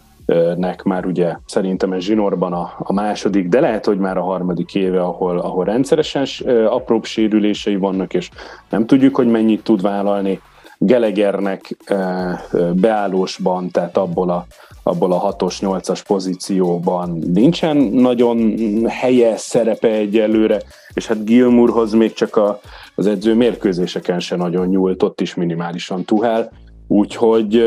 nek 0.57 0.83
már 0.83 1.07
ugye 1.07 1.37
szerintem 1.47 1.93
ez 1.93 2.03
zsinórban 2.03 2.53
a, 2.53 2.75
a 2.79 2.93
második, 2.93 3.49
de 3.49 3.61
lehet, 3.61 3.85
hogy 3.85 3.99
már 3.99 4.17
a 4.17 4.23
harmadik 4.23 4.75
éve, 4.75 5.03
ahol, 5.03 5.39
ahol 5.39 5.65
rendszeresen 5.65 6.27
apróbb 6.67 7.05
sérülései 7.05 7.77
vannak, 7.77 8.15
és 8.15 8.31
nem 8.71 8.87
tudjuk, 8.87 9.17
hogy 9.17 9.27
mennyit 9.27 9.63
tud 9.63 9.83
vállalni. 9.83 10.41
Gelegernek 10.79 11.77
beállósban, 12.75 13.71
tehát 13.71 13.97
abból 13.97 14.31
a, 14.31 14.47
abból 14.83 15.13
a 15.13 15.37
6-os, 15.37 15.57
8-as 15.61 16.01
pozícióban 16.07 17.19
nincsen 17.33 17.77
nagyon 17.77 18.57
helye, 18.89 19.37
szerepe 19.37 19.89
egyelőre, 19.89 20.63
és 20.95 21.07
hát 21.07 21.25
Gilmurhoz 21.25 21.93
még 21.93 22.13
csak 22.13 22.37
a, 22.37 22.61
az 22.95 23.07
edző 23.07 23.35
mérkőzéseken 23.35 24.21
se 24.21 24.37
nagyon 24.37 24.67
nyúlt, 24.67 25.03
ott 25.03 25.21
is 25.21 25.35
minimálisan 25.35 26.05
tuhál, 26.05 26.53
úgyhogy 26.87 27.65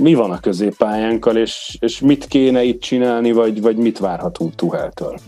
mi 0.00 0.14
van 0.14 0.30
a 0.30 0.40
középpályánkkal, 0.40 1.36
és, 1.36 1.76
és 1.80 2.00
mit 2.00 2.26
kéne 2.26 2.62
itt 2.62 2.80
csinálni, 2.80 3.32
vagy, 3.32 3.60
vagy 3.60 3.76
mit 3.76 3.98
várhatunk 3.98 4.54
Tuháltól? 4.54 5.18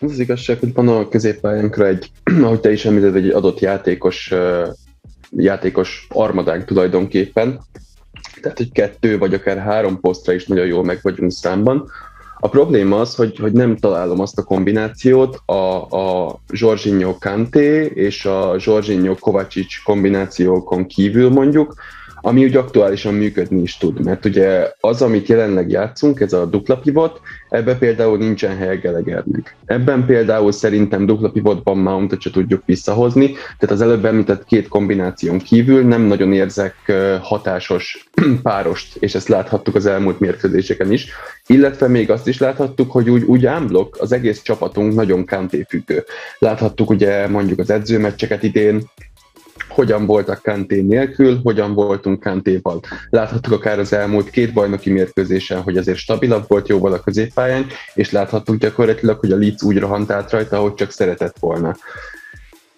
Az, 0.00 0.10
az 0.10 0.18
igazság, 0.18 0.58
hogy 0.58 0.74
van 0.74 0.88
a 0.88 1.08
középpályánkra 1.08 1.86
egy, 1.86 2.10
ahogy 2.44 2.60
te 2.60 2.72
is 2.72 2.84
említed, 2.84 3.16
egy 3.16 3.28
adott 3.28 3.60
játékos 3.60 4.32
játékos 5.30 6.06
armadánk 6.10 6.64
tulajdonképpen, 6.64 7.60
tehát 8.40 8.58
hogy 8.58 8.72
kettő 8.72 9.18
vagy 9.18 9.34
akár 9.34 9.58
három 9.58 10.00
posztra 10.00 10.32
is 10.32 10.46
nagyon 10.46 10.66
jól 10.66 10.84
meg 10.84 10.98
vagyunk 11.02 11.30
számban. 11.30 11.90
A 12.40 12.48
probléma 12.48 13.00
az, 13.00 13.14
hogy, 13.14 13.38
hogy 13.38 13.52
nem 13.52 13.76
találom 13.76 14.20
azt 14.20 14.38
a 14.38 14.42
kombinációt 14.44 15.40
a, 15.44 15.82
a 15.82 16.38
Jorginho 16.50 17.18
Kanté 17.18 17.90
és 17.94 18.24
a 18.24 18.56
Jorginho 18.58 19.14
Kovacic 19.14 19.82
kombinációkon 19.82 20.86
kívül 20.86 21.30
mondjuk, 21.30 21.74
ami 22.28 22.44
úgy 22.44 22.56
aktuálisan 22.56 23.14
működni 23.14 23.62
is 23.62 23.76
tud, 23.76 24.04
mert 24.04 24.24
ugye 24.24 24.70
az, 24.80 25.02
amit 25.02 25.28
jelenleg 25.28 25.70
játszunk, 25.70 26.20
ez 26.20 26.32
a 26.32 26.46
dupla 26.46 26.76
pivot, 26.76 27.20
ebbe 27.48 27.76
például 27.76 28.18
nincsen 28.18 28.56
hely 28.56 28.78
Gelegernek. 28.78 29.56
Ebben 29.64 30.06
például 30.06 30.52
szerintem 30.52 31.06
dupla 31.06 31.30
pivotban 31.30 31.78
Mountot 31.78 32.20
se 32.20 32.30
tudjuk 32.30 32.62
visszahozni, 32.66 33.26
tehát 33.58 33.74
az 33.74 33.80
előbb 33.80 34.04
említett 34.04 34.44
két 34.44 34.68
kombináción 34.68 35.38
kívül 35.38 35.82
nem 35.82 36.02
nagyon 36.02 36.32
érzek 36.32 36.74
hatásos 37.22 38.08
párost, 38.42 38.96
és 38.96 39.14
ezt 39.14 39.28
láthattuk 39.28 39.74
az 39.74 39.86
elmúlt 39.86 40.20
mérkőzéseken 40.20 40.92
is, 40.92 41.06
illetve 41.46 41.88
még 41.88 42.10
azt 42.10 42.28
is 42.28 42.38
láthattuk, 42.38 42.90
hogy 42.90 43.10
úgy, 43.10 43.22
úgy 43.22 43.46
ámblok 43.46 43.96
az 44.00 44.12
egész 44.12 44.42
csapatunk 44.42 44.94
nagyon 44.94 45.24
kanté 45.24 45.64
függő. 45.68 46.04
Láthattuk 46.38 46.90
ugye 46.90 47.28
mondjuk 47.28 47.58
az 47.58 47.70
edzőmeccseket 47.70 48.42
idén, 48.42 48.82
hogyan 49.68 50.06
voltak 50.06 50.42
Kanté 50.42 50.80
nélkül, 50.80 51.40
hogyan 51.42 51.74
voltunk 51.74 52.20
Kantéval. 52.20 52.80
Láthattuk 53.10 53.52
akár 53.52 53.78
az 53.78 53.92
elmúlt 53.92 54.30
két 54.30 54.52
bajnoki 54.52 54.90
mérkőzésen, 54.90 55.60
hogy 55.60 55.76
azért 55.76 55.98
stabilabb 55.98 56.44
volt 56.48 56.68
jóval 56.68 56.92
a 56.92 57.00
középpályán, 57.00 57.66
és 57.94 58.10
láthattuk 58.10 58.56
gyakorlatilag, 58.56 59.18
hogy 59.18 59.32
a 59.32 59.36
Leeds 59.36 59.62
úgy 59.62 59.78
rohant 59.78 60.10
át 60.10 60.30
rajta, 60.30 60.56
ahogy 60.56 60.74
csak 60.74 60.90
szeretett 60.90 61.36
volna. 61.38 61.76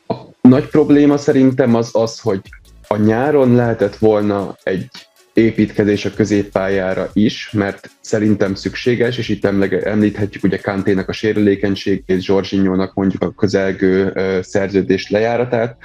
A 0.06 0.14
nagy 0.40 0.66
probléma 0.66 1.16
szerintem 1.16 1.74
az 1.74 1.90
az, 1.92 2.20
hogy 2.20 2.40
a 2.88 2.96
nyáron 2.96 3.54
lehetett 3.54 3.96
volna 3.96 4.56
egy 4.62 4.88
építkezés 5.32 6.04
a 6.04 6.14
középpályára 6.14 7.10
is, 7.12 7.50
mert 7.52 7.90
szerintem 8.00 8.54
szükséges, 8.54 9.18
és 9.18 9.28
itt 9.28 9.44
említhetjük 9.84 10.44
ugye 10.44 10.58
Kantének 10.58 11.08
a 11.08 11.12
sérülékenységét, 11.12 12.20
Zsorzsinyónak 12.20 12.94
mondjuk 12.94 13.22
a 13.22 13.30
közelgő 13.30 14.12
szerződés 14.42 15.10
lejáratát, 15.10 15.76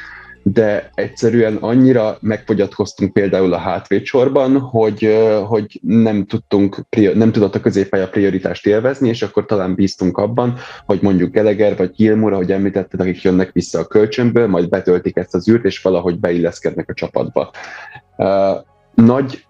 de 0.47 0.89
egyszerűen 0.93 1.55
annyira 1.55 2.17
megfogyatkoztunk 2.21 3.13
például 3.13 3.53
a 3.53 3.57
hátvédsorban, 3.57 4.59
hogy, 4.59 5.17
hogy 5.47 5.79
nem, 5.81 6.25
tudtunk, 6.25 6.85
nem 7.13 7.31
tudott 7.31 7.55
a 7.55 7.59
középpálya 7.59 8.09
prioritást 8.09 8.67
élvezni, 8.67 9.09
és 9.09 9.21
akkor 9.21 9.45
talán 9.45 9.75
bíztunk 9.75 10.17
abban, 10.17 10.57
hogy 10.85 10.99
mondjuk 11.01 11.31
Geleger 11.31 11.77
vagy 11.77 11.91
Gilmour, 11.95 12.33
ahogy 12.33 12.51
említetted, 12.51 12.99
akik 12.99 13.21
jönnek 13.21 13.51
vissza 13.51 13.79
a 13.79 13.85
kölcsönből, 13.85 14.47
majd 14.47 14.69
betöltik 14.69 15.17
ezt 15.17 15.35
az 15.35 15.49
űrt, 15.49 15.65
és 15.65 15.81
valahogy 15.81 16.19
beilleszkednek 16.19 16.89
a 16.89 16.93
csapatba. 16.93 17.51
Nagy 18.95 19.45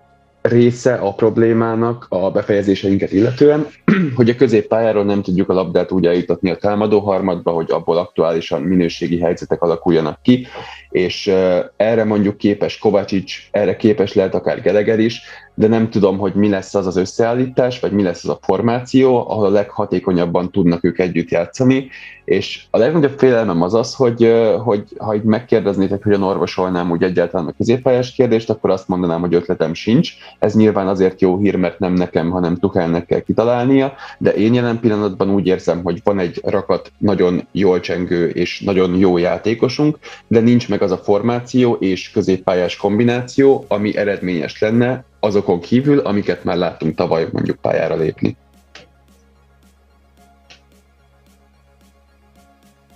része 0.47 0.93
a 0.93 1.13
problémának 1.13 2.05
a 2.09 2.31
befejezéseinket 2.31 3.11
illetően, 3.11 3.67
hogy 4.15 4.29
a 4.29 4.35
középpályáról 4.35 5.03
nem 5.03 5.21
tudjuk 5.21 5.49
a 5.49 5.53
labdát 5.53 5.91
úgy 5.91 6.05
eljutatni 6.05 6.49
a 6.49 6.55
támadó 6.55 6.99
harmadba, 6.99 7.51
hogy 7.51 7.71
abból 7.71 7.97
aktuálisan 7.97 8.61
minőségi 8.61 9.19
helyzetek 9.19 9.61
alakuljanak 9.61 10.21
ki, 10.21 10.47
és 10.95 11.31
erre 11.77 12.03
mondjuk 12.03 12.37
képes 12.37 12.77
Kovácsics, 12.77 13.47
erre 13.51 13.75
képes 13.75 14.13
lehet 14.13 14.35
akár 14.35 14.61
Geleger 14.61 14.99
is, 14.99 15.21
de 15.53 15.67
nem 15.67 15.89
tudom, 15.89 16.17
hogy 16.17 16.33
mi 16.33 16.49
lesz 16.49 16.75
az 16.75 16.87
az 16.87 16.95
összeállítás, 16.95 17.79
vagy 17.79 17.91
mi 17.91 18.03
lesz 18.03 18.23
az 18.23 18.29
a 18.29 18.39
formáció, 18.41 19.29
ahol 19.29 19.45
a 19.45 19.49
leghatékonyabban 19.49 20.51
tudnak 20.51 20.83
ők 20.83 20.99
együtt 20.99 21.29
játszani, 21.29 21.89
és 22.25 22.63
a 22.69 22.77
legnagyobb 22.77 23.19
félelmem 23.19 23.61
az 23.61 23.73
az, 23.73 23.95
hogy, 23.95 24.33
hogy 24.63 24.83
ha 24.97 25.15
így 25.15 25.23
megkérdeznétek, 25.23 26.03
hogyan 26.03 26.23
orvosolnám 26.23 26.91
úgy 26.91 27.03
egyáltalán 27.03 27.47
a 27.47 27.53
középpályás 27.57 28.11
kérdést, 28.11 28.49
akkor 28.49 28.69
azt 28.69 28.87
mondanám, 28.87 29.19
hogy 29.19 29.33
ötletem 29.33 29.73
sincs. 29.73 30.13
Ez 30.39 30.55
nyilván 30.55 30.87
azért 30.87 31.21
jó 31.21 31.37
hír, 31.37 31.55
mert 31.55 31.79
nem 31.79 31.93
nekem, 31.93 32.29
hanem 32.29 32.55
Tuchelnek 32.55 33.05
kell 33.05 33.19
kitalálnia, 33.19 33.93
de 34.17 34.33
én 34.33 34.53
jelen 34.53 34.79
pillanatban 34.79 35.29
úgy 35.29 35.47
érzem, 35.47 35.83
hogy 35.83 36.01
van 36.03 36.19
egy 36.19 36.41
rakat 36.43 36.91
nagyon 36.97 37.47
jól 37.51 37.79
csengő 37.79 38.29
és 38.29 38.61
nagyon 38.61 38.95
jó 38.95 39.17
játékosunk, 39.17 39.97
de 40.27 40.39
nincs 40.39 40.69
meg 40.69 40.81
az 40.85 40.91
a 40.91 40.97
formáció 40.97 41.73
és 41.73 42.11
középpályás 42.11 42.75
kombináció, 42.75 43.65
ami 43.67 43.97
eredményes 43.97 44.59
lenne 44.59 45.03
azokon 45.19 45.59
kívül, 45.59 45.99
amiket 45.99 46.43
már 46.43 46.57
láttunk 46.57 46.95
tavaly 46.95 47.27
mondjuk 47.31 47.57
pályára 47.61 47.95
lépni. 47.95 48.37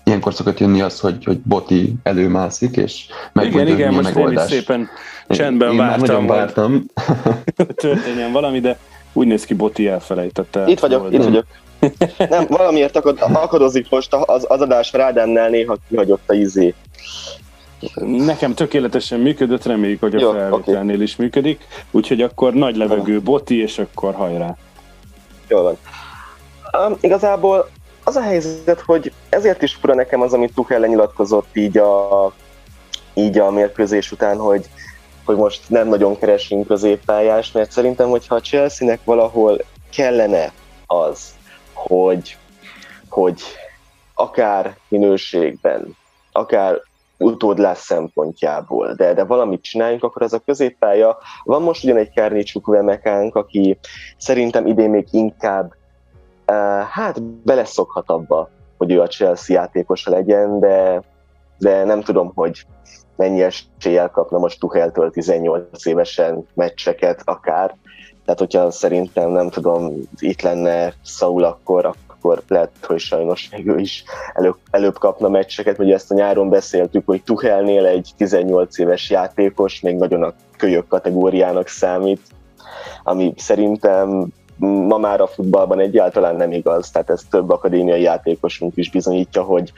Ilyenkor 0.03 0.33
szokott 0.33 0.59
jönni 0.59 0.81
az, 0.81 0.99
hogy, 0.99 1.23
hogy 1.25 1.39
Boti 1.39 1.93
előmászik, 2.03 2.75
és 2.75 3.05
megmondja, 3.33 3.61
igen, 3.61 3.77
igen, 3.77 3.93
most 3.93 4.13
megoldás. 4.13 4.51
én 4.51 4.57
is 4.57 4.63
szépen 4.63 4.89
csendben 5.27 5.71
én 5.71 5.77
vártam, 5.77 5.99
nagyon 5.99 6.27
vártam. 6.27 6.85
történjen 7.75 8.31
valami, 8.31 8.59
de 8.59 8.77
úgy 9.13 9.27
néz 9.27 9.45
ki, 9.45 9.53
Boti 9.53 9.87
elfelejtette. 9.87 10.63
Itt 10.67 10.79
vagyok, 10.79 11.13
itt 11.13 11.23
vagyok. 11.23 11.45
Nem, 12.29 12.45
valamiért 12.47 12.95
akad, 12.95 13.17
akadozik 13.33 13.89
most 13.89 14.13
az, 14.13 14.45
az 14.47 14.61
adás 14.61 14.93
Rádánnál 14.93 15.49
néha 15.49 15.77
kihagyott 15.89 16.29
a 16.29 16.33
izé. 16.33 16.73
Nekem 18.05 18.53
tökéletesen 18.53 19.19
működött, 19.19 19.65
reméljük, 19.65 19.99
hogy 19.99 20.15
a 20.15 20.19
Jó, 20.19 20.31
felvételnél 20.31 20.93
okay. 20.93 21.03
is 21.03 21.15
működik, 21.15 21.67
úgyhogy 21.91 22.21
akkor 22.21 22.53
nagy 22.53 22.75
levegő 22.75 23.21
Boti, 23.21 23.61
és 23.61 23.79
akkor 23.79 24.13
hajrá. 24.13 24.57
Jó 25.47 25.61
van. 25.61 25.77
Um, 26.87 26.97
igazából 27.01 27.69
az 28.03 28.15
a 28.15 28.21
helyzet, 28.21 28.81
hogy 28.81 29.11
ezért 29.29 29.61
is 29.61 29.73
fura 29.73 29.93
nekem 29.93 30.21
az, 30.21 30.33
amit 30.33 30.53
Tuchel 30.53 30.79
lenyilatkozott 30.79 31.47
így 31.53 31.77
a, 31.77 32.33
így 33.13 33.37
a 33.37 33.51
mérkőzés 33.51 34.11
után, 34.11 34.37
hogy, 34.37 34.69
hogy 35.25 35.35
most 35.35 35.69
nem 35.69 35.87
nagyon 35.87 36.17
keresünk 36.17 36.67
középpályás, 36.67 37.51
mert 37.51 37.71
szerintem, 37.71 38.09
hogyha 38.09 38.35
a 38.35 38.41
Chelsea-nek 38.41 38.99
valahol 39.03 39.61
kellene 39.89 40.51
az, 40.85 41.19
hogy, 41.73 42.37
hogy 43.09 43.41
akár 44.13 44.77
minőségben, 44.87 45.97
akár 46.31 46.81
utódlás 47.19 47.77
szempontjából, 47.77 48.93
de, 48.93 49.13
de 49.13 49.23
valamit 49.23 49.61
csináljunk, 49.61 50.03
akkor 50.03 50.21
ez 50.21 50.33
a 50.33 50.39
középpálya. 50.39 51.17
Van 51.43 51.61
most 51.61 51.83
ugyan 51.83 51.97
egy 51.97 52.11
Kárnicsuk 52.11 52.65
Vemekánk, 52.65 53.35
aki 53.35 53.79
szerintem 54.17 54.65
idén 54.65 54.89
még 54.89 55.07
inkább 55.11 55.73
uh, 56.47 56.81
hát 56.89 57.23
beleszokhat 57.23 58.09
abba, 58.09 58.49
hogy 58.77 58.91
ő 58.91 59.01
a 59.01 59.07
Chelsea 59.07 59.55
játékosa 59.55 60.11
legyen, 60.11 60.59
de, 60.59 61.03
de 61.57 61.83
nem 61.83 62.01
tudom, 62.01 62.31
hogy 62.35 62.65
mennyi 63.15 63.41
eséllyel 63.41 64.09
kapna 64.09 64.37
most 64.37 64.59
Tucheltől 64.59 65.11
18 65.11 65.85
évesen 65.85 66.45
meccseket 66.53 67.21
akár. 67.25 67.75
Tehát, 68.25 68.39
hogyha 68.39 68.71
szerintem, 68.71 69.31
nem 69.31 69.49
tudom, 69.49 69.93
itt 70.19 70.41
lenne 70.41 70.93
Saul 71.03 71.43
akkor, 71.43 71.85
akkor 72.19 72.41
lehet, 72.47 72.69
hogy 72.81 72.99
sajnos 72.99 73.49
ő 73.65 73.77
is 73.77 74.03
előbb, 74.33 74.57
előbb 74.71 74.97
kapna 74.97 75.29
meccseket, 75.29 75.75
hogy 75.75 75.91
ezt 75.91 76.11
a 76.11 76.15
nyáron 76.15 76.49
beszéltük, 76.49 77.05
hogy 77.05 77.23
Tuchelnél 77.23 77.85
egy 77.85 78.11
18 78.17 78.77
éves 78.77 79.09
játékos 79.09 79.81
még 79.81 79.95
nagyon 79.95 80.23
a 80.23 80.33
kölyök 80.57 80.87
kategóriának 80.87 81.67
számít, 81.67 82.21
ami 83.03 83.33
szerintem 83.37 84.27
ma 84.57 84.97
már 84.97 85.21
a 85.21 85.27
futballban 85.27 85.79
egyáltalán 85.79 86.35
nem 86.35 86.51
igaz, 86.51 86.91
tehát 86.91 87.09
ez 87.09 87.21
több 87.29 87.49
akadémiai 87.49 88.01
játékosunk 88.01 88.77
is 88.77 88.89
bizonyítja, 88.89 89.43
hogy 89.43 89.71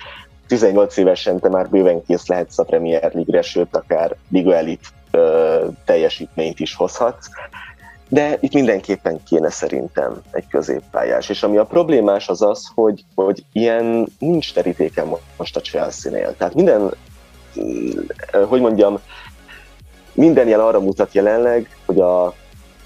18 0.47 0.97
évesen 0.97 1.39
te 1.39 1.49
már 1.49 1.69
bőven 1.69 2.05
kész 2.05 2.27
lehetsz 2.27 2.59
a 2.59 2.63
Premier 2.63 3.13
League-re, 3.13 3.41
sőt 3.41 3.75
akár 3.75 4.15
Liga 4.31 4.55
Elite 4.55 4.87
ö, 5.11 5.65
teljesítményt 5.85 6.59
is 6.59 6.75
hozhatsz 6.75 7.27
de 8.12 8.38
itt 8.39 8.53
mindenképpen 8.53 9.24
kéne 9.24 9.49
szerintem 9.49 10.22
egy 10.32 10.47
középpályás. 10.47 11.30
És 11.30 11.43
ami 11.43 11.57
a 11.57 11.66
problémás 11.66 12.30
az 12.30 12.41
az, 12.41 12.72
hogy, 12.76 13.03
hogy 13.16 13.43
ilyen 13.51 14.07
nincs 14.20 14.53
terítéken 14.53 15.16
most 15.38 15.55
a 15.55 15.62
Chelsea-nél. 15.62 16.36
Tehát 16.38 16.53
minden, 16.53 16.93
mm, 17.62 17.89
hogy 18.47 18.62
mondjam, 18.62 18.99
minden 20.14 20.47
jel 20.47 20.59
arra 20.59 20.80
mutat 20.80 21.14
jelenleg, 21.14 21.78
hogy 21.86 21.99
a 21.99 22.34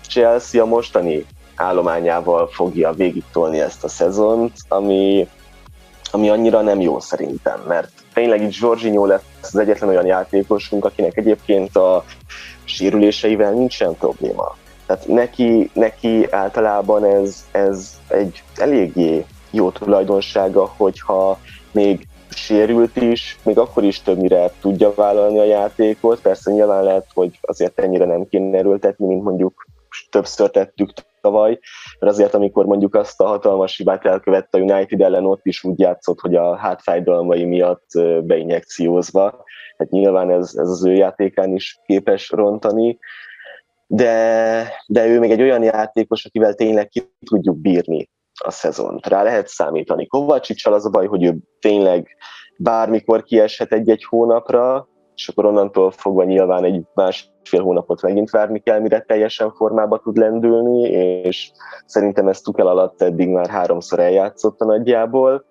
Chelsea 0.08 0.64
a 0.64 0.66
mostani 0.66 1.26
állományával 1.56 2.48
fogja 2.48 2.92
végigtolni 2.92 3.60
ezt 3.60 3.84
a 3.84 3.88
szezont, 3.88 4.54
ami, 4.68 5.28
ami 6.12 6.30
annyira 6.30 6.62
nem 6.62 6.82
jó 6.82 7.00
szerintem, 7.00 7.60
mert 7.68 7.92
tényleg 8.14 8.42
itt 8.42 8.58
Jorginho 8.58 9.06
lesz 9.06 9.22
az 9.42 9.56
egyetlen 9.56 9.90
olyan 9.90 10.06
játékosunk, 10.06 10.86
akinek 10.86 11.18
egyébként 11.18 11.76
a 11.76 12.04
sérüléseivel 12.64 13.52
nincsen 13.52 13.96
probléma 13.96 14.56
tehát 14.86 15.08
neki, 15.08 15.70
neki 15.74 16.28
általában 16.32 17.06
ez, 17.06 17.46
ez 17.52 18.00
egy 18.08 18.44
eléggé 18.56 19.26
jó 19.52 19.72
tulajdonsága, 19.72 20.74
hogyha 20.78 21.40
még 21.72 22.08
sérült 22.30 22.96
is, 22.96 23.38
még 23.44 23.58
akkor 23.58 23.84
is 23.84 24.02
többnyire 24.02 24.52
tudja 24.62 24.94
vállalni 24.94 25.40
a 25.40 25.44
játékot. 25.44 26.22
Persze 26.22 26.52
nyilván 26.52 26.84
lehet, 26.84 27.06
hogy 27.14 27.40
azért 27.42 27.80
ennyire 27.80 28.06
nem 28.06 28.28
kéne 28.30 28.58
erőltetni, 28.58 29.06
mint 29.06 29.24
mondjuk 29.24 29.68
többször 30.10 30.50
tettük 30.50 30.90
tavaly, 31.22 31.60
mert 32.00 32.14
azért 32.14 32.34
amikor 32.34 32.66
mondjuk 32.66 32.96
azt 32.96 33.22
a 33.22 33.26
hatalmas 33.26 33.78
hibát 33.78 34.06
elkövette 34.06 34.58
a 34.58 34.62
United 34.62 35.02
ellen, 35.02 35.26
ott 35.26 35.46
is 35.46 35.64
úgy 35.64 35.80
játszott, 35.80 36.20
hogy 36.20 36.36
a 36.36 36.56
hátfájdalmai 36.56 37.44
miatt 37.44 37.88
beinjekciózva, 38.24 39.44
hát 39.78 39.90
nyilván 39.90 40.32
ez, 40.32 40.54
ez 40.56 40.70
az 40.70 40.86
ő 40.86 40.94
játékán 40.94 41.54
is 41.54 41.80
képes 41.86 42.30
rontani, 42.30 42.98
de, 43.88 44.74
de 44.88 45.08
ő 45.08 45.20
még 45.20 45.32
egy 45.32 45.42
olyan 45.42 45.64
játékos, 45.64 46.26
akivel 46.26 46.54
tényleg 46.54 46.88
ki 46.88 47.04
tudjuk 47.26 47.58
bírni 47.58 48.10
a 48.44 48.52
szezont. 48.52 49.08
Rá 49.08 49.24
lehet 49.24 49.48
számítani. 49.48 50.08
Kovacsicsal 50.08 50.74
az 50.74 50.86
a 50.86 50.90
baj, 50.90 51.08
hogy 51.08 51.24
ő 51.24 51.38
tényleg 51.60 52.08
bármikor 52.58 53.24
kieshet 53.24 53.74
egy-egy 53.74 54.04
hónapra, 54.04 54.88
és 55.16 55.28
akkor 55.28 55.46
onnantól 55.46 55.92
fogva 55.92 56.24
nyilván 56.24 56.64
egy 56.64 56.82
másfél 56.94 57.62
hónapot 57.62 58.02
megint 58.02 58.30
várni 58.30 58.60
kell, 58.60 58.80
mire 58.80 59.00
teljesen 59.00 59.52
formába 59.52 59.98
tud 59.98 60.18
lendülni, 60.18 60.82
és 60.90 61.52
szerintem 61.86 62.28
ezt 62.28 62.44
Tukel 62.44 62.68
alatt 62.68 63.02
eddig 63.02 63.30
már 63.30 63.48
háromszor 63.48 64.00
eljátszott 64.00 64.62
a 64.62 64.66
nagyjából, 64.66 65.46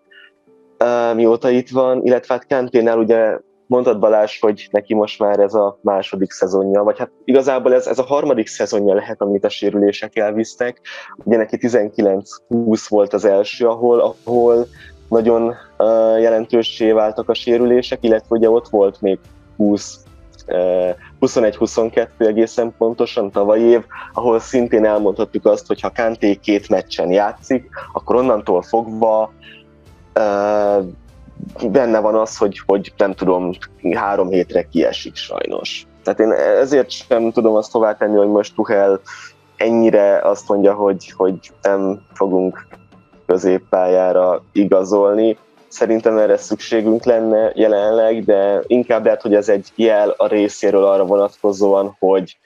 mióta 1.15 1.51
itt 1.51 1.71
van, 1.71 2.03
illetve 2.03 2.35
hát 2.35 2.47
Kanténál 2.47 2.99
ugye 2.99 3.39
mondtad 3.67 3.99
Balázs, 3.99 4.41
hogy 4.41 4.69
neki 4.71 4.95
most 4.95 5.19
már 5.19 5.39
ez 5.39 5.55
a 5.55 5.79
második 5.83 6.31
szezonja, 6.31 6.83
vagy 6.83 6.99
hát 6.99 7.11
igazából 7.25 7.75
ez, 7.75 7.87
ez 7.87 7.99
a 7.99 8.05
harmadik 8.05 8.47
szezonja 8.47 8.95
lehet, 8.95 9.21
amit 9.21 9.45
a 9.45 9.49
sérülések 9.49 10.17
elvisztek. 10.17 10.81
Ugye 11.17 11.37
neki 11.37 11.57
19-20 11.61 12.85
volt 12.89 13.13
az 13.13 13.25
első, 13.25 13.67
ahol, 13.67 14.17
ahol 14.25 14.67
nagyon 15.09 15.43
uh, 15.79 16.21
jelentőssé 16.21 16.93
váltak 16.93 17.29
a 17.29 17.35
sérülések, 17.35 17.99
illetve 18.01 18.37
ugye 18.37 18.51
ott 18.51 18.69
volt 18.69 19.01
még 19.01 19.19
20 19.57 20.05
21-22 20.47 22.09
egészen 22.19 22.75
pontosan 22.79 23.31
tavalyi 23.31 23.63
év, 23.63 23.85
ahol 24.13 24.41
szintén 24.41 24.85
elmondhattuk 24.85 25.47
azt, 25.47 25.67
hogy 25.67 25.81
ha 25.81 25.93
Kanté 25.95 26.35
két 26.35 26.69
meccsen 26.69 27.11
játszik, 27.11 27.69
akkor 27.93 28.17
onnantól 28.17 28.63
fogva 28.63 29.33
benne 31.71 31.99
van 31.99 32.15
az, 32.15 32.37
hogy, 32.37 32.61
hogy 32.67 32.93
nem 32.97 33.15
tudom, 33.15 33.51
három 33.95 34.29
hétre 34.29 34.63
kiesik 34.63 35.15
sajnos. 35.17 35.87
Tehát 36.03 36.21
én 36.21 36.33
ezért 36.33 36.91
sem 36.91 37.33
tudom 37.33 37.55
azt 37.55 37.73
hová 37.73 37.95
tenni, 37.95 38.17
hogy 38.17 38.29
most 38.29 38.55
Tuchel 38.55 39.01
ennyire 39.57 40.21
azt 40.21 40.49
mondja, 40.49 40.75
hogy, 40.75 41.13
hogy 41.17 41.53
nem 41.63 42.01
fogunk 42.13 42.67
középpályára 43.27 44.43
igazolni. 44.53 45.39
Szerintem 45.69 46.19
erre 46.19 46.37
szükségünk 46.37 47.05
lenne 47.05 47.53
jelenleg, 47.55 48.25
de 48.25 48.61
inkább 48.67 49.05
lehet, 49.05 49.23
hogy 49.23 49.35
ez 49.35 49.49
egy 49.49 49.73
jel 49.75 50.15
a 50.17 50.27
részéről 50.27 50.85
arra 50.85 51.05
vonatkozóan, 51.05 51.97
hogy, 51.99 52.39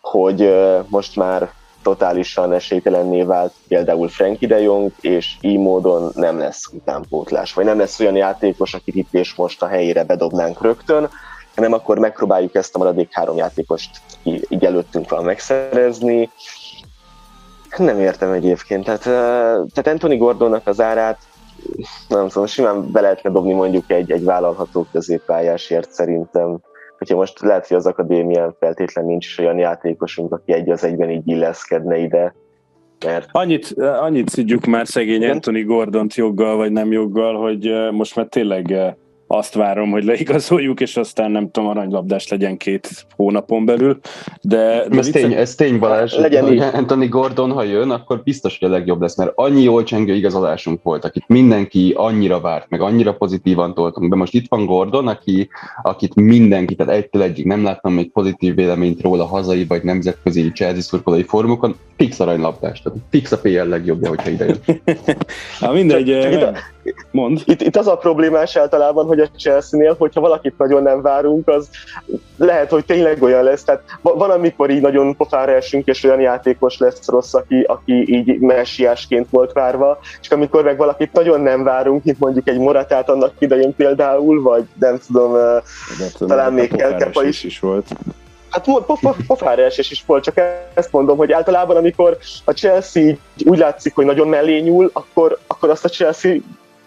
hogy 0.00 0.54
most 0.88 1.16
már 1.16 1.50
totálisan 1.82 2.52
esélytelenné 2.52 3.22
vált 3.22 3.52
például 3.68 4.08
Frankie 4.08 4.48
de 4.48 4.60
Jong, 4.60 4.92
és 5.00 5.36
így 5.40 5.58
módon 5.58 6.12
nem 6.14 6.38
lesz 6.38 6.66
utánpótlás, 6.72 7.52
vagy 7.52 7.64
nem 7.64 7.78
lesz 7.78 8.00
olyan 8.00 8.16
játékos, 8.16 8.74
akit 8.74 8.94
itt 8.94 9.14
és 9.14 9.34
most 9.34 9.62
a 9.62 9.66
helyére 9.66 10.04
bedobnánk 10.04 10.62
rögtön, 10.62 11.08
hanem 11.54 11.72
akkor 11.72 11.98
megpróbáljuk 11.98 12.54
ezt 12.54 12.74
a 12.74 12.78
maradék 12.78 13.08
három 13.12 13.36
játékost, 13.36 13.90
aki 14.20 14.46
így 14.48 14.64
előttünk 14.64 15.10
van 15.10 15.24
megszerezni. 15.24 16.30
Nem 17.76 18.00
értem 18.00 18.32
egyébként, 18.32 18.84
tehát, 18.84 19.02
tehát 19.72 19.86
Anthony 19.86 20.18
Gordonnak 20.18 20.66
az 20.66 20.80
árát 20.80 21.18
nem 22.08 22.28
tudom, 22.28 22.46
simán 22.46 22.90
be 22.90 23.00
lehetne 23.00 23.30
dobni 23.30 23.52
mondjuk 23.52 23.90
egy, 23.90 24.12
egy 24.12 24.24
vállalható 24.24 24.86
középpályásért 24.92 25.92
szerintem. 25.92 26.60
Hogyha 27.02 27.16
most 27.16 27.40
lehet, 27.40 27.66
hogy 27.66 27.76
az 27.76 27.86
akadémián 27.86 28.54
feltétlenül 28.58 29.10
nincs 29.10 29.26
is 29.26 29.38
olyan 29.38 29.58
játékosunk, 29.58 30.32
aki 30.32 30.52
egy 30.52 30.70
az 30.70 30.84
egyben 30.84 31.10
így 31.10 31.28
illeszkedne 31.28 31.98
ide, 31.98 32.34
mert... 33.04 33.28
Annyit, 33.32 33.72
annyit 33.78 34.28
szidjuk 34.28 34.64
már 34.64 34.86
szegény? 34.86 35.30
Anthony 35.30 35.66
Gordont 35.66 36.14
joggal 36.14 36.56
vagy 36.56 36.72
nem 36.72 36.92
joggal, 36.92 37.40
hogy 37.40 37.90
most 37.90 38.16
már 38.16 38.26
tényleg 38.26 38.76
azt 39.32 39.54
várom, 39.54 39.90
hogy 39.90 40.04
leigazoljuk, 40.04 40.80
és 40.80 40.96
aztán 40.96 41.30
nem 41.30 41.50
tudom, 41.50 41.68
aranylabdás 41.68 42.28
legyen 42.28 42.56
két 42.56 43.06
hónapon 43.16 43.64
belül. 43.64 43.98
De, 44.40 44.88
de 44.88 44.98
ez, 44.98 45.08
tény, 45.08 45.32
ez 45.32 45.54
tény 45.54 45.78
Balázs, 45.78 46.16
legyen 46.16 46.46
hogy 46.46 46.58
Anthony 46.80 47.08
Gordon, 47.08 47.52
ha 47.52 47.62
jön, 47.62 47.90
akkor 47.90 48.22
biztos, 48.22 48.58
hogy 48.58 48.68
a 48.68 48.72
legjobb 48.72 49.00
lesz, 49.00 49.16
mert 49.16 49.32
annyi 49.34 49.62
jól 49.62 49.82
csengő 49.82 50.14
igazolásunk 50.14 50.82
volt, 50.82 51.04
akit 51.04 51.24
mindenki 51.26 51.92
annyira 51.96 52.40
várt, 52.40 52.68
meg 52.68 52.80
annyira 52.80 53.14
pozitívan 53.14 53.74
toltunk, 53.74 54.10
de 54.10 54.16
most 54.16 54.34
itt 54.34 54.46
van 54.48 54.64
Gordon, 54.66 55.08
aki, 55.08 55.48
akit 55.82 56.14
mindenki, 56.14 56.74
tehát 56.74 56.94
egytől 56.94 57.22
egyik 57.22 57.44
nem 57.44 57.62
láttam 57.62 57.92
még 57.92 58.12
pozitív 58.12 58.54
véleményt 58.54 59.02
róla 59.02 59.24
hazai 59.24 59.64
vagy 59.64 59.82
nemzetközi 59.82 60.52
Chelsea 60.52 60.82
szurkolói 60.82 61.22
formukon, 61.22 61.76
fix 61.96 62.20
aranylabdás, 62.20 62.82
tehát 62.82 62.98
fix 63.10 63.32
a 63.32 63.38
PL 63.38 63.68
legjobbja, 63.68 64.08
hogyha 64.08 64.30
ide 64.30 64.44
jön. 64.44 64.60
Na 65.60 65.72
mindegy, 65.72 66.10
Mond. 67.10 67.40
Itt, 67.44 67.60
itt 67.60 67.76
az 67.76 67.86
a 67.86 67.96
problémás 67.96 68.56
általában, 68.56 69.06
hogy 69.06 69.20
a 69.20 69.28
Chelsea-nél, 69.38 69.94
hogyha 69.98 70.20
valakit 70.20 70.58
nagyon 70.58 70.82
nem 70.82 71.02
várunk, 71.02 71.48
az 71.48 71.68
lehet, 72.36 72.70
hogy 72.70 72.84
tényleg 72.84 73.22
olyan 73.22 73.42
lesz. 73.42 73.64
Tehát 73.64 73.82
van, 74.00 74.30
amikor 74.30 74.70
így 74.70 74.80
nagyon 74.80 75.16
pofára 75.16 75.52
esünk, 75.52 75.86
és 75.86 76.04
olyan 76.04 76.20
játékos 76.20 76.78
lesz 76.78 77.08
rossz, 77.08 77.34
aki, 77.34 77.60
aki 77.60 78.14
így 78.14 78.38
messiásként 78.38 79.26
volt 79.30 79.52
várva, 79.52 79.98
és 80.20 80.30
amikor 80.30 80.62
meg 80.62 80.76
valakit 80.76 81.12
nagyon 81.12 81.40
nem 81.40 81.62
várunk, 81.62 82.04
mint 82.04 82.18
mondjuk 82.18 82.48
egy 82.48 82.58
Moratát 82.58 83.08
annak 83.08 83.32
idején 83.38 83.74
például, 83.74 84.42
vagy 84.42 84.64
nem 84.78 84.98
tudom, 85.06 85.32
De 85.32 86.26
talán 86.26 86.52
még 86.52 86.76
Kelkepa 86.76 87.24
is. 87.24 87.44
is 87.44 87.58
volt. 87.60 87.86
Hát 88.50 88.68
pofára 89.26 89.62
esés 89.62 89.90
is 89.90 90.04
volt, 90.06 90.24
csak 90.24 90.40
ezt 90.74 90.92
mondom, 90.92 91.16
hogy 91.16 91.32
általában 91.32 91.76
amikor 91.76 92.18
a 92.44 92.52
Chelsea 92.52 93.14
úgy 93.44 93.58
látszik, 93.58 93.94
hogy 93.94 94.04
nagyon 94.04 94.28
mellé 94.28 94.58
nyúl, 94.58 94.90
akkor, 94.92 95.38
akkor 95.46 95.70
azt 95.70 95.84
a 95.84 95.88
Chelsea 95.88 96.34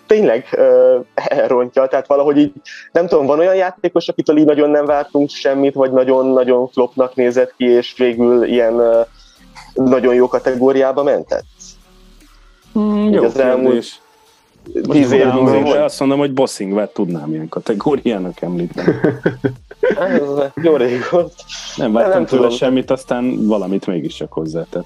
tényleg 0.08 0.48
uh, 0.52 1.06
elrontja, 1.14 1.88
tehát 1.88 2.08
valahogy 2.08 2.38
így, 2.38 2.52
nem 2.92 3.08
tudom, 3.08 3.26
van 3.26 3.40
olyan 3.40 3.56
játékos, 3.56 4.08
akitől 4.08 4.38
így 4.38 4.46
nagyon 4.46 4.70
nem 4.70 4.86
vártunk 4.86 5.30
semmit, 5.30 5.74
vagy 5.74 5.92
nagyon-nagyon 5.92 6.68
flopnak 6.68 7.16
nézett 7.16 7.54
ki, 7.58 7.66
és 7.66 7.94
végül 7.98 8.44
ilyen 8.44 8.74
uh, 8.74 9.06
nagyon 9.74 10.14
jó 10.14 10.28
kategóriába 10.28 11.04
mentett? 11.04 11.46
Mm, 12.80 13.10
jó 13.10 13.24
az 13.24 13.40
elmúlt 13.40 14.04
tíz 14.90 15.12
évben 15.12 15.82
azt 15.82 16.00
mondom, 16.00 16.20
hogy 16.20 16.34
Bossingvet 16.34 16.94
tudnám 16.94 17.34
ilyen 17.34 17.50
kategóriának 17.50 18.42
említeni. 18.42 18.96
Jó 20.64 20.76
rég 20.76 21.00
volt. 21.12 21.34
Nem 21.76 21.92
vártam 21.92 22.14
nem 22.14 22.26
tőle 22.26 22.42
tudom. 22.42 22.58
semmit, 22.58 22.92
aztán 22.92 23.46
valamit 23.46 23.88
mégiscsak 23.88 24.34
hozzátett. 24.34 24.86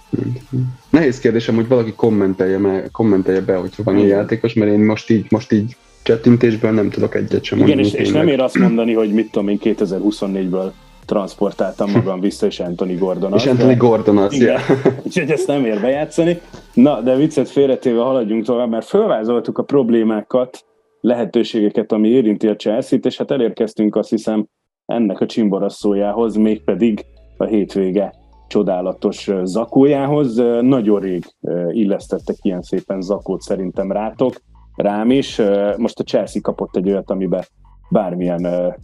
Nehéz 0.89 1.19
kérdésem, 1.19 1.55
hogy 1.55 1.67
valaki 1.67 1.93
kommentelje, 1.93 2.89
kommentelje 2.91 3.41
be, 3.41 3.55
hogyha 3.55 3.83
van 3.83 3.97
ilyen 3.97 4.09
játékos, 4.09 4.53
mert 4.53 4.71
én 4.71 4.79
most 4.79 5.09
így, 5.09 5.25
most 5.29 5.51
így 5.51 5.75
csettintésből 6.01 6.71
nem 6.71 6.89
tudok 6.89 7.15
egyet 7.15 7.43
sem 7.43 7.59
Igen, 7.59 7.79
és, 7.79 7.93
és 7.93 8.09
nem 8.09 8.27
ér 8.27 8.41
azt 8.41 8.57
mondani, 8.57 8.93
hogy 8.93 9.13
mit 9.13 9.31
tudom 9.31 9.47
én 9.47 9.59
2024-ből 9.63 10.71
transportáltam 11.09 11.91
magam 11.91 12.19
vissza, 12.19 12.45
és 12.45 12.59
Anthony 12.59 12.97
Gordon 12.97 13.33
az. 13.33 13.41
És 13.41 13.49
Anthony 13.49 13.77
Gordon 13.77 14.17
az, 14.17 14.33
Igen. 14.33 14.59
Úgyhogy 15.05 15.31
ezt 15.31 15.47
nem 15.47 15.65
ér 15.65 15.81
bejátszani. 15.81 16.39
Na, 16.73 17.01
de 17.01 17.15
viccet 17.15 17.49
félretéve 17.49 18.01
haladjunk 18.01 18.45
tovább, 18.45 18.69
mert 18.69 18.85
fölvázoltuk 18.85 19.57
a 19.57 19.63
problémákat, 19.63 20.65
lehetőségeket, 21.01 21.91
ami 21.91 22.09
érinti 22.09 22.47
a 22.47 22.55
Chelsea-t, 22.55 23.05
és 23.05 23.17
hát 23.17 23.31
elérkeztünk 23.31 23.95
azt 23.95 24.09
hiszem 24.09 24.47
ennek 24.85 25.19
a 25.19 25.25
csimboraszójához, 25.25 26.35
mégpedig 26.35 27.05
a 27.37 27.45
hétvége 27.45 28.13
csodálatos 28.47 29.29
zakójához. 29.43 30.35
Nagyon 30.61 30.99
rég 30.99 31.25
illesztettek 31.69 32.35
ilyen 32.41 32.61
szépen 32.61 33.01
zakót 33.01 33.41
szerintem 33.41 33.91
rátok, 33.91 34.33
rám 34.75 35.11
is. 35.11 35.41
Most 35.77 35.99
a 35.99 36.03
Chelsea 36.03 36.41
kapott 36.41 36.75
egy 36.75 36.89
olyat, 36.89 37.09
amiben 37.09 37.43
bármilyen 37.89 38.75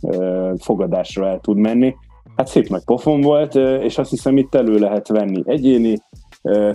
fogadásra 0.57 1.27
el 1.27 1.39
tud 1.39 1.57
menni. 1.57 1.95
Hát 2.35 2.47
szép 2.47 2.67
nagy 2.67 2.83
pofon 2.83 3.21
volt, 3.21 3.55
és 3.55 3.97
azt 3.97 4.09
hiszem 4.09 4.37
itt 4.37 4.55
elő 4.55 4.77
lehet 4.77 5.07
venni 5.07 5.43
egyéni 5.45 5.97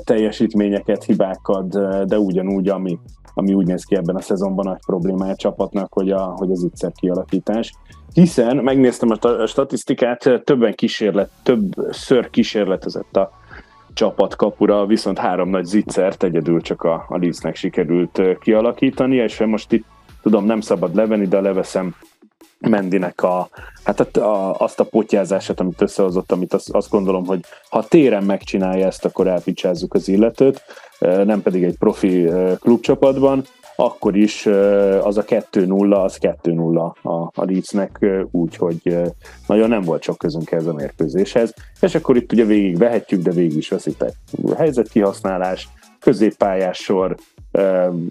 teljesítményeket, 0.04 1.04
hibákat, 1.04 1.68
de 2.06 2.18
ugyanúgy, 2.18 2.68
ami, 2.68 2.98
ami 3.34 3.54
úgy 3.54 3.66
néz 3.66 3.84
ki 3.84 3.96
ebben 3.96 4.16
a 4.16 4.20
szezonban 4.20 4.64
nagy 4.66 4.80
problémája 4.86 5.32
a 5.32 5.36
csapatnak, 5.36 5.92
hogy, 5.92 6.11
a, 6.11 6.34
hogy 6.36 6.50
az 6.50 6.64
ütszer 6.64 6.92
kialakítás. 6.92 7.72
Hiszen 8.12 8.56
megnéztem 8.56 9.08
a 9.11 9.46
statisztikát, 9.46 10.42
többen 10.44 10.74
kísérlet, 10.74 11.30
többször 11.42 12.30
kísérletezett 12.30 13.16
a 13.16 13.30
csapat 13.92 14.36
kapura, 14.36 14.86
viszont 14.86 15.18
három 15.18 15.48
nagy 15.48 15.64
zicsert 15.64 16.22
egyedül 16.22 16.61
csak 16.61 16.82
a, 16.82 17.04
a 17.08 17.18
Leedsnek 17.18 17.56
sikerült 17.56 18.20
kialakítani, 18.40 19.16
és 19.16 19.38
most 19.38 19.72
itt 19.72 19.84
tudom, 20.22 20.44
nem 20.44 20.61
szabad 20.61 20.94
levenni, 20.94 21.26
de 21.26 21.40
leveszem 21.40 21.94
Mendinek 22.68 23.22
a, 23.22 23.48
hát 23.84 24.16
a, 24.16 24.58
azt 24.58 24.80
a 24.80 24.84
potyázását, 24.84 25.61
amit 25.61 25.80
összehozott, 25.80 26.32
amit 26.32 26.54
azt, 26.54 26.70
azt 26.70 26.90
gondolom, 26.90 27.26
hogy 27.26 27.40
ha 27.70 27.84
téren 27.84 28.24
megcsinálja 28.24 28.86
ezt, 28.86 29.04
akkor 29.04 29.26
elpicsázzuk 29.26 29.94
az 29.94 30.08
illetőt, 30.08 30.62
nem 31.00 31.42
pedig 31.42 31.64
egy 31.64 31.78
profi 31.78 32.30
klubcsapatban, 32.61 33.44
akkor 33.76 34.16
is 34.16 34.46
az 35.02 35.16
a 35.16 35.24
2-0, 35.24 36.02
az 36.02 36.18
2-0 36.20 36.92
a, 37.02 37.11
a 37.11 37.44
Leedsnek, 37.44 38.06
úgyhogy 38.30 38.98
nagyon 39.46 39.68
nem 39.68 39.82
volt 39.82 40.02
sok 40.02 40.18
közünk 40.18 40.50
ez 40.50 40.66
a 40.66 40.72
mérkőzéshez. 40.72 41.54
És 41.80 41.94
akkor 41.94 42.16
itt 42.16 42.32
ugye 42.32 42.44
végig 42.44 42.78
vehetjük, 42.78 43.22
de 43.22 43.30
végig 43.30 43.56
is 43.56 43.68
veszitek. 43.68 44.12
Helyzetkihasználás, 44.56 45.68
középpályás 46.00 46.78
sor, 46.78 47.16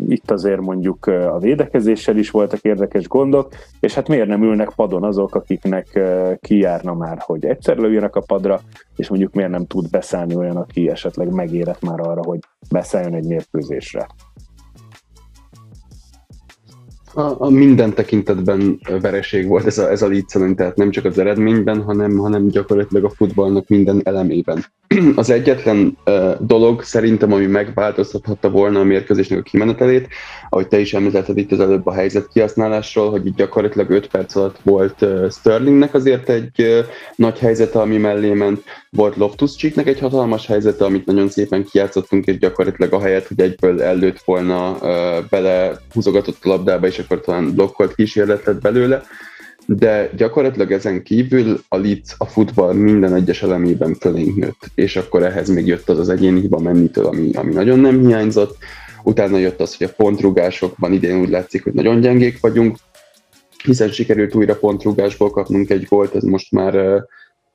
itt 0.07 0.31
azért 0.31 0.59
mondjuk 0.59 1.05
a 1.05 1.37
védekezéssel 1.39 2.17
is 2.17 2.31
voltak 2.31 2.61
érdekes 2.61 3.07
gondok, 3.07 3.53
és 3.79 3.93
hát 3.93 4.07
miért 4.07 4.27
nem 4.27 4.43
ülnek 4.43 4.71
padon 4.75 5.03
azok, 5.03 5.35
akiknek 5.35 5.99
kijárna 6.41 6.93
már, 6.93 7.17
hogy 7.19 7.45
egyszer 7.45 7.77
lőjönnek 7.77 8.15
a 8.15 8.23
padra, 8.27 8.59
és 8.95 9.09
mondjuk 9.09 9.33
miért 9.33 9.51
nem 9.51 9.65
tud 9.65 9.89
beszállni 9.89 10.35
olyan, 10.35 10.55
aki 10.55 10.89
esetleg 10.89 11.33
megérett 11.33 11.81
már 11.81 11.99
arra, 11.99 12.21
hogy 12.23 12.39
beszálljon 12.71 13.13
egy 13.13 13.27
mérkőzésre. 13.27 14.07
A, 17.19 17.35
a 17.37 17.49
minden 17.49 17.93
tekintetben 17.93 18.79
vereség 19.01 19.47
volt 19.47 19.65
ez 19.65 19.77
a, 19.77 19.89
ez 19.89 20.01
a 20.01 20.07
Leeds 20.07 20.55
tehát 20.55 20.75
nem 20.75 20.91
csak 20.91 21.05
az 21.05 21.19
eredményben, 21.19 21.81
hanem, 21.81 22.17
hanem 22.17 22.47
gyakorlatilag 22.47 23.03
a 23.03 23.09
futballnak 23.09 23.67
minden 23.67 24.01
elemében. 24.03 24.65
Az 25.15 25.29
egyetlen 25.29 25.97
uh, 26.05 26.31
dolog 26.39 26.83
szerintem, 26.83 27.33
ami 27.33 27.45
megváltoztathatta 27.45 28.49
volna 28.49 28.79
a 28.79 28.83
mérkőzésnek 28.83 29.39
a 29.39 29.41
kimenetelét, 29.41 30.07
ahogy 30.49 30.67
te 30.67 30.79
is 30.79 30.93
említetted 30.93 31.37
itt 31.37 31.51
az 31.51 31.59
előbb 31.59 31.87
a 31.87 31.93
helyzet 31.93 32.27
kihasználásról, 32.27 33.09
hogy 33.09 33.25
itt 33.25 33.35
gyakorlatilag 33.35 33.89
5 33.89 34.07
perc 34.07 34.35
alatt 34.35 34.59
volt 34.63 35.01
uh, 35.01 35.29
Sterlingnek 35.29 35.93
azért 35.93 36.29
egy 36.29 36.61
uh, 36.61 36.85
nagy 37.15 37.39
helyzete, 37.39 37.79
ami 37.79 37.97
mellé 37.97 38.33
ment, 38.33 38.63
volt 38.91 39.15
loftus 39.15 39.63
egy 39.63 39.99
hatalmas 39.99 40.45
helyzete, 40.47 40.85
amit 40.85 41.05
nagyon 41.05 41.29
szépen 41.29 41.63
kijátszottunk, 41.63 42.25
és 42.25 42.37
gyakorlatilag 42.37 42.93
a 42.93 43.01
helyet, 43.01 43.27
hogy 43.27 43.39
egyből 43.39 43.81
előtt 43.81 44.21
volna 44.21 44.77
bele 45.29 45.79
húzogatott 45.93 46.37
a 46.41 46.47
labdába, 46.47 46.87
és 46.87 46.99
akkor 46.99 47.21
talán 47.21 47.53
blokkolt 47.53 47.95
kísérlet 47.95 48.45
lett 48.45 48.61
belőle. 48.61 49.03
De 49.65 50.09
gyakorlatilag 50.15 50.71
ezen 50.71 51.03
kívül 51.03 51.59
a 51.67 51.77
Leeds 51.77 52.15
a 52.17 52.25
futball 52.25 52.73
minden 52.73 53.13
egyes 53.13 53.43
elemében 53.43 53.93
fölénk 53.93 54.35
nőtt, 54.35 54.71
és 54.75 54.95
akkor 54.95 55.23
ehhez 55.23 55.49
még 55.49 55.67
jött 55.67 55.89
az 55.89 55.99
az 55.99 56.09
egyéni 56.09 56.39
hiba 56.39 56.59
mennitől, 56.59 57.05
ami, 57.05 57.31
ami 57.33 57.53
nagyon 57.53 57.79
nem 57.79 58.05
hiányzott, 58.05 58.57
utána 59.03 59.37
jött 59.37 59.59
az, 59.59 59.75
hogy 59.77 59.87
a 59.87 59.93
pontrugásokban 60.03 60.93
idén 60.93 61.19
úgy 61.19 61.29
látszik, 61.29 61.63
hogy 61.63 61.73
nagyon 61.73 61.99
gyengék 61.99 62.39
vagyunk, 62.39 62.77
hiszen 63.63 63.89
sikerült 63.89 64.35
újra 64.35 64.55
pontrugásból 64.55 65.29
kapnunk 65.29 65.69
egy 65.69 65.83
gólt, 65.83 66.15
ez 66.15 66.23
most 66.23 66.51
már 66.51 67.03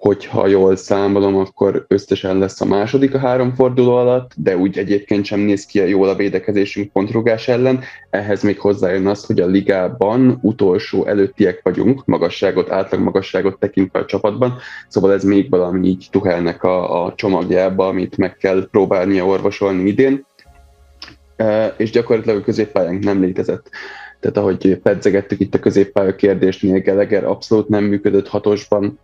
hogyha 0.06 0.46
jól 0.46 0.76
számolom, 0.76 1.36
akkor 1.36 1.84
összesen 1.88 2.38
lesz 2.38 2.60
a 2.60 2.64
második 2.64 3.14
a 3.14 3.18
három 3.18 3.54
forduló 3.54 3.96
alatt, 3.96 4.32
de 4.36 4.56
úgy 4.56 4.78
egyébként 4.78 5.24
sem 5.24 5.40
néz 5.40 5.66
ki 5.66 5.78
jól 5.78 6.08
a 6.08 6.14
védekezésünk 6.14 6.92
pontrugás 6.92 7.48
ellen. 7.48 7.80
Ehhez 8.10 8.42
még 8.42 8.58
hozzájön 8.60 9.06
az, 9.06 9.24
hogy 9.24 9.40
a 9.40 9.46
ligában 9.46 10.38
utolsó 10.42 11.06
előttiek 11.06 11.60
vagyunk, 11.62 12.04
magasságot, 12.04 12.70
átlag 12.70 13.00
magasságot 13.00 13.58
tekintve 13.58 13.98
a 13.98 14.04
csapatban, 14.04 14.56
szóval 14.88 15.12
ez 15.12 15.24
még 15.24 15.50
valami 15.50 15.88
így 15.88 16.08
Tuhelnek 16.10 16.62
a, 16.62 17.04
a 17.04 17.14
csomagjába, 17.14 17.86
amit 17.86 18.16
meg 18.16 18.36
kell 18.36 18.68
próbálnia 18.70 19.26
orvosolni 19.26 19.88
idén. 19.88 20.26
E, 21.36 21.74
és 21.76 21.90
gyakorlatilag 21.90 22.38
a 22.38 22.44
középpályánk 22.44 23.04
nem 23.04 23.20
létezett. 23.20 23.70
Tehát 24.20 24.36
ahogy 24.36 24.78
pedzegettük 24.82 25.40
itt 25.40 25.54
a 25.54 25.58
középpálya 25.58 26.14
kérdésnél, 26.14 26.78
Geleger 26.78 27.24
abszolút 27.24 27.68
nem 27.68 27.84
működött 27.84 28.28
hatosban, 28.28 28.98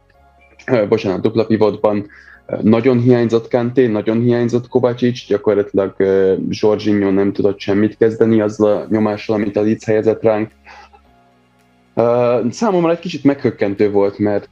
bocsánat, 0.89 1.21
dupla 1.21 1.47
pivotban 1.47 2.07
nagyon 2.62 3.01
hiányzott 3.01 3.49
Kanté, 3.49 3.87
nagyon 3.87 4.21
hiányzott 4.21 4.68
Kovácsics, 4.68 5.29
gyakorlatilag 5.29 5.95
Jorginho 6.49 7.11
nem 7.11 7.33
tudott 7.33 7.61
semmit 7.61 7.97
kezdeni 7.97 8.41
azzal 8.41 8.77
a 8.77 8.87
nyomással, 8.91 9.37
amit 9.37 9.57
a 9.57 9.62
Leeds 9.62 9.85
helyezett 9.85 10.23
ránk. 10.23 10.51
Számomra 12.51 12.91
egy 12.91 12.99
kicsit 12.99 13.25
meghökkentő 13.25 13.91
volt, 13.91 14.18
mert 14.18 14.51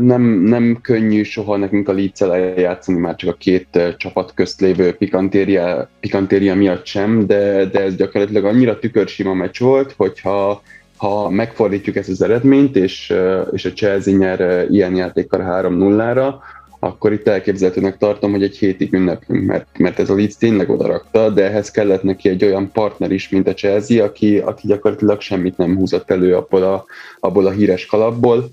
nem, 0.00 0.22
nem 0.22 0.78
könnyű 0.82 1.22
soha 1.22 1.56
nekünk 1.56 1.88
a 1.88 1.92
leeds 1.92 2.20
eljátszani 2.20 2.98
már 2.98 3.16
csak 3.16 3.30
a 3.30 3.36
két 3.38 3.94
csapat 3.96 4.34
közt 4.34 4.60
lévő 4.60 4.92
pikantéria, 4.92 5.88
pikantéria 6.00 6.54
miatt 6.54 6.86
sem, 6.86 7.26
de, 7.26 7.64
de 7.64 7.80
ez 7.82 7.96
gyakorlatilag 7.96 8.44
annyira 8.44 8.78
tükörsima 8.78 9.34
meccs 9.34 9.60
volt, 9.60 9.94
hogyha 9.96 10.62
ha 11.00 11.30
megfordítjuk 11.30 11.96
ezt 11.96 12.08
az 12.08 12.22
eredményt, 12.22 12.76
és, 12.76 13.14
és 13.52 13.64
a 13.64 13.72
Chelsea 13.72 14.16
nyer 14.16 14.66
ilyen 14.70 14.96
játékkal 14.96 15.62
3-0-ra, 15.62 16.34
akkor 16.78 17.12
itt 17.12 17.28
elképzelhetőnek 17.28 17.96
tartom, 17.96 18.30
hogy 18.30 18.42
egy 18.42 18.56
hétig 18.56 18.92
ünneplünk, 18.92 19.46
mert, 19.46 19.78
mert 19.78 19.98
ez 19.98 20.10
a 20.10 20.14
Leeds 20.14 20.36
tényleg 20.36 20.70
odarakta, 20.70 21.30
de 21.30 21.44
ehhez 21.44 21.70
kellett 21.70 22.02
neki 22.02 22.28
egy 22.28 22.44
olyan 22.44 22.70
partner 22.72 23.10
is, 23.10 23.28
mint 23.28 23.48
a 23.48 23.54
Chelsea, 23.54 24.04
aki, 24.04 24.38
aki 24.38 24.66
gyakorlatilag 24.66 25.20
semmit 25.20 25.56
nem 25.56 25.76
húzott 25.76 26.10
elő 26.10 26.36
abból 26.36 26.62
a, 26.62 26.84
abból 27.20 27.46
a 27.46 27.50
híres 27.50 27.86
kalapból. 27.86 28.48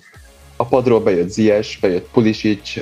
A 0.55 0.65
padról 0.65 0.99
bejött 0.99 1.29
Zies, 1.29 1.77
bejött 1.81 2.09
Pulisic, 2.11 2.73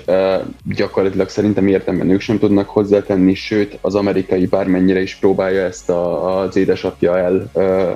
gyakorlatilag 0.75 1.29
szerintem 1.29 1.67
értemben 1.67 2.09
ők 2.09 2.21
sem 2.21 2.39
tudnak 2.39 2.69
hozzátenni, 2.69 3.33
sőt 3.33 3.77
az 3.81 3.95
amerikai 3.95 4.45
bármennyire 4.45 5.01
is 5.01 5.15
próbálja 5.15 5.63
ezt 5.63 5.89
a, 5.89 6.39
az 6.39 6.55
édesapja 6.55 7.17
el 7.17 7.51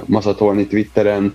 maszatolni 0.05 0.67
Twitteren, 0.67 1.33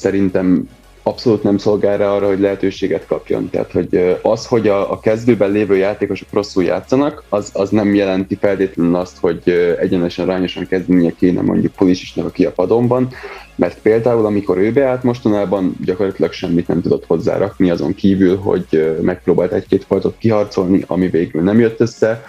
szerintem 0.00 0.68
abszolút 1.02 1.42
nem 1.42 1.58
szolgál 1.58 1.98
rá 1.98 2.08
arra, 2.08 2.26
hogy 2.26 2.40
lehetőséget 2.40 3.06
kapjon. 3.06 3.50
Tehát, 3.50 3.72
hogy 3.72 4.18
az, 4.22 4.46
hogy 4.46 4.68
a, 4.68 4.92
a 4.92 5.00
kezdőben 5.00 5.50
lévő 5.50 5.76
játékosok 5.76 6.28
rosszul 6.32 6.64
játszanak, 6.64 7.22
az, 7.28 7.50
az 7.52 7.70
nem 7.70 7.94
jelenti 7.94 8.34
feltétlenül 8.40 8.94
azt, 8.94 9.18
hogy 9.20 9.74
egyenesen 9.80 10.26
rányosan 10.26 10.66
kezdenie 10.66 11.12
kéne 11.18 11.40
mondjuk 11.40 11.72
Pulisisnak 11.72 12.26
aki 12.26 12.44
a 12.44 12.52
padonban, 12.52 13.08
mert 13.54 13.78
például 13.82 14.26
amikor 14.26 14.58
ő 14.58 14.72
beállt 14.72 15.02
mostanában 15.02 15.76
gyakorlatilag 15.84 16.32
semmit 16.32 16.68
nem 16.68 16.80
tudott 16.80 17.06
hozzárakni 17.06 17.70
azon 17.70 17.94
kívül, 17.94 18.36
hogy 18.36 18.96
megpróbált 19.02 19.52
egy-két 19.52 19.84
fajtot 19.84 20.14
kiharcolni, 20.18 20.84
ami 20.86 21.08
végül 21.08 21.42
nem 21.42 21.58
jött 21.58 21.80
össze, 21.80 22.24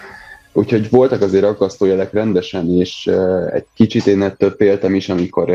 Úgyhogy 0.53 0.89
voltak 0.89 1.21
azért 1.21 1.43
aggasztó 1.43 1.85
jelek 1.85 2.13
rendesen, 2.13 2.69
és 2.69 3.09
egy 3.51 3.65
kicsit 3.73 4.07
én 4.07 4.21
ettől 4.21 4.53
féltem 4.57 4.95
is, 4.95 5.09
amikor 5.09 5.49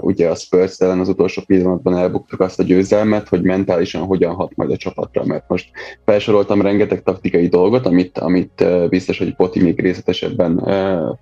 ugye 0.00 0.28
a 0.28 0.34
Spurs 0.34 0.78
ellen 0.78 1.00
az 1.00 1.08
utolsó 1.08 1.42
pillanatban 1.46 1.96
elbuktuk 1.96 2.40
azt 2.40 2.60
a 2.60 2.62
győzelmet, 2.62 3.28
hogy 3.28 3.42
mentálisan 3.42 4.02
hogyan 4.02 4.34
hat 4.34 4.56
majd 4.56 4.70
a 4.70 4.76
csapatra, 4.76 5.24
mert 5.24 5.48
most 5.48 5.70
felsoroltam 6.04 6.62
rengeteg 6.62 7.02
taktikai 7.02 7.48
dolgot, 7.48 7.86
amit, 7.86 8.18
amit 8.18 8.60
uh, 8.60 8.88
biztos, 8.88 9.18
hogy 9.18 9.36
Poti 9.36 9.62
még 9.62 9.80
részletesebben 9.80 10.64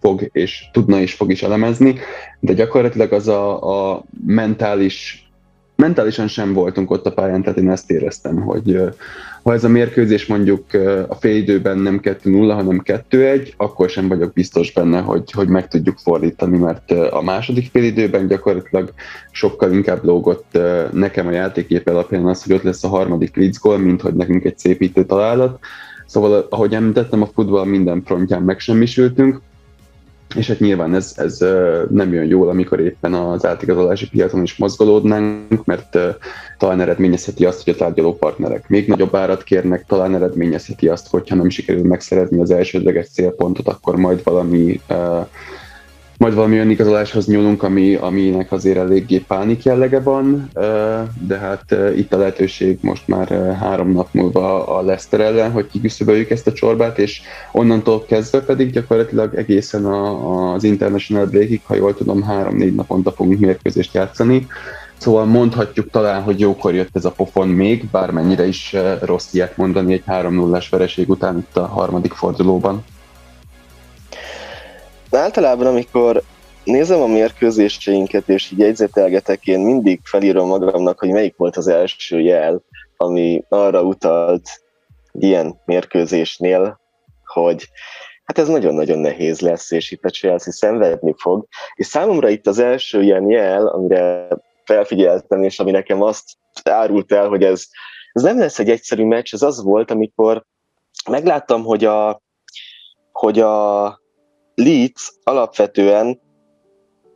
fog 0.00 0.28
és 0.32 0.64
tudna 0.72 1.00
és 1.00 1.14
fog 1.14 1.30
is 1.30 1.42
elemezni, 1.42 1.98
de 2.40 2.52
gyakorlatilag 2.52 3.12
az 3.12 3.28
a, 3.28 3.92
a 3.92 4.04
mentális 4.26 5.24
mentálisan 5.76 6.28
sem 6.28 6.52
voltunk 6.52 6.90
ott 6.90 7.06
a 7.06 7.12
pályán, 7.12 7.42
tehát 7.42 7.58
én 7.58 7.70
ezt 7.70 7.90
éreztem, 7.90 8.36
hogy 8.36 8.80
ha 9.42 9.52
ez 9.52 9.64
a 9.64 9.68
mérkőzés 9.68 10.26
mondjuk 10.26 10.64
a 11.08 11.26
időben 11.26 11.78
nem 11.78 12.00
2-0, 12.02 12.50
hanem 12.54 12.82
2-1, 12.84 13.56
akkor 13.56 13.90
sem 13.90 14.08
vagyok 14.08 14.32
biztos 14.32 14.72
benne, 14.72 15.00
hogy, 15.00 15.30
hogy 15.30 15.48
meg 15.48 15.68
tudjuk 15.68 15.98
fordítani, 15.98 16.58
mert 16.58 16.90
a 16.90 17.22
második 17.22 17.70
időben 17.72 18.26
gyakorlatilag 18.26 18.92
sokkal 19.30 19.72
inkább 19.72 20.04
lógott 20.04 20.58
nekem 20.92 21.26
a 21.26 21.30
játékép 21.30 21.88
alapján 21.88 22.26
az, 22.26 22.42
hogy 22.42 22.52
ott 22.52 22.62
lesz 22.62 22.84
a 22.84 22.88
harmadik 22.88 23.36
Leeds 23.36 23.58
gól, 23.58 23.78
mint 23.78 24.00
hogy 24.00 24.14
nekünk 24.14 24.44
egy 24.44 24.58
szépítő 24.58 25.04
találat. 25.04 25.58
Szóval, 26.06 26.46
ahogy 26.50 26.74
említettem, 26.74 27.22
a 27.22 27.30
futball 27.34 27.64
minden 27.64 28.02
frontján 28.04 28.42
megsemmisültünk, 28.42 29.40
és 30.34 30.48
hát 30.48 30.60
nyilván 30.60 30.94
ez, 30.94 31.12
ez 31.16 31.38
nem 31.90 32.12
jön 32.12 32.24
jól, 32.24 32.48
amikor 32.48 32.80
éppen 32.80 33.14
az 33.14 33.46
átigazolási 33.46 34.08
piacon 34.08 34.42
is 34.42 34.56
mozgolódnánk, 34.56 35.64
mert 35.64 35.98
talán 36.58 36.80
eredményezheti 36.80 37.44
azt, 37.44 37.64
hogy 37.64 37.72
a 37.72 37.76
tárgyaló 37.76 38.16
partnerek 38.16 38.68
még 38.68 38.88
nagyobb 38.88 39.14
árat 39.14 39.42
kérnek, 39.42 39.84
talán 39.86 40.14
eredményezheti 40.14 40.88
azt, 40.88 41.08
hogyha 41.08 41.34
nem 41.34 41.48
sikerül 41.48 41.82
megszerezni 41.82 42.40
az 42.40 42.50
elsődleges 42.50 43.10
célpontot, 43.10 43.68
akkor 43.68 43.96
majd 43.96 44.20
valami 44.24 44.80
majd 46.20 46.34
valami 46.34 46.54
olyan 46.54 46.70
igazoláshoz 46.70 47.26
nyúlunk, 47.26 47.62
ami, 47.62 47.94
aminek 47.94 48.52
azért 48.52 48.76
eléggé 48.76 49.18
pánik 49.18 49.62
jellege 49.62 50.00
van, 50.00 50.50
de 51.26 51.36
hát 51.38 51.76
itt 51.96 52.12
a 52.12 52.18
lehetőség 52.18 52.78
most 52.80 53.08
már 53.08 53.56
három 53.60 53.92
nap 53.92 54.08
múlva 54.12 54.66
a 54.66 54.82
Leicester 54.82 55.20
ellen, 55.20 55.50
hogy 55.50 55.66
kiküszöböljük 55.66 56.30
ezt 56.30 56.46
a 56.46 56.52
csorbát, 56.52 56.98
és 56.98 57.20
onnantól 57.52 58.04
kezdve 58.04 58.40
pedig 58.40 58.70
gyakorlatilag 58.70 59.34
egészen 59.34 59.84
az 59.84 60.64
International 60.64 61.26
Breakig, 61.26 61.60
ha 61.64 61.74
jól 61.74 61.94
tudom, 61.94 62.22
három-négy 62.22 62.74
naponta 62.74 63.12
fogunk 63.12 63.38
mérkőzést 63.38 63.94
játszani, 63.94 64.46
Szóval 64.96 65.24
mondhatjuk 65.24 65.90
talán, 65.90 66.22
hogy 66.22 66.40
jókor 66.40 66.74
jött 66.74 66.96
ez 66.96 67.04
a 67.04 67.10
pofon 67.10 67.48
még, 67.48 67.84
bármennyire 67.90 68.46
is 68.46 68.76
rossz 69.00 69.32
ilyet 69.32 69.56
mondani 69.56 69.92
egy 69.92 70.02
3-0-as 70.06 70.66
vereség 70.70 71.08
után 71.10 71.38
itt 71.38 71.56
a 71.56 71.66
harmadik 71.66 72.12
fordulóban. 72.12 72.84
Általában, 75.10 75.66
amikor 75.66 76.22
nézem 76.64 77.00
a 77.00 77.06
mérkőzéseinket, 77.06 78.28
és 78.28 78.50
így 78.50 78.58
jegyzetelgetek, 78.58 79.46
én 79.46 79.60
mindig 79.60 80.00
felírom 80.04 80.48
magamnak, 80.48 80.98
hogy 80.98 81.10
melyik 81.10 81.36
volt 81.36 81.56
az 81.56 81.68
első 81.68 82.20
jel, 82.20 82.62
ami 82.96 83.44
arra 83.48 83.82
utalt 83.82 84.48
ilyen 85.12 85.60
mérkőzésnél, 85.64 86.80
hogy 87.24 87.68
hát 88.24 88.38
ez 88.38 88.48
nagyon-nagyon 88.48 88.98
nehéz 88.98 89.40
lesz, 89.40 89.70
és 89.70 89.90
itt 89.90 90.04
a 90.04 90.10
Chelsea 90.10 90.52
szenvedni 90.52 91.14
fog. 91.16 91.46
És 91.74 91.86
számomra 91.86 92.28
itt 92.28 92.46
az 92.46 92.58
első 92.58 93.02
ilyen 93.02 93.30
jel, 93.30 93.66
amire 93.66 94.28
felfigyeltem, 94.64 95.42
és 95.42 95.58
ami 95.58 95.70
nekem 95.70 96.02
azt 96.02 96.24
árult 96.64 97.12
el, 97.12 97.28
hogy 97.28 97.44
ez, 97.44 97.64
ez 98.12 98.22
nem 98.22 98.38
lesz 98.38 98.58
egy 98.58 98.70
egyszerű 98.70 99.04
meccs, 99.04 99.34
ez 99.34 99.42
az 99.42 99.62
volt, 99.62 99.90
amikor 99.90 100.44
megláttam, 101.10 101.64
hogy 101.64 101.84
a, 101.84 102.22
hogy 103.12 103.40
a 103.40 104.00
Leeds 104.64 105.12
alapvetően 105.24 106.20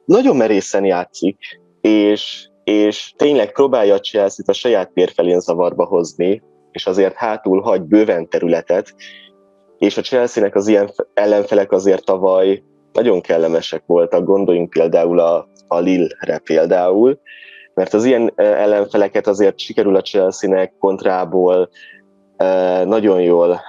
nagyon 0.04 0.36
merészen 0.36 0.84
játszik, 0.84 1.38
és, 1.80 2.48
és 2.64 3.12
tényleg 3.16 3.52
próbálja 3.52 3.94
a 3.94 4.00
Chelsea-t 4.00 4.48
a 4.48 4.52
saját 4.52 4.90
tér 4.92 5.10
felén 5.14 5.40
zavarba 5.40 5.84
hozni, 5.84 6.42
és 6.72 6.86
azért 6.86 7.14
hátul 7.14 7.60
hagy 7.60 7.82
bőven 7.82 8.28
területet, 8.28 8.94
és 9.78 9.96
a 9.96 10.02
Chelsea-nek 10.02 10.54
az 10.54 10.68
ilyen 10.68 10.90
ellenfelek 11.14 11.72
azért 11.72 12.04
tavaly 12.04 12.62
nagyon 12.92 13.20
kellemesek 13.20 13.82
voltak, 13.86 14.24
gondoljunk 14.24 14.70
például 14.70 15.18
a, 15.20 15.48
a 15.68 15.78
Lille-re 15.78 16.38
például, 16.38 17.18
mert 17.74 17.94
az 17.94 18.04
ilyen 18.04 18.32
ellenfeleket 18.36 19.26
azért 19.26 19.58
sikerül 19.58 19.96
a 19.96 20.02
Chelsea-nek 20.02 20.74
kontrából 20.78 21.68
nagyon 22.84 23.20
jól 23.20 23.60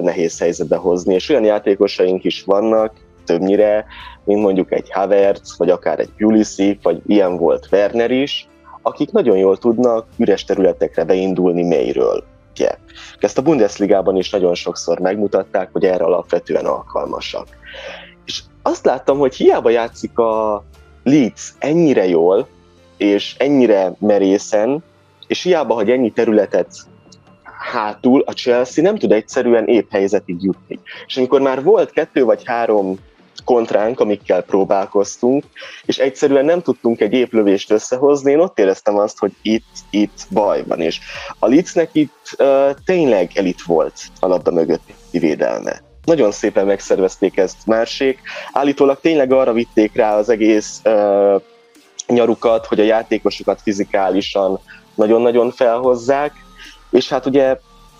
nehéz 0.00 0.38
helyzetbe 0.38 0.76
hozni, 0.76 1.14
és 1.14 1.28
olyan 1.28 1.44
játékosaink 1.44 2.24
is 2.24 2.44
vannak, 2.44 2.92
többnyire, 3.24 3.84
mint 4.24 4.40
mondjuk 4.40 4.72
egy 4.72 4.90
Havertz, 4.90 5.58
vagy 5.58 5.70
akár 5.70 5.98
egy 5.98 6.10
Pulisic, 6.16 6.82
vagy 6.82 7.00
ilyen 7.06 7.36
volt 7.36 7.68
Werner 7.72 8.10
is, 8.10 8.48
akik 8.82 9.10
nagyon 9.10 9.36
jól 9.36 9.56
tudnak 9.56 10.06
üres 10.16 10.44
területekre 10.44 11.04
beindulni 11.04 11.62
mélyről. 11.62 12.24
Ugye? 12.50 12.70
Ezt 13.18 13.38
a 13.38 13.42
Bundesligában 13.42 14.16
is 14.16 14.30
nagyon 14.30 14.54
sokszor 14.54 14.98
megmutatták, 14.98 15.68
hogy 15.72 15.84
erre 15.84 16.04
alapvetően 16.04 16.66
alkalmasak. 16.66 17.46
És 18.24 18.42
azt 18.62 18.84
láttam, 18.84 19.18
hogy 19.18 19.34
hiába 19.34 19.70
játszik 19.70 20.18
a 20.18 20.64
Leeds 21.04 21.54
ennyire 21.58 22.08
jól, 22.08 22.46
és 22.96 23.34
ennyire 23.38 23.92
merészen, 23.98 24.82
és 25.26 25.42
hiába 25.42 25.74
hagy 25.74 25.90
ennyi 25.90 26.10
területet 26.10 26.68
hátul, 27.68 28.22
a 28.26 28.32
Chelsea 28.32 28.84
nem 28.84 28.98
tud 28.98 29.12
egyszerűen 29.12 29.66
épp 29.66 29.90
helyzetig 29.90 30.36
jutni. 30.40 30.78
És 31.06 31.16
amikor 31.16 31.40
már 31.40 31.62
volt 31.62 31.90
kettő 31.90 32.24
vagy 32.24 32.42
három 32.44 32.98
kontránk, 33.44 34.00
amikkel 34.00 34.42
próbálkoztunk, 34.42 35.44
és 35.84 35.98
egyszerűen 35.98 36.44
nem 36.44 36.62
tudtunk 36.62 37.00
egy 37.00 37.12
éplövést 37.12 37.70
összehozni, 37.70 38.30
én 38.30 38.38
ott 38.38 38.58
éreztem 38.58 38.96
azt, 38.96 39.18
hogy 39.18 39.32
itt, 39.42 39.64
itt 39.90 40.26
baj 40.30 40.64
van, 40.66 40.80
és 40.80 41.00
a 41.38 41.46
Litznek 41.46 41.88
itt 41.92 42.36
uh, 42.38 42.70
tényleg 42.84 43.30
elit 43.34 43.62
volt 43.62 43.94
a 44.20 44.26
labda 44.26 44.50
mögötti 44.50 44.94
védelme. 45.10 45.80
Nagyon 46.04 46.30
szépen 46.30 46.66
megszervezték 46.66 47.36
ezt 47.36 47.66
mársék, 47.66 48.20
állítólag 48.52 49.00
tényleg 49.00 49.32
arra 49.32 49.52
vitték 49.52 49.94
rá 49.94 50.16
az 50.16 50.28
egész 50.28 50.80
uh, 50.84 51.42
nyarukat, 52.06 52.66
hogy 52.66 52.80
a 52.80 52.84
játékosokat 52.84 53.60
fizikálisan 53.62 54.60
nagyon-nagyon 54.94 55.50
felhozzák, 55.50 56.32
és 56.90 57.08
hát 57.08 57.26
ugye 57.26 57.58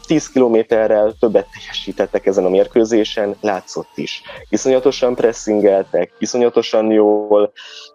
10 0.09 0.31
kilométerrel 0.31 1.15
többet 1.21 1.47
teljesítettek 1.59 2.27
ezen 2.27 2.45
a 2.45 2.49
mérkőzésen, 2.49 3.37
látszott 3.41 3.91
is. 3.95 4.23
Iszonyatosan 4.49 5.15
pressingeltek, 5.15 6.13
iszonyatosan 6.19 6.91
jól 6.91 7.53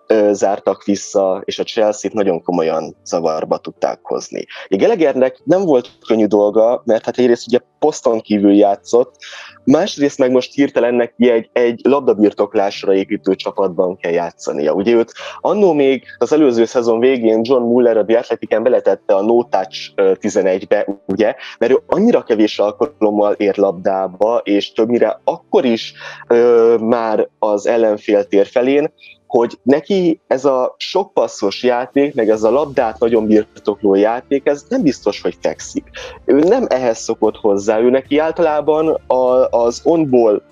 ö, 0.08 0.30
zártak 0.34 0.84
vissza, 0.84 1.42
és 1.46 1.60
a 1.60 1.64
Chelsea-t 1.64 2.14
nagyon 2.14 2.44
komolyan 2.44 2.96
zavarba 3.04 3.58
tudták 3.58 4.00
hozni. 4.02 4.46
A 4.70 4.76
Gelegernek 4.76 5.42
nem 5.44 5.62
volt 5.62 5.92
könnyű 6.08 6.26
dolga, 6.26 6.82
mert 6.86 7.06
hát 7.06 7.18
egyrészt 7.18 7.48
ugye 7.48 7.60
poszton 7.80 8.20
kívül 8.20 8.54
játszott, 8.54 9.16
másrészt 9.64 10.18
meg 10.18 10.32
most 10.32 10.54
hirtelen 10.54 10.94
neki 10.94 11.30
egy, 11.30 11.50
egy 11.54 11.82
labdabirtoklásra 11.84 12.94
építő 12.94 13.36
csapatban 13.36 13.98
kell 13.98 14.12
játszania. 14.12 14.74
Ugye 14.74 14.94
őt 14.94 15.14
annó 15.40 15.74
még 15.74 16.04
az 16.18 16.34
előző 16.34 16.66
szezon 16.66 17.00
végén 17.00 17.40
John 17.44 17.64
Muller 17.64 17.98
a 17.98 18.06
The 18.06 18.18
Athletic-en 18.18 18.64
beletette 18.64 19.16
a 19.16 19.22
No 19.22 19.44
Touch 19.44 19.92
11-be, 19.96 20.88
ugye, 21.06 21.36
mert 21.60 21.72
ő 21.72 21.80
annyira 22.04 22.24
kevés 22.24 22.60
alkalommal 22.60 23.34
ér 23.34 23.58
labdába, 23.58 24.42
és 24.44 24.72
többnyire 24.72 25.20
akkor 25.24 25.66
is 25.66 25.94
ö, 26.28 26.76
már 26.80 27.28
az 27.40 27.68
ellenfél 27.68 28.28
tér 28.28 28.46
felén, 28.46 28.92
hogy 29.28 29.60
neki 29.64 30.20
ez 30.28 30.46
a 30.46 30.76
sok 30.78 31.14
passzos 31.14 31.64
játék, 31.64 32.16
meg 32.16 32.30
ez 32.30 32.44
a 32.44 32.52
labdát 32.52 33.00
nagyon 33.00 33.28
birtokló 33.28 33.96
játék, 33.96 34.48
ez 34.48 34.66
nem 34.70 34.82
biztos, 34.82 35.22
hogy 35.22 35.38
fekszik. 35.42 35.84
Ő 36.26 36.40
nem 36.40 36.66
ehhez 36.70 36.98
szokott 36.98 37.38
hozzá, 37.38 37.80
ő 37.80 37.90
neki 37.90 38.18
általában 38.18 38.88
a, 39.08 39.48
az 39.50 39.82
onból 39.84 40.44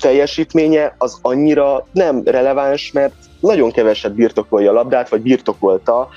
teljesítménye 0.00 0.94
az 0.98 1.18
annyira 1.22 1.86
nem 1.92 2.22
releváns, 2.24 2.92
mert 2.92 3.14
nagyon 3.40 3.70
keveset 3.70 4.14
birtokolja 4.14 4.70
a 4.70 4.74
labdát, 4.74 5.08
vagy 5.08 5.20
birtokolta, 5.20 6.08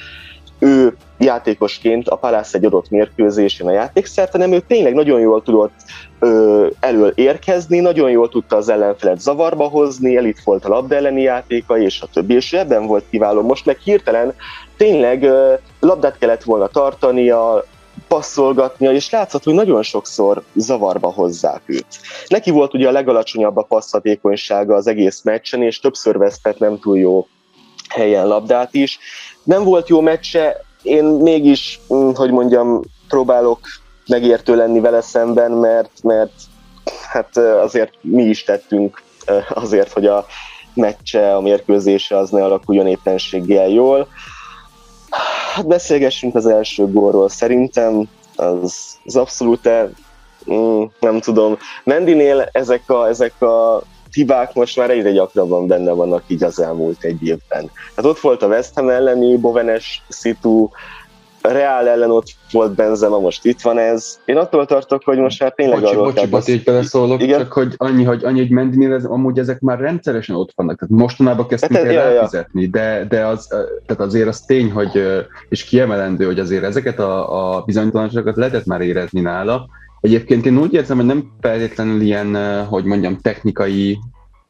ő 0.59 0.95
játékosként 1.17 2.07
a 2.07 2.15
Palace 2.15 2.57
egy 2.57 2.65
adott 2.65 2.89
mérkőzésén 2.89 3.67
a 3.67 3.71
játékszert, 3.71 4.31
hanem 4.31 4.51
ő 4.51 4.59
tényleg 4.59 4.93
nagyon 4.93 5.19
jól 5.19 5.43
tudott 5.43 5.73
ö, 6.19 6.67
elől 6.79 7.11
érkezni, 7.15 7.79
nagyon 7.79 8.09
jól 8.09 8.29
tudta 8.29 8.55
az 8.55 8.69
ellenfelet 8.69 9.19
zavarba 9.19 9.67
hozni, 9.67 10.17
elit 10.17 10.43
volt 10.43 10.65
a 10.65 10.69
labda 10.69 10.95
elleni 10.95 11.21
játéka, 11.21 11.77
és 11.77 12.01
a 12.01 12.07
többi, 12.13 12.33
és 12.33 12.53
ebben 12.53 12.85
volt 12.85 13.05
kiváló. 13.09 13.41
Most 13.41 13.65
meg 13.65 13.77
hirtelen 13.77 14.33
tényleg 14.77 15.23
ö, 15.23 15.53
labdát 15.79 16.17
kellett 16.17 16.43
volna 16.43 16.67
tartania, 16.67 17.63
passzolgatnia, 18.07 18.91
és 18.91 19.09
látszott, 19.09 19.43
hogy 19.43 19.53
nagyon 19.53 19.83
sokszor 19.83 20.43
zavarba 20.53 21.11
hozzák 21.11 21.61
őt. 21.65 21.85
Neki 22.27 22.51
volt 22.51 22.73
ugye 22.73 22.87
a 22.87 22.91
legalacsonyabb 22.91 23.57
a 23.57 23.61
passzhatékonysága 23.61 24.75
az 24.75 24.87
egész 24.87 25.21
meccsen, 25.23 25.61
és 25.61 25.79
többször 25.79 26.17
vesztett 26.17 26.59
nem 26.59 26.79
túl 26.79 26.97
jó 26.97 27.27
helyen 27.89 28.27
labdát 28.27 28.73
is. 28.73 28.99
Nem 29.45 29.63
volt 29.63 29.87
jó 29.87 30.01
meccse, 30.01 30.63
én 30.81 31.03
mégis, 31.03 31.79
mm, 31.93 32.09
hogy 32.13 32.31
mondjam, 32.31 32.81
próbálok 33.07 33.59
megértő 34.07 34.55
lenni 34.55 34.79
vele 34.79 35.01
szemben, 35.01 35.51
mert, 35.51 35.91
mert 36.03 36.31
hát 37.11 37.37
azért 37.37 37.93
mi 38.01 38.23
is 38.23 38.43
tettünk 38.43 39.03
azért, 39.49 39.91
hogy 39.91 40.05
a 40.05 40.25
meccse, 40.73 41.35
a 41.35 41.41
mérkőzése 41.41 42.17
az 42.17 42.29
ne 42.29 42.43
alakuljon 42.43 42.87
éppenséggel 42.87 43.67
jól. 43.67 44.07
Hát 45.53 45.67
beszélgessünk 45.67 46.35
az 46.35 46.45
első 46.45 46.91
gólról. 46.91 47.29
Szerintem 47.29 48.09
az, 48.35 48.97
az 49.05 49.15
abszolút 49.15 49.69
mm, 50.51 50.83
nem 50.99 51.19
tudom. 51.19 51.57
Mendinél 51.83 52.49
ezek 52.51 52.89
a, 52.89 53.07
ezek 53.07 53.41
a 53.41 53.83
hibák 54.15 54.53
most 54.53 54.77
már 54.77 54.89
egyre 54.89 55.11
gyakrabban 55.11 55.67
benne 55.67 55.91
vannak 55.91 56.23
így 56.27 56.43
az 56.43 56.59
elmúlt 56.59 57.03
egy 57.03 57.23
évben. 57.23 57.71
Hát 57.95 58.05
ott 58.05 58.19
volt 58.19 58.41
a 58.41 58.47
West 58.47 58.71
Ham 58.75 58.89
elleni 58.89 59.37
Bovenes 59.37 60.01
szitu, 60.07 60.69
Reál 61.41 61.87
ellen 61.87 62.11
ott 62.11 62.27
volt 62.51 62.75
Benzema, 62.75 63.19
most 63.19 63.45
itt 63.45 63.61
van 63.61 63.77
ez. 63.77 64.19
Én 64.25 64.37
attól 64.37 64.65
tartok, 64.65 65.03
hogy 65.03 65.17
most 65.17 65.39
már 65.39 65.53
tényleg 65.53 65.79
bocsi, 65.79 65.93
arról 65.93 66.11
bocsi, 66.11 66.27
bocsi, 66.27 66.61
beleszólok, 66.65 67.21
Igen? 67.21 67.39
csak 67.39 67.53
hogy 67.53 67.73
annyi, 67.77 68.03
hogy 68.03 68.23
annyi, 68.23 68.39
hogy 68.39 68.49
Mendinél 68.49 68.93
ez, 68.93 69.05
amúgy 69.05 69.39
ezek 69.39 69.59
már 69.59 69.79
rendszeresen 69.79 70.35
ott 70.35 70.51
vannak. 70.55 70.79
Tehát 70.79 70.95
mostanában 70.95 71.47
kezdtünk 71.47 71.75
hát, 71.75 71.85
el 71.85 71.91
ja, 71.91 72.01
elfizetni, 72.01 72.67
de, 72.67 73.05
de 73.09 73.25
az, 73.25 73.47
tehát 73.85 74.01
azért 74.01 74.27
az 74.27 74.41
tény, 74.41 74.71
hogy, 74.71 75.03
és 75.49 75.63
kiemelendő, 75.63 76.25
hogy 76.25 76.39
azért 76.39 76.63
ezeket 76.63 76.99
a, 76.99 77.55
a 77.55 77.61
bizonytalanságokat 77.61 78.35
lehetett 78.35 78.65
már 78.65 78.81
érezni 78.81 79.21
nála, 79.21 79.67
Egyébként 80.05 80.45
én 80.45 80.57
úgy 80.57 80.73
érzem, 80.73 80.97
hogy 80.97 81.05
nem 81.05 81.31
feltétlenül 81.41 82.01
ilyen, 82.01 82.65
hogy 82.65 82.83
mondjam, 82.83 83.17
technikai, 83.17 83.99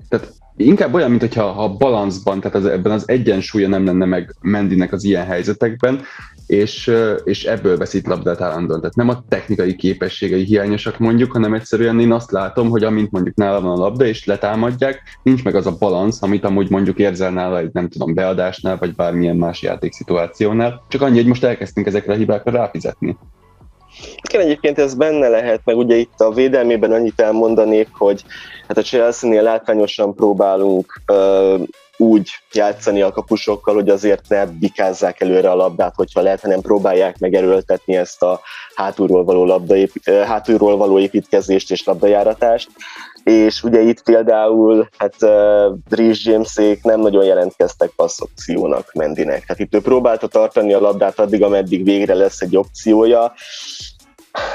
tehát 0.10 0.34
inkább 0.58 0.93
olyan, 0.93 1.10
mint 1.10 1.22
hogyha 1.22 1.51
ha 1.51 1.70
balanszban, 1.70 2.39
tehát 2.39 2.58
az, 2.58 2.66
ebben 2.66 2.91
az 2.91 3.10
egyensúlya 3.10 3.68
nem 3.68 3.86
lenne 3.86 4.06
meg 4.06 4.36
Mendinek 4.41 4.93
az 4.93 5.03
ilyen 5.03 5.26
helyzetekben, 5.26 6.01
és, 6.47 6.91
és 7.24 7.43
ebből 7.43 7.78
veszít 7.78 8.08
labdát 8.08 8.41
állandóan. 8.41 8.80
Tehát 8.80 8.95
nem 8.95 9.10
a 9.10 9.24
technikai 9.28 9.76
képességei 9.76 10.43
hiányosak 10.43 10.99
mondjuk, 10.99 11.32
hanem 11.32 11.53
egyszerűen 11.53 11.99
én 11.99 12.12
azt 12.12 12.32
látom, 12.32 12.70
hogy 12.70 12.84
amint 12.84 13.12
mondjuk 13.12 13.36
nála 13.36 13.62
van 13.62 13.78
a 13.78 13.82
labda, 13.82 14.06
és 14.06 14.26
letámadják, 14.26 15.01
nincs 15.24 15.43
meg 15.43 15.56
az 15.56 15.68
a 15.68 15.78
balansz, 15.80 16.24
amit 16.24 16.45
amúgy 16.45 16.70
mondjuk 16.70 16.99
érzel 16.99 17.32
nála 17.32 17.58
egy 17.58 17.70
nem 17.74 17.89
tudom, 17.89 18.14
beadásnál, 18.14 18.78
vagy 18.78 18.95
bármilyen 18.95 19.36
más 19.36 19.62
játékszituációnál. 19.62 20.84
Csak 20.88 21.01
annyi, 21.01 21.16
hogy 21.16 21.28
most 21.28 21.43
elkezdtünk 21.43 21.88
ezekre 21.88 22.14
a 22.14 22.18
hibákra 22.18 22.51
ráfizetni. 22.51 23.18
Igen, 24.30 24.41
egyébként 24.41 24.80
ez 24.80 24.93
benne 24.93 25.28
lehet, 25.28 25.62
meg 25.64 25.78
ugye 25.78 25.96
itt 25.96 26.20
a 26.20 26.32
védelmében 26.32 26.91
annyit 26.91 27.20
elmondanék, 27.20 27.89
hogy 27.91 28.24
hát 28.68 28.78
a 28.78 28.82
Chelsea-nél 28.82 29.41
látványosan 29.41 30.16
próbálunk 30.16 31.02
uh, 31.08 31.62
úgy 31.98 32.30
játszani 32.52 33.02
a 33.02 33.12
kapusokkal, 33.12 33.74
hogy 33.74 33.89
azért 33.89 34.30
ne 34.30 34.46
bikázzák 34.46 35.22
előre 35.22 35.52
a 35.52 35.56
labdát, 35.56 35.96
hogyha 35.96 36.22
lehet, 36.22 36.41
hanem 36.41 36.62
próbálják 36.62 37.18
megerőltetni 37.20 37.96
ezt 37.96 38.22
a 38.22 38.41
hátulról 38.76 39.24
való, 39.24 39.46
labda, 39.46 39.76
hátulról 40.26 40.78
való 40.78 41.00
építkezést 41.00 41.72
és 41.72 41.84
labdajáratást. 41.84 42.70
És 43.26 43.63
ugye 43.63 43.82
itt 43.82 44.03
például 44.03 44.89
hát 44.97 45.15
uh, 45.19 45.78
Rhys 45.89 46.26
Jamesék 46.26 46.84
nem 46.84 46.99
nagyon 46.99 47.23
jelentkeztek 47.23 47.89
passzopciónak 47.95 48.93
Mendinek. 48.93 49.45
Tehát 49.45 49.59
itt 49.59 49.76
ő 49.76 49.82
próbálta 49.82 50.28
tartani 50.28 50.73
a 50.73 50.80
labdát 50.80 51.19
addig, 51.19 51.43
ameddig 51.43 51.84
végre 51.84 52.13
lesz 52.13 52.41
egy 52.41 52.57
opciója, 52.57 53.34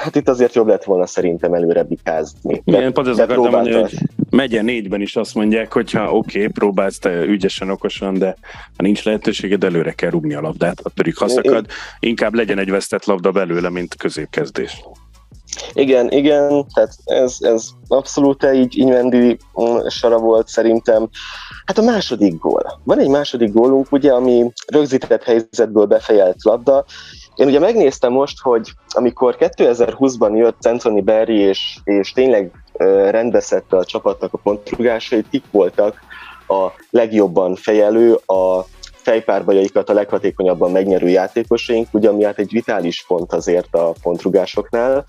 Hát 0.03 0.17
itt 0.17 0.29
azért 0.29 0.55
jobb 0.55 0.67
lett 0.67 0.85
volna 0.85 1.07
szerintem 1.07 1.55
előre 1.55 1.83
bikázni. 1.83 2.63
Igen, 2.65 2.93
pont 2.93 3.09
ezt 3.09 3.21
akartam 3.21 3.51
mondani, 3.51 3.73
hogy 3.73 3.99
megye 4.31 4.63
négyben 4.63 5.01
is 5.01 5.17
azt 5.17 5.35
mondják, 5.35 5.73
hogy 5.73 5.91
ha 5.93 6.13
oké, 6.13 6.39
okay, 6.39 6.53
próbálsz 6.53 6.99
te 6.99 7.23
ügyesen, 7.25 7.71
okosan, 7.71 8.15
de 8.15 8.37
ha 8.77 8.83
nincs 8.83 9.05
lehetőséged, 9.05 9.65
előre 9.65 9.93
kell 9.93 10.11
rúgni 10.11 10.35
a 10.35 10.41
labdát, 10.41 10.83
pedig 10.95 11.17
ha 11.17 11.29
szakad, 11.29 11.67
inkább 12.01 12.35
legyen 12.35 12.59
egy 12.59 12.71
vesztett 12.71 13.05
labda 13.05 13.31
belőle, 13.31 13.71
mint 13.71 13.95
középkezdés. 13.95 14.83
Igen, 15.73 16.11
igen, 16.11 16.67
tehát 16.75 16.93
ez, 17.05 17.37
ez 17.41 17.69
abszolút 17.89 18.47
így 18.53 18.87
Mendi 18.87 19.39
mm, 19.63 19.87
sara 19.89 20.19
volt 20.19 20.49
szerintem. 20.49 21.09
Hát 21.65 21.79
a 21.79 21.83
második 21.83 22.39
gól. 22.39 22.81
Van 22.85 22.99
egy 22.99 23.09
második 23.09 23.53
gólunk, 23.53 23.93
ugye, 23.93 24.13
ami 24.13 24.53
rögzített 24.67 25.23
helyzetből 25.23 25.87
befejelt 25.87 26.45
labda, 26.45 26.85
én 27.37 27.47
ugye 27.47 27.59
megnéztem 27.59 28.13
most, 28.13 28.41
hogy 28.41 28.73
amikor 28.89 29.37
2020-ban 29.39 30.37
jött 30.37 30.67
Anthony 30.67 31.05
Berry, 31.05 31.39
és, 31.39 31.79
és 31.85 32.13
tényleg 32.13 32.51
rendbeszedte 33.11 33.77
a 33.77 33.85
csapatnak 33.85 34.33
a 34.33 34.39
pontrugásait, 34.43 35.29
kik 35.31 35.45
voltak 35.51 36.01
a 36.49 36.69
legjobban 36.91 37.55
fejelő, 37.55 38.15
a 38.15 38.65
fejpárbajaikat 39.03 39.89
a 39.89 39.93
leghatékonyabban 39.93 40.71
megnyerő 40.71 41.09
játékosaink, 41.09 41.89
ugye 41.91 42.09
ami 42.09 42.25
hát 42.25 42.39
egy 42.39 42.53
vitális 42.53 43.05
pont 43.07 43.33
azért 43.33 43.75
a 43.75 43.95
pontrugásoknál. 44.03 45.07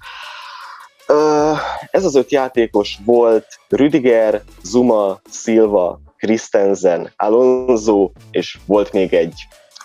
Ez 1.91 2.05
az 2.05 2.15
öt 2.15 2.31
játékos 2.31 2.97
volt 3.05 3.45
Rüdiger, 3.69 4.41
Zuma, 4.63 5.19
Silva, 5.29 5.99
Christensen, 6.17 7.13
Alonso, 7.15 8.11
és 8.31 8.57
volt 8.65 8.91
még 8.91 9.13
egy 9.13 9.33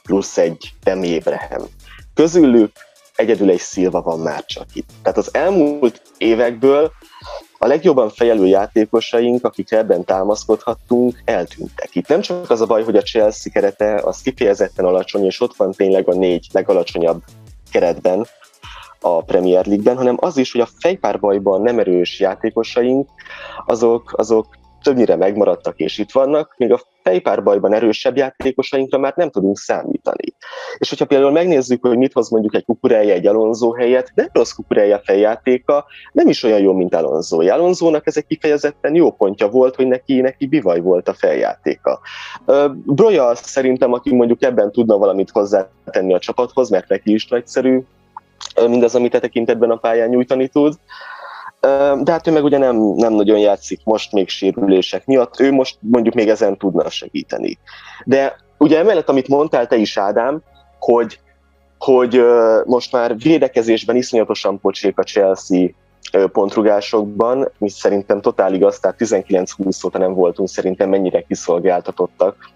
plusz 0.02 0.38
egy 0.38 0.72
Demi 0.82 1.16
Abraham. 1.16 1.62
Közülük 2.14 2.72
egyedül 3.14 3.50
egy 3.50 3.58
Szilva 3.58 4.02
van 4.02 4.18
már 4.18 4.44
csak 4.44 4.66
itt. 4.72 4.88
Tehát 5.02 5.18
az 5.18 5.34
elmúlt 5.34 6.02
évekből 6.18 6.92
a 7.58 7.66
legjobban 7.66 8.10
fejelő 8.10 8.46
játékosaink, 8.46 9.44
akik 9.44 9.72
ebben 9.72 10.04
támaszkodhattunk, 10.04 11.22
eltűntek. 11.24 11.94
Itt 11.94 12.08
nem 12.08 12.20
csak 12.20 12.50
az 12.50 12.60
a 12.60 12.66
baj, 12.66 12.84
hogy 12.84 12.96
a 12.96 13.02
Chelsea 13.02 13.52
kerete 13.52 14.00
az 14.04 14.20
kifejezetten 14.20 14.84
alacsony, 14.84 15.24
és 15.24 15.40
ott 15.40 15.56
van 15.56 15.72
tényleg 15.72 16.08
a 16.08 16.14
négy 16.14 16.46
legalacsonyabb 16.52 17.22
keretben 17.70 18.26
a 19.00 19.22
Premier 19.22 19.66
League-ben, 19.66 19.96
hanem 19.96 20.16
az 20.20 20.36
is, 20.36 20.52
hogy 20.52 20.60
a 20.60 20.68
fejpárbajban 20.78 21.62
nem 21.62 21.78
erős 21.78 22.20
játékosaink, 22.20 23.08
azok, 23.66 24.12
azok 24.16 24.46
többnyire 24.86 25.16
megmaradtak 25.16 25.78
és 25.78 25.98
itt 25.98 26.12
vannak, 26.12 26.54
még 26.56 26.72
a 26.72 26.80
fejpárbajban 27.02 27.74
erősebb 27.74 28.16
játékosainkra 28.16 28.98
már 28.98 29.12
nem 29.16 29.30
tudunk 29.30 29.58
számítani. 29.58 30.34
És 30.78 30.88
hogyha 30.88 31.04
például 31.04 31.30
megnézzük, 31.30 31.86
hogy 31.86 31.96
mit 31.96 32.12
hoz 32.12 32.30
mondjuk 32.30 32.54
egy 32.54 32.64
kukurája 32.64 33.14
egy 33.14 33.26
Alonso 33.26 33.72
helyet, 33.72 34.12
nem 34.14 34.28
rossz 34.32 34.52
kukurája 34.52 35.00
feljátéka, 35.04 35.84
nem 36.12 36.28
is 36.28 36.42
olyan 36.42 36.60
jó, 36.60 36.72
mint 36.72 36.94
Alonso. 36.94 37.40
Alonsonak 37.40 38.06
ez 38.06 38.16
egy 38.16 38.26
kifejezetten 38.26 38.94
jó 38.94 39.12
pontja 39.12 39.48
volt, 39.48 39.74
hogy 39.74 39.86
neki, 39.86 40.20
neki 40.20 40.46
bivaj 40.46 40.80
volt 40.80 41.08
a 41.08 41.14
feljátéka. 41.14 42.00
Broja 42.84 43.34
szerintem, 43.34 43.92
aki 43.92 44.14
mondjuk 44.14 44.42
ebben 44.42 44.72
tudna 44.72 44.98
valamit 44.98 45.30
hozzátenni 45.30 46.14
a 46.14 46.18
csapathoz, 46.18 46.70
mert 46.70 46.88
neki 46.88 47.12
is 47.12 47.28
nagyszerű, 47.28 47.80
mindaz, 48.68 48.94
amit 48.94 49.14
a 49.14 49.20
tekintetben 49.20 49.70
a 49.70 49.76
pályán 49.76 50.08
nyújtani 50.08 50.48
tud 50.48 50.74
de 52.02 52.12
hát 52.12 52.26
ő 52.26 52.32
meg 52.32 52.44
ugye 52.44 52.58
nem, 52.58 52.76
nem 52.76 53.12
nagyon 53.12 53.38
játszik 53.38 53.80
most 53.84 54.12
még 54.12 54.28
sérülések 54.28 55.06
miatt, 55.06 55.40
ő 55.40 55.52
most 55.52 55.78
mondjuk 55.80 56.14
még 56.14 56.28
ezen 56.28 56.56
tudna 56.56 56.90
segíteni. 56.90 57.58
De 58.04 58.36
ugye 58.58 58.78
emellett, 58.78 59.08
amit 59.08 59.28
mondtál 59.28 59.66
te 59.66 59.76
is, 59.76 59.96
Ádám, 59.96 60.42
hogy, 60.78 61.20
hogy 61.78 62.22
most 62.64 62.92
már 62.92 63.18
védekezésben 63.18 63.96
iszonyatosan 63.96 64.60
pocsék 64.60 64.98
a 64.98 65.02
Chelsea 65.02 65.68
pontrugásokban, 66.32 67.50
mi 67.58 67.68
szerintem 67.68 68.20
totál 68.20 68.54
igaz, 68.54 68.78
tehát 68.78 68.96
19-20 68.98 69.86
óta 69.86 69.98
nem 69.98 70.14
voltunk 70.14 70.48
szerintem 70.48 70.88
mennyire 70.88 71.20
kiszolgáltatottak 71.20 72.50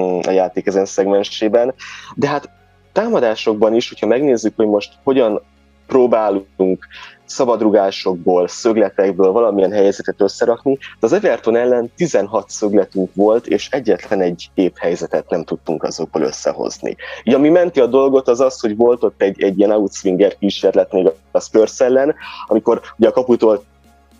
mm, 0.00 0.18
a 0.26 0.30
játék 0.30 0.66
ezen 0.66 0.84
szegmensében, 0.84 1.74
de 2.14 2.28
hát 2.28 2.50
támadásokban 2.92 3.74
is, 3.74 3.88
hogyha 3.88 4.06
megnézzük, 4.06 4.56
hogy 4.56 4.66
most 4.66 4.92
hogyan 5.02 5.42
próbálunk 5.86 6.86
szabadrugásokból, 7.30 8.48
szögletekből 8.48 9.32
valamilyen 9.32 9.72
helyzetet 9.72 10.20
összerakni, 10.20 10.78
de 11.00 11.06
az 11.06 11.12
Everton 11.12 11.56
ellen 11.56 11.90
16 11.96 12.50
szögletünk 12.50 13.10
volt, 13.14 13.46
és 13.46 13.68
egyetlen 13.70 14.20
egy 14.20 14.50
épp 14.54 14.76
helyzetet 14.76 15.30
nem 15.30 15.44
tudtunk 15.44 15.82
azokból 15.82 16.22
összehozni. 16.22 16.96
Így 17.24 17.34
ami 17.34 17.48
menti 17.48 17.80
a 17.80 17.86
dolgot 17.86 18.28
az 18.28 18.40
az, 18.40 18.60
hogy 18.60 18.76
volt 18.76 19.04
ott 19.04 19.22
egy, 19.22 19.42
egy 19.42 19.58
ilyen 19.58 19.70
outswinger 19.70 20.38
kísérlet 20.38 20.92
még 20.92 21.10
a 21.30 21.40
Spurs 21.40 21.80
ellen, 21.80 22.14
amikor 22.46 22.80
ugye 22.96 23.08
a 23.08 23.12
kaputól 23.12 23.64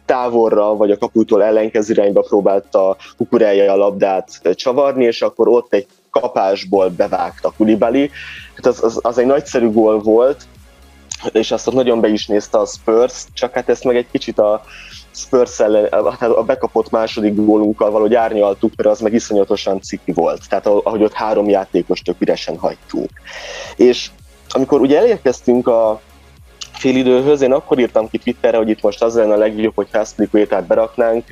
távolra, 0.05 0.77
vagy 0.77 0.91
a 0.91 0.99
kaputól 0.99 1.43
ellenkező 1.43 1.93
irányba 1.93 2.21
próbálta 2.21 2.97
Kukureja 3.17 3.73
a 3.73 3.77
labdát 3.77 4.55
csavarni, 4.55 5.05
és 5.05 5.23
akkor 5.23 5.49
ott 5.49 5.73
egy 5.73 5.87
kapásból 6.11 6.89
bevágta 6.89 7.53
Kulibali. 7.57 8.11
Hát 8.55 8.67
az, 8.67 8.83
az, 8.83 8.99
az 9.03 9.19
egy 9.19 9.27
nagyszerű 9.27 9.71
gól 9.71 9.99
volt, 9.99 10.47
és 11.33 11.51
azt 11.51 11.67
ott 11.67 11.75
nagyon 11.75 12.01
be 12.01 12.09
is 12.09 12.27
nézte 12.27 12.59
a 12.59 12.67
Spurs, 12.67 13.25
csak 13.33 13.55
hát 13.55 13.69
ezt 13.69 13.85
meg 13.85 13.97
egy 13.97 14.07
kicsit 14.11 14.39
a 14.39 14.63
Spurs 15.11 15.61
ellen, 15.61 15.85
a 16.19 16.43
bekapott 16.43 16.91
második 16.91 17.35
gólunkkal 17.35 17.91
valahogy 17.91 18.15
árnyaltuk, 18.15 18.73
mert 18.77 18.89
az 18.89 19.01
meg 19.01 19.13
iszonyatosan 19.13 19.81
ciki 19.81 20.13
volt. 20.13 20.49
Tehát 20.49 20.67
ahogy 20.67 21.03
ott 21.03 21.13
három 21.13 21.49
játékos 21.49 22.01
tök 22.01 22.21
üresen 22.21 22.59
hagytunk. 22.59 23.11
És 23.77 24.11
amikor 24.49 24.81
ugye 24.81 24.99
elérkeztünk 24.99 25.69
a 25.69 26.01
félidőhöz, 26.73 27.41
én 27.41 27.53
akkor 27.53 27.79
írtam 27.79 28.11
ki 28.11 28.19
Twitterre, 28.19 28.57
hogy 28.57 28.69
itt 28.69 28.83
most 28.83 29.03
az 29.03 29.15
lenne 29.15 29.35
a 29.35 29.37
legjobb, 29.37 29.75
hogy 29.75 29.89
Haspilicuétát 29.93 30.67
beraknánk, 30.67 31.25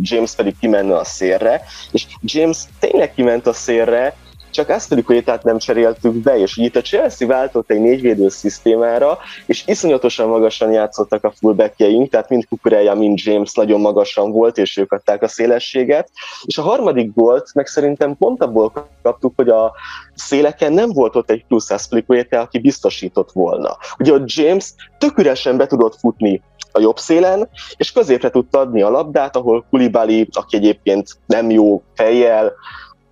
James 0.00 0.34
pedig 0.34 0.58
kimenne 0.60 0.96
a 0.96 1.04
szélre, 1.04 1.62
és 1.92 2.06
James 2.20 2.58
tényleg 2.80 3.14
kiment 3.14 3.46
a 3.46 3.52
szélre, 3.52 4.16
csak 4.54 4.68
Aspilicuétát 4.68 5.42
nem 5.42 5.58
cseréltük 5.58 6.12
be, 6.12 6.38
és 6.38 6.56
itt 6.56 6.76
a 6.76 6.80
Chelsea 6.80 7.28
váltott 7.28 7.70
egy 7.70 7.80
négyvédő 7.80 8.28
szisztémára, 8.28 9.18
és 9.46 9.62
iszonyatosan 9.66 10.28
magasan 10.28 10.72
játszottak 10.72 11.24
a 11.24 11.32
fullbackjeink, 11.36 12.10
tehát 12.10 12.28
mind 12.28 12.46
Kukureja, 12.48 12.94
mind 12.94 13.18
James 13.22 13.54
nagyon 13.54 13.80
magasan 13.80 14.30
volt, 14.30 14.58
és 14.58 14.76
ők 14.76 14.92
adták 14.92 15.22
a 15.22 15.28
szélességet, 15.28 16.10
és 16.44 16.58
a 16.58 16.62
harmadik 16.62 17.14
gólt 17.14 17.54
meg 17.54 17.66
szerintem 17.66 18.16
pont 18.16 18.42
abból 18.42 18.72
kaptuk, 19.02 19.32
hogy 19.36 19.48
a 19.48 19.72
széleken 20.14 20.72
nem 20.72 20.90
volt 20.92 21.16
ott 21.16 21.30
egy 21.30 21.44
plusz 21.48 21.70
Aspilicueta, 21.70 22.40
aki 22.40 22.58
biztosított 22.58 23.32
volna. 23.32 23.76
Ugye 23.98 24.12
a 24.12 24.22
James 24.24 24.74
tök 24.98 25.18
üresen 25.18 25.56
be 25.56 25.66
tudott 25.66 25.98
futni 25.98 26.42
a 26.72 26.80
jobb 26.80 26.98
szélen, 26.98 27.48
és 27.76 27.92
középre 27.92 28.30
tudta 28.30 28.58
adni 28.58 28.82
a 28.82 28.90
labdát, 28.90 29.36
ahol 29.36 29.64
Kulibali, 29.70 30.28
aki 30.32 30.56
egyébként 30.56 31.08
nem 31.26 31.50
jó 31.50 31.82
fejjel, 31.94 32.52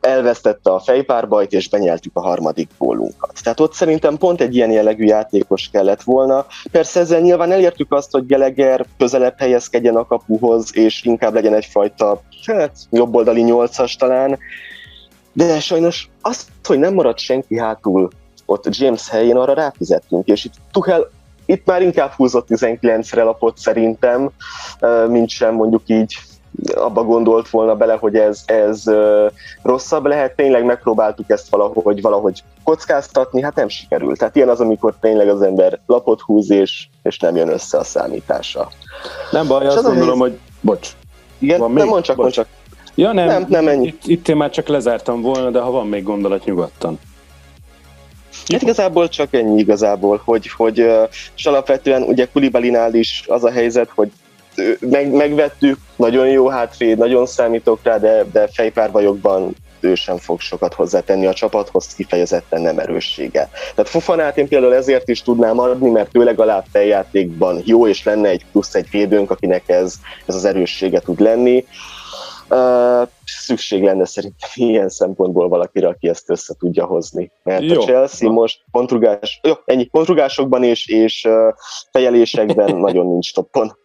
elvesztette 0.04 0.70
a 0.70 0.78
fejpárbajt, 0.78 1.52
és 1.52 1.68
benyeltük 1.68 2.16
a 2.16 2.20
harmadik 2.20 2.70
gólunkat. 2.78 3.40
Tehát 3.42 3.60
ott 3.60 3.72
szerintem 3.72 4.16
pont 4.16 4.40
egy 4.40 4.56
ilyen 4.56 4.70
jellegű 4.70 5.04
játékos 5.04 5.68
kellett 5.72 6.02
volna. 6.02 6.46
Persze 6.70 7.00
ezzel 7.00 7.20
nyilván 7.20 7.52
elértük 7.52 7.92
azt, 7.92 8.10
hogy 8.10 8.26
Geleger 8.26 8.86
közelebb 8.98 9.38
helyezkedjen 9.38 9.96
a 9.96 10.06
kapuhoz, 10.06 10.76
és 10.76 11.02
inkább 11.04 11.34
legyen 11.34 11.54
egyfajta 11.54 12.22
hát, 12.46 12.76
jobboldali 12.90 13.42
nyolcas 13.42 13.96
talán, 13.96 14.38
de 15.32 15.60
sajnos 15.60 16.10
azt, 16.20 16.48
hogy 16.64 16.78
nem 16.78 16.94
maradt 16.94 17.18
senki 17.18 17.58
hátul 17.58 18.10
ott 18.46 18.76
James 18.76 19.08
helyén, 19.08 19.36
arra 19.36 19.54
ráfizettünk, 19.54 20.26
és 20.26 20.44
itt 20.44 20.54
Tuchel 20.72 21.10
itt 21.46 21.66
már 21.66 21.82
inkább 21.82 22.10
húzott 22.10 22.46
19-re 22.50 23.22
lapot 23.22 23.58
szerintem, 23.58 24.30
mint 25.08 25.28
sem 25.28 25.54
mondjuk 25.54 25.82
így 25.86 26.16
abba 26.74 27.04
gondolt 27.04 27.50
volna 27.50 27.74
bele, 27.74 27.94
hogy 27.94 28.16
ez, 28.16 28.42
ez 28.46 28.84
rosszabb 29.62 30.06
lehet. 30.06 30.36
Tényleg 30.36 30.64
megpróbáltuk 30.64 31.30
ezt 31.30 31.48
valahogy, 31.48 32.00
valahogy 32.00 32.42
kockáztatni, 32.64 33.42
hát 33.42 33.54
nem 33.54 33.68
sikerült. 33.68 34.18
Tehát 34.18 34.36
ilyen 34.36 34.48
az, 34.48 34.60
amikor 34.60 34.94
tényleg 35.00 35.28
az 35.28 35.42
ember 35.42 35.80
lapot 35.86 36.20
húz, 36.20 36.50
és, 36.50 36.86
és 37.02 37.18
nem 37.18 37.36
jön 37.36 37.48
össze 37.48 37.78
a 37.78 37.84
számítása. 37.84 38.70
Nem 39.30 39.46
baj, 39.46 39.66
azt 39.66 39.82
gondolom, 39.82 40.18
hogy... 40.18 40.38
Bocs. 40.60 40.88
Igen, 41.38 41.58
van 41.58 41.72
nem 41.72 41.86
mond 41.88 42.04
csak, 42.04 42.16
mond 42.16 42.32
csak. 42.32 42.46
Ja, 42.94 43.12
nem, 43.12 43.26
nem, 43.26 43.46
nem 43.48 43.68
ennyi. 43.68 43.86
Itt, 43.86 44.02
itt 44.06 44.28
én 44.28 44.36
már 44.36 44.50
csak 44.50 44.68
lezártam 44.68 45.20
volna, 45.20 45.50
de 45.50 45.60
ha 45.60 45.70
van 45.70 45.86
még 45.86 46.02
gondolat, 46.02 46.44
nyugodtan. 46.44 46.98
Hát 48.48 48.62
igazából 48.62 49.08
csak 49.08 49.34
ennyi 49.34 49.60
igazából, 49.60 50.20
hogy, 50.24 50.50
hogy 50.50 50.78
és 51.36 51.46
alapvetően 51.46 52.02
ugye 52.02 52.28
Kulibalinál 52.32 52.94
is 52.94 53.24
az 53.28 53.44
a 53.44 53.50
helyzet, 53.50 53.90
hogy 53.94 54.10
meg, 54.80 55.10
megvettük, 55.10 55.78
nagyon 55.96 56.28
jó 56.28 56.48
hátvéd, 56.48 56.98
nagyon 56.98 57.26
számítok 57.26 57.78
rá, 57.82 57.98
de, 57.98 58.24
de 58.32 58.48
fejpárbajokban 58.52 59.54
ő 59.82 59.94
sem 59.94 60.16
fog 60.16 60.40
sokat 60.40 60.74
hozzátenni 60.74 61.26
a 61.26 61.32
csapathoz, 61.32 61.94
kifejezetten 61.94 62.60
nem 62.60 62.78
erőssége. 62.78 63.48
Tehát 63.74 63.90
Fofanát 63.90 64.38
én 64.38 64.48
például 64.48 64.74
ezért 64.74 65.08
is 65.08 65.22
tudnám 65.22 65.58
adni, 65.58 65.90
mert 65.90 66.16
ő 66.16 66.24
legalább 66.24 66.64
feljátékban 66.72 67.62
jó, 67.64 67.86
és 67.86 68.04
lenne 68.04 68.28
egy 68.28 68.44
plusz 68.52 68.74
egy 68.74 68.90
védőnk, 68.90 69.30
akinek 69.30 69.68
ez, 69.68 69.94
ez 70.26 70.34
az 70.34 70.44
erőssége 70.44 71.00
tud 71.00 71.20
lenni. 71.20 71.64
Uh, 72.48 73.08
szükség 73.24 73.82
lenne 73.82 74.04
szerintem 74.04 74.50
ilyen 74.54 74.88
szempontból 74.88 75.48
valakire, 75.48 75.88
aki 75.88 76.08
ezt 76.08 76.30
össze 76.30 76.54
tudja 76.58 76.84
hozni. 76.84 77.30
Mert 77.42 77.62
jó. 77.62 77.80
a 77.80 77.84
Chelsea 77.84 78.28
Na. 78.28 78.34
most 78.34 78.60
pontrugás, 78.70 79.40
jó, 79.42 79.52
ennyi 79.64 79.84
pontrugásokban 79.84 80.64
és, 80.64 80.86
és 80.86 81.24
uh, 81.24 81.54
fejelésekben 81.90 82.76
nagyon 82.86 83.06
nincs 83.06 83.34
toppon. 83.34 83.76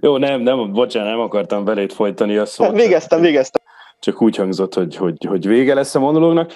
Jó, 0.00 0.16
nem, 0.16 0.40
nem, 0.40 0.72
bocsánat, 0.72 1.10
nem 1.10 1.20
akartam 1.20 1.64
belét 1.64 1.92
folytani 1.92 2.36
a 2.36 2.46
szót. 2.46 2.66
Hát 2.66 2.76
végeztem, 2.76 3.20
végeztem. 3.20 3.62
Csak 3.98 4.22
úgy 4.22 4.36
hangzott, 4.36 4.74
hogy, 4.74 4.96
hogy, 4.96 5.24
hogy 5.24 5.46
vége 5.46 5.74
lesz 5.74 5.94
a 5.94 6.00
monológnak. 6.00 6.52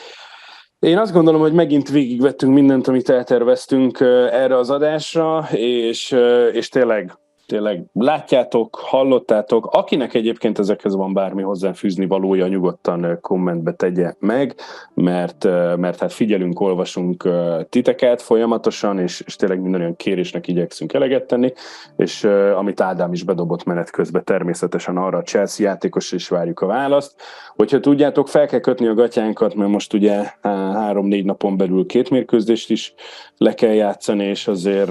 Én 0.79 0.99
azt 0.99 1.13
gondolom, 1.13 1.41
hogy 1.41 1.53
megint 1.53 1.89
végigvettünk 1.89 2.55
mindent, 2.55 2.89
amit 2.89 3.11
elterveztünk 3.11 4.01
erre 4.31 4.57
az 4.57 4.71
adásra, 4.71 5.49
és, 5.53 6.17
és 6.53 6.69
tényleg 6.69 7.19
tényleg 7.51 7.85
látjátok, 7.93 8.79
hallottátok, 8.83 9.67
akinek 9.67 10.15
egyébként 10.15 10.59
ezekhez 10.59 10.95
van 10.95 11.13
bármi 11.13 11.43
hozzáfűzni 11.43 12.07
valója, 12.07 12.47
nyugodtan 12.47 13.19
kommentbe 13.21 13.73
tegye 13.73 14.15
meg, 14.19 14.55
mert, 14.95 15.45
mert 15.77 16.01
hát 16.01 16.13
figyelünk, 16.13 16.61
olvasunk 16.61 17.29
titeket 17.69 18.23
folyamatosan, 18.23 18.99
és, 18.99 19.21
és 19.27 19.37
tényleg 19.37 19.61
minden 19.61 19.81
olyan 19.81 19.97
kérésnek 19.97 20.49
igyekszünk 20.49 20.93
eleget 20.93 21.27
tenni, 21.27 21.53
és 21.97 22.25
amit 22.57 22.81
Ádám 22.81 23.13
is 23.13 23.23
bedobott 23.23 23.65
menet 23.65 23.91
közben 23.91 24.25
természetesen 24.25 24.97
arra 24.97 25.19
a 25.19 25.23
Chelsea 25.23 25.67
játékos 25.67 26.13
is 26.13 26.29
várjuk 26.29 26.61
a 26.61 26.67
választ. 26.67 27.15
Hogyha 27.57 27.81
tudjátok, 27.81 28.29
fel 28.29 28.47
kell 28.47 28.61
kötni 28.61 28.87
a 28.87 28.95
gatyánkat, 28.95 29.55
mert 29.55 29.71
most 29.71 29.93
ugye 29.93 30.25
három-négy 30.43 31.25
napon 31.25 31.57
belül 31.57 31.87
két 31.87 32.11
mérkőzést 32.11 32.71
is 32.71 32.95
le 33.37 33.55
kell 33.55 33.73
játszani, 33.73 34.25
és 34.25 34.49
azért 34.49 34.91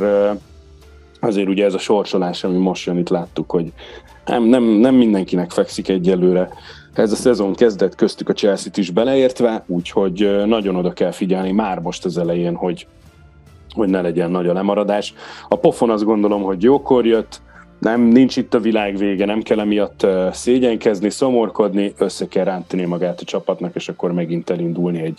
azért 1.19 1.47
ugye 1.47 1.65
ez 1.65 1.73
a 1.73 1.77
sorsolás, 1.77 2.43
ami 2.43 2.57
most 2.57 2.85
jön, 2.85 2.97
itt 2.97 3.09
láttuk, 3.09 3.51
hogy 3.51 3.71
nem, 4.25 4.43
nem, 4.43 4.63
nem 4.63 4.95
mindenkinek 4.95 5.51
fekszik 5.51 5.89
egyelőre. 5.89 6.49
Ez 6.93 7.11
a 7.11 7.15
szezon 7.15 7.53
kezdett 7.53 7.95
köztük 7.95 8.29
a 8.29 8.33
Chelsea-t 8.33 8.77
is 8.77 8.91
beleértve, 8.91 9.63
úgyhogy 9.67 10.45
nagyon 10.45 10.75
oda 10.75 10.93
kell 10.93 11.11
figyelni 11.11 11.51
már 11.51 11.79
most 11.79 12.05
az 12.05 12.17
elején, 12.17 12.55
hogy, 12.55 12.87
hogy 13.73 13.89
ne 13.89 14.01
legyen 14.01 14.31
nagy 14.31 14.47
a 14.47 14.53
lemaradás. 14.53 15.13
A 15.49 15.55
pofon 15.55 15.89
azt 15.89 16.03
gondolom, 16.03 16.41
hogy 16.41 16.63
jókor 16.63 17.05
jött, 17.05 17.41
nem, 17.79 18.01
nincs 18.01 18.37
itt 18.37 18.53
a 18.53 18.59
világ 18.59 18.97
vége, 18.97 19.25
nem 19.25 19.41
kell 19.41 19.59
emiatt 19.59 20.07
szégyenkezni, 20.31 21.09
szomorkodni, 21.09 21.93
össze 21.97 22.27
kell 22.27 22.43
rántani 22.43 22.85
magát 22.85 23.21
a 23.21 23.25
csapatnak, 23.25 23.75
és 23.75 23.89
akkor 23.89 24.11
megint 24.11 24.49
elindulni 24.49 25.01
egy, 25.01 25.17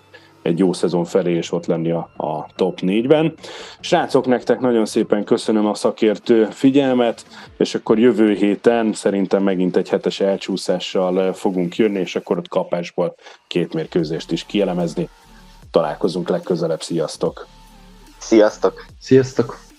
egy 0.51 0.59
jó 0.59 0.73
szezon 0.73 1.05
felé, 1.05 1.33
és 1.33 1.53
ott 1.53 1.67
lenni 1.67 1.91
a, 1.91 2.11
a 2.17 2.47
top 2.57 2.79
4-ben. 2.83 3.35
Srácok, 3.81 4.27
nektek 4.27 4.61
nagyon 4.61 4.87
szépen 4.87 5.25
köszönöm 5.25 5.67
a 5.67 5.75
szakértő 5.75 6.45
figyelmet, 6.51 7.27
és 7.57 7.75
akkor 7.75 7.99
jövő 7.99 8.35
héten 8.35 8.93
szerintem 8.93 9.43
megint 9.43 9.77
egy 9.77 9.89
hetes 9.89 10.21
elcsúszással 10.21 11.33
fogunk 11.33 11.77
jönni, 11.77 11.99
és 11.99 12.17
akkor 12.17 12.39
ott 12.39 12.49
kapásból 12.49 13.15
két 13.47 13.75
mérkőzést 13.75 14.33
is 14.33 14.47
kielemezni. 14.47 15.09
Találkozunk 15.71 16.29
legközelebb, 16.29 16.83
sziasztok! 16.83 17.47
Sziasztok! 18.19 18.87
Sziasztok! 18.99 19.70